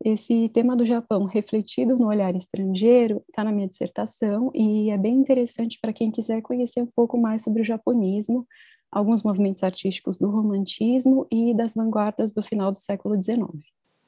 Esse 0.05 0.49
tema 0.51 0.77
do 0.77 0.87
Japão 0.87 1.25
refletido 1.25 1.97
no 1.97 2.07
olhar 2.07 2.37
estrangeiro 2.37 3.21
está 3.29 3.43
na 3.43 3.51
minha 3.51 3.67
dissertação 3.67 4.53
e 4.55 4.91
é 4.91 4.97
bem 4.97 5.17
interessante 5.17 5.77
para 5.83 5.93
quem 5.93 6.09
quiser 6.09 6.41
conhecer 6.41 6.83
um 6.83 6.89
pouco 6.95 7.19
mais 7.19 7.43
sobre 7.43 7.63
o 7.63 7.65
japonismo, 7.65 8.47
alguns 8.93 9.25
movimentos 9.25 9.65
artísticos 9.65 10.19
do 10.19 10.31
romantismo 10.31 11.27
e 11.33 11.53
das 11.53 11.75
vanguardas 11.75 12.31
do 12.31 12.45
final 12.45 12.71
do 12.71 12.79
século 12.79 13.21
XIX. 13.21 13.43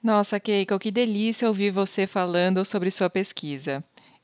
Nossa, 0.00 0.38
Keiko, 0.38 0.78
que 0.78 0.92
delícia 0.92 1.48
ouvir 1.48 1.72
você 1.72 2.06
falando 2.06 2.64
sobre 2.64 2.88
sua 2.92 3.10
pesquisa. 3.10 3.82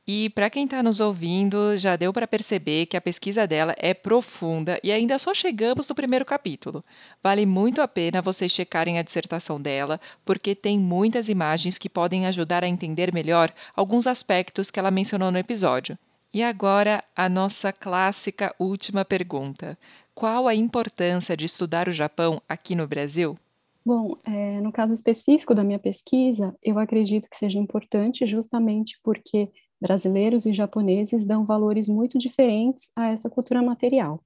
E 0.08 0.30
para 0.30 0.48
quem 0.48 0.66
está 0.66 0.84
nos 0.84 1.00
ouvindo, 1.00 1.76
já 1.76 1.96
deu 1.96 2.12
para 2.12 2.28
perceber 2.28 2.86
que 2.86 2.96
a 2.96 3.00
pesquisa 3.00 3.44
dela 3.44 3.74
é 3.76 3.92
profunda 3.92 4.78
e 4.84 4.92
ainda 4.92 5.18
só 5.18 5.34
chegamos 5.34 5.88
no 5.88 5.96
primeiro 5.96 6.24
capítulo. 6.24 6.84
Vale 7.20 7.44
muito 7.44 7.82
a 7.82 7.88
pena 7.88 8.22
vocês 8.22 8.52
checarem 8.52 9.00
a 9.00 9.02
dissertação 9.02 9.60
dela, 9.60 10.00
porque 10.24 10.54
tem 10.54 10.78
muitas 10.78 11.28
imagens 11.28 11.76
que 11.76 11.88
podem 11.88 12.24
ajudar 12.24 12.62
a 12.62 12.68
entender 12.68 13.12
melhor 13.12 13.52
alguns 13.74 14.06
aspectos 14.06 14.70
que 14.70 14.78
ela 14.78 14.92
mencionou 14.92 15.32
no 15.32 15.38
episódio. 15.38 15.98
E 16.32 16.40
agora, 16.40 17.02
a 17.16 17.28
nossa 17.28 17.72
clássica 17.72 18.54
última 18.60 19.04
pergunta. 19.04 19.76
qual 20.14 20.46
a 20.46 20.54
importância 20.54 21.36
de 21.36 21.46
estudar 21.46 21.88
o 21.88 21.92
Japão 21.92 22.40
aqui 22.48 22.74
no 22.76 22.86
Brasil? 22.86 23.36
Bom, 23.84 24.16
é, 24.24 24.60
no 24.60 24.72
caso 24.72 24.92
específico 24.92 25.54
da 25.54 25.62
minha 25.62 25.78
pesquisa, 25.78 26.54
eu 26.62 26.78
acredito 26.78 27.28
que 27.28 27.36
seja 27.36 27.58
importante 27.58 28.26
justamente 28.26 28.98
porque 29.02 29.48
brasileiros 29.86 30.46
e 30.46 30.52
japoneses 30.52 31.24
dão 31.24 31.44
valores 31.44 31.88
muito 31.88 32.18
diferentes 32.18 32.90
a 32.96 33.08
essa 33.08 33.30
cultura 33.30 33.62
material. 33.62 34.20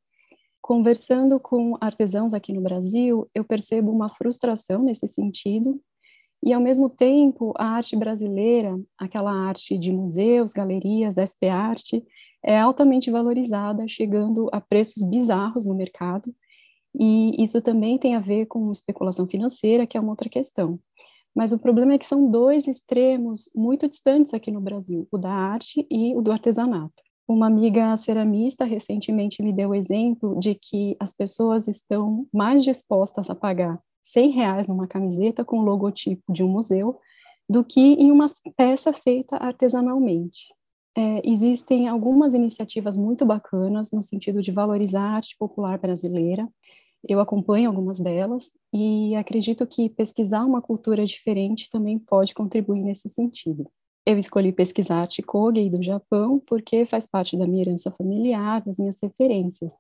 Conversando 0.63 1.39
com 1.39 1.77
artesãos 1.81 2.33
aqui 2.33 2.51
no 2.51 2.63
Brasil, 2.63 3.29
eu 3.35 3.45
percebo 3.45 3.93
uma 3.93 4.09
frustração 4.09 4.83
nesse 4.83 5.07
sentido, 5.07 5.79
e 6.43 6.55
ao 6.55 6.61
mesmo 6.63 6.89
tempo, 6.89 7.53
a 7.59 7.67
arte 7.67 7.95
brasileira, 7.95 8.81
aquela 8.99 9.31
arte 9.31 9.77
de 9.77 9.93
museus, 9.93 10.53
galerias, 10.53 11.19
SP 11.21 11.53
Arte, 11.53 12.03
é 12.43 12.59
altamente 12.59 13.11
valorizada, 13.11 13.87
chegando 13.87 14.49
a 14.51 14.61
preços 14.63 15.03
bizarros 15.03 15.67
no 15.67 15.75
mercado, 15.75 16.35
e 16.99 17.35
isso 17.39 17.61
também 17.61 17.99
tem 17.99 18.15
a 18.15 18.21
ver 18.21 18.47
com 18.47 18.73
especulação 18.73 19.27
financeira, 19.27 19.87
que 19.87 19.99
é 19.99 20.01
uma 20.01 20.11
outra 20.11 20.31
questão. 20.31 20.81
Mas 21.35 21.53
o 21.53 21.59
problema 21.59 21.95
é 21.95 21.99
que 21.99 22.07
são 22.07 22.31
dois 22.31 22.67
extremos 22.67 23.51
muito 23.55 23.89
distantes 23.89 24.35
aqui 24.35 24.51
no 24.51 24.61
Brasil, 24.61 25.07
o 25.11 25.19
da 25.19 25.31
arte 25.31 25.87
e 25.91 26.15
o 26.17 26.21
do 26.21 26.33
artesanato. 26.33 27.03
Uma 27.29 27.47
amiga 27.47 27.97
ceramista 27.97 28.65
recentemente 28.65 29.41
me 29.43 29.53
deu 29.53 29.71
o 29.71 29.75
exemplo 29.75 30.39
de 30.41 30.57
que 30.57 30.97
as 30.99 31.15
pessoas 31.15 31.69
estão 31.69 32.27
mais 32.35 32.65
dispostas 32.65 33.31
a 33.31 33.35
pagar 33.35 33.81
100 34.05 34.31
reais 34.31 34.67
numa 34.67 34.89
camiseta 34.89 35.45
com 35.45 35.61
o 35.61 35.63
logotipo 35.63 36.33
de 36.33 36.43
um 36.43 36.49
museu 36.49 36.99
do 37.49 37.65
que 37.65 37.81
em 37.81 38.11
uma 38.11 38.27
peça 38.57 38.93
feita 38.93 39.37
artesanalmente. 39.37 40.53
É, 40.97 41.23
existem 41.25 41.89
algumas 41.89 42.35
iniciativas 42.35 42.97
muito 42.97 43.25
bacanas 43.25 43.91
no 43.93 44.03
sentido 44.03 44.43
de 44.43 44.51
valorizar 44.51 45.03
a 45.03 45.15
arte 45.17 45.37
popular 45.39 45.79
brasileira. 45.79 46.49
Eu 47.09 47.21
acompanho 47.21 47.69
algumas 47.69 47.99
delas 47.99 48.51
e 48.73 49.15
acredito 49.17 49.67
que 49.67 49.89
pesquisar 49.89 50.45
uma 50.45 50.61
cultura 50.61 51.05
diferente 51.05 51.71
também 51.71 51.99
pode 51.99 52.35
contribuir 52.35 52.83
nesse 52.83 53.09
sentido. 53.09 53.71
Eu 54.07 54.19
escolhi 54.19 54.53
pesquisar 54.53 55.03
arte 55.03 55.23
Kogei 55.23 55.71
do 55.71 55.83
Japão 55.83 56.43
porque 56.47 56.85
faz 56.85 57.07
parte 57.07 57.37
da 57.37 57.47
minha 57.47 57.63
herança 57.63 57.91
familiar, 57.91 58.63
das 58.63 58.79
minhas 58.79 58.99
referências. 59.03 59.73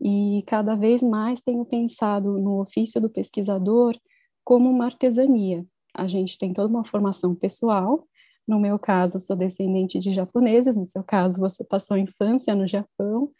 E 0.00 0.42
cada 0.46 0.74
vez 0.74 1.02
mais 1.02 1.40
tenho 1.40 1.64
pensado 1.64 2.38
no 2.38 2.60
ofício 2.60 3.00
do 3.00 3.10
pesquisador 3.10 3.96
como 4.44 4.68
uma 4.68 4.86
artesania. 4.86 5.64
A 5.94 6.06
gente 6.06 6.38
tem 6.38 6.52
toda 6.52 6.68
uma 6.68 6.84
formação 6.84 7.34
pessoal, 7.34 8.06
no 8.46 8.58
meu 8.58 8.78
caso, 8.78 9.20
sou 9.20 9.36
descendente 9.36 9.98
de 9.98 10.10
japoneses, 10.10 10.76
no 10.76 10.84
seu 10.84 11.02
caso, 11.02 11.38
você 11.38 11.62
passou 11.62 11.94
a 11.96 12.00
infância 12.00 12.54
no 12.54 12.66
Japão. 12.66 13.30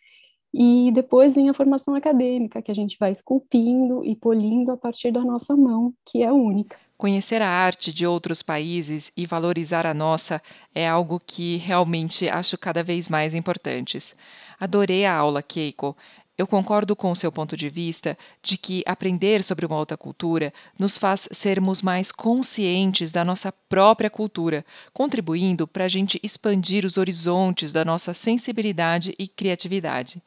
E 0.54 0.90
depois 0.92 1.34
vem 1.34 1.48
a 1.48 1.54
formação 1.54 1.94
acadêmica, 1.94 2.60
que 2.60 2.70
a 2.70 2.74
gente 2.74 2.98
vai 2.98 3.10
esculpindo 3.10 4.04
e 4.04 4.14
polindo 4.14 4.70
a 4.70 4.76
partir 4.76 5.10
da 5.10 5.24
nossa 5.24 5.56
mão, 5.56 5.94
que 6.04 6.22
é 6.22 6.30
única. 6.30 6.76
Conhecer 6.98 7.40
a 7.42 7.48
arte 7.48 7.92
de 7.92 8.06
outros 8.06 8.42
países 8.42 9.10
e 9.16 9.26
valorizar 9.26 9.86
a 9.86 9.94
nossa 9.94 10.40
é 10.74 10.86
algo 10.86 11.20
que 11.26 11.56
realmente 11.56 12.28
acho 12.28 12.56
cada 12.58 12.82
vez 12.82 13.08
mais 13.08 13.34
importantes. 13.34 14.14
Adorei 14.60 15.04
a 15.04 15.16
aula, 15.16 15.42
Keiko. 15.42 15.96
Eu 16.38 16.46
concordo 16.46 16.94
com 16.94 17.10
o 17.10 17.16
seu 17.16 17.30
ponto 17.30 17.56
de 17.56 17.68
vista 17.68 18.16
de 18.42 18.56
que 18.56 18.82
aprender 18.86 19.42
sobre 19.42 19.66
uma 19.66 19.76
outra 19.76 19.96
cultura 19.96 20.52
nos 20.78 20.96
faz 20.96 21.28
sermos 21.32 21.82
mais 21.82 22.10
conscientes 22.10 23.10
da 23.12 23.24
nossa 23.24 23.50
própria 23.50 24.08
cultura, 24.08 24.64
contribuindo 24.92 25.66
para 25.66 25.84
a 25.84 25.88
gente 25.88 26.20
expandir 26.22 26.86
os 26.86 26.96
horizontes 26.96 27.72
da 27.72 27.84
nossa 27.84 28.14
sensibilidade 28.14 29.14
e 29.18 29.28
criatividade. 29.28 30.22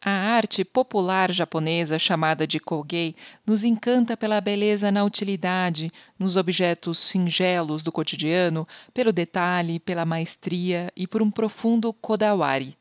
A 0.00 0.10
arte 0.10 0.64
popular 0.64 1.32
japonesa 1.32 1.98
chamada 1.98 2.46
de 2.46 2.60
kogei 2.60 3.16
nos 3.44 3.64
encanta 3.64 4.16
pela 4.16 4.40
beleza 4.40 4.92
na 4.92 5.02
utilidade, 5.02 5.92
nos 6.16 6.36
objetos 6.36 7.00
singelos 7.00 7.82
do 7.82 7.90
cotidiano, 7.90 8.66
pelo 8.94 9.12
detalhe, 9.12 9.80
pela 9.80 10.04
maestria 10.04 10.92
e 10.96 11.04
por 11.04 11.20
um 11.20 11.32
profundo 11.32 11.92
kodawari. 11.92 12.78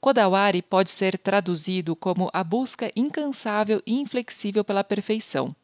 Kodawari 0.00 0.62
pode 0.62 0.90
ser 0.90 1.18
traduzido 1.18 1.96
como 1.96 2.30
a 2.32 2.44
busca 2.44 2.88
incansável 2.94 3.82
e 3.84 4.00
inflexível 4.00 4.62
pela 4.62 4.84
perfeição. 4.84 5.54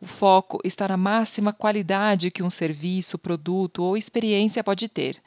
O 0.00 0.06
foco 0.06 0.58
está 0.64 0.88
na 0.88 0.96
máxima 0.96 1.52
qualidade 1.52 2.30
que 2.32 2.42
um 2.42 2.50
serviço, 2.50 3.16
produto 3.18 3.84
ou 3.84 3.96
experiência 3.96 4.64
pode 4.64 4.88
ter. 4.88 5.22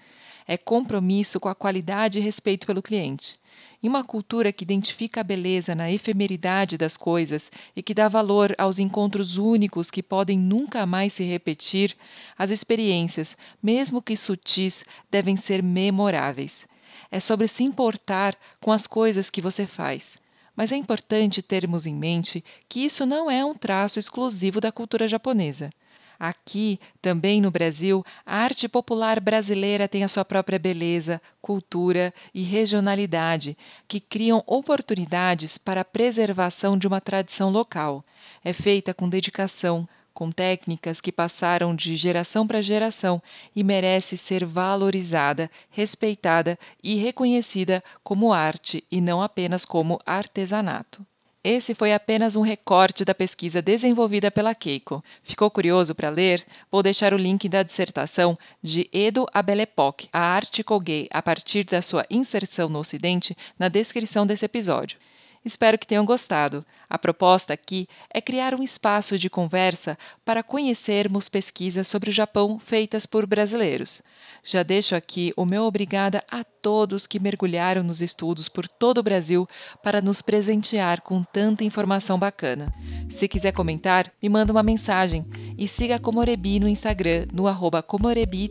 É 0.45 0.57
compromisso 0.57 1.39
com 1.39 1.47
a 1.47 1.55
qualidade 1.55 2.19
e 2.19 2.21
respeito 2.21 2.67
pelo 2.67 2.81
cliente. 2.81 3.38
Em 3.81 3.87
uma 3.87 4.03
cultura 4.03 4.51
que 4.51 4.63
identifica 4.63 5.21
a 5.21 5.23
beleza 5.23 5.73
na 5.73 5.89
efemeridade 5.91 6.77
das 6.77 6.97
coisas 6.97 7.51
e 7.75 7.81
que 7.81 7.93
dá 7.93 8.07
valor 8.09 8.53
aos 8.57 8.77
encontros 8.77 9.37
únicos 9.37 9.89
que 9.89 10.03
podem 10.03 10.37
nunca 10.37 10.85
mais 10.85 11.13
se 11.13 11.23
repetir, 11.23 11.95
as 12.37 12.51
experiências, 12.51 13.37
mesmo 13.63 14.01
que 14.01 14.17
sutis, 14.17 14.83
devem 15.09 15.37
ser 15.37 15.63
memoráveis 15.63 16.67
é 17.11 17.19
sobre 17.19 17.47
se 17.47 17.63
importar 17.63 18.35
com 18.61 18.71
as 18.71 18.85
coisas 18.85 19.29
que 19.29 19.41
você 19.41 19.65
faz. 19.65 20.17
Mas 20.55 20.71
é 20.71 20.75
importante 20.75 21.41
termos 21.41 21.85
em 21.85 21.95
mente 21.95 22.43
que 22.67 22.81
isso 22.81 23.05
não 23.05 23.31
é 23.31 23.43
um 23.43 23.55
traço 23.55 23.97
exclusivo 23.97 24.59
da 24.59 24.71
cultura 24.71 25.07
japonesa. 25.07 25.71
Aqui, 26.19 26.81
também 27.01 27.39
no 27.39 27.49
Brasil, 27.49 28.03
a 28.25 28.39
arte 28.39 28.67
popular 28.67 29.21
brasileira 29.21 29.87
tem 29.87 30.03
a 30.03 30.09
sua 30.09 30.25
própria 30.25 30.59
beleza, 30.59 31.21
cultura 31.41 32.13
e 32.33 32.41
regionalidade, 32.41 33.57
que 33.87 34.01
criam 34.01 34.43
oportunidades 34.45 35.57
para 35.57 35.79
a 35.79 35.85
preservação 35.85 36.77
de 36.77 36.85
uma 36.87 36.99
tradição 36.99 37.49
local. 37.49 38.03
É 38.43 38.51
feita 38.51 38.93
com 38.93 39.07
dedicação, 39.07 39.87
com 40.13 40.29
técnicas 40.29 40.99
que 40.99 41.13
passaram 41.13 41.73
de 41.73 41.95
geração 41.95 42.45
para 42.45 42.61
geração 42.61 43.23
e 43.55 43.63
merece 43.63 44.17
ser 44.17 44.43
valorizada, 44.43 45.49
respeitada 45.69 46.59
e 46.83 46.95
reconhecida 46.95 47.81
como 48.03 48.33
arte 48.33 48.83
e 48.91 48.99
não 48.99 49.21
apenas 49.21 49.63
como 49.63 49.97
artesanato. 50.05 51.05
Esse 51.41 51.73
foi 51.73 51.93
apenas 51.93 52.35
um 52.35 52.41
recorte 52.41 53.05
da 53.05 53.15
pesquisa 53.15 53.61
desenvolvida 53.61 54.29
pela 54.29 54.53
Keiko. 54.53 55.01
Ficou 55.23 55.49
curioso 55.49 55.95
para 55.95 56.09
ler? 56.09 56.45
Vou 56.69 56.83
deixar 56.83 57.13
o 57.13 57.17
link 57.17 57.47
da 57.47 57.63
dissertação 57.63 58.37
de 58.61 58.89
Edo 58.91 59.25
Abelepok, 59.33 60.09
a 60.11 60.19
arte 60.19 60.65
Kogei, 60.65 61.07
a 61.09 61.21
partir 61.21 61.63
da 61.63 61.81
sua 61.81 62.05
inserção 62.09 62.67
no 62.67 62.79
Ocidente, 62.79 63.37
na 63.57 63.69
descrição 63.69 64.27
desse 64.27 64.43
episódio. 64.43 64.97
Espero 65.43 65.77
que 65.77 65.87
tenham 65.87 66.05
gostado. 66.05 66.65
A 66.89 66.97
proposta 66.97 67.53
aqui 67.53 67.87
é 68.13 68.21
criar 68.21 68.53
um 68.53 68.63
espaço 68.63 69.17
de 69.17 69.29
conversa 69.29 69.97
para 70.25 70.43
conhecermos 70.43 71.29
pesquisas 71.29 71.87
sobre 71.87 72.09
o 72.09 72.13
Japão 72.13 72.59
feitas 72.59 73.05
por 73.05 73.25
brasileiros. 73.25 74.01
Já 74.43 74.63
deixo 74.63 74.95
aqui 74.95 75.33
o 75.35 75.45
meu 75.45 75.63
obrigada 75.63 76.23
a 76.29 76.43
todos 76.43 77.07
que 77.07 77.19
mergulharam 77.19 77.83
nos 77.83 78.01
estudos 78.01 78.47
por 78.49 78.67
todo 78.67 78.99
o 78.99 79.03
Brasil 79.03 79.47
para 79.83 80.01
nos 80.01 80.21
presentear 80.21 81.01
com 81.01 81.23
tanta 81.23 81.63
informação 81.63 82.17
bacana. 82.17 82.73
Se 83.09 83.27
quiser 83.27 83.51
comentar, 83.51 84.11
me 84.21 84.29
manda 84.29 84.51
uma 84.51 84.63
mensagem 84.63 85.25
e 85.57 85.67
siga 85.67 85.95
a 85.95 85.99
Comorebi 85.99 86.59
no 86.59 86.67
Instagram 86.67 87.27
no 87.33 87.47
arroba 87.47 87.83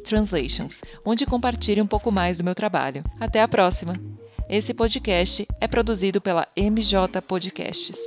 Translations, 0.05 0.83
onde 1.05 1.27
compartilhe 1.27 1.81
um 1.81 1.87
pouco 1.87 2.11
mais 2.11 2.39
do 2.39 2.45
meu 2.45 2.55
trabalho. 2.55 3.05
Até 3.19 3.43
a 3.43 3.49
próxima! 3.49 3.95
Esse 4.51 4.73
podcast 4.73 5.47
é 5.61 5.69
produzido 5.69 6.23
pela 6.23 6.49
MJ 6.57 7.21
Podcasts. 7.21 7.99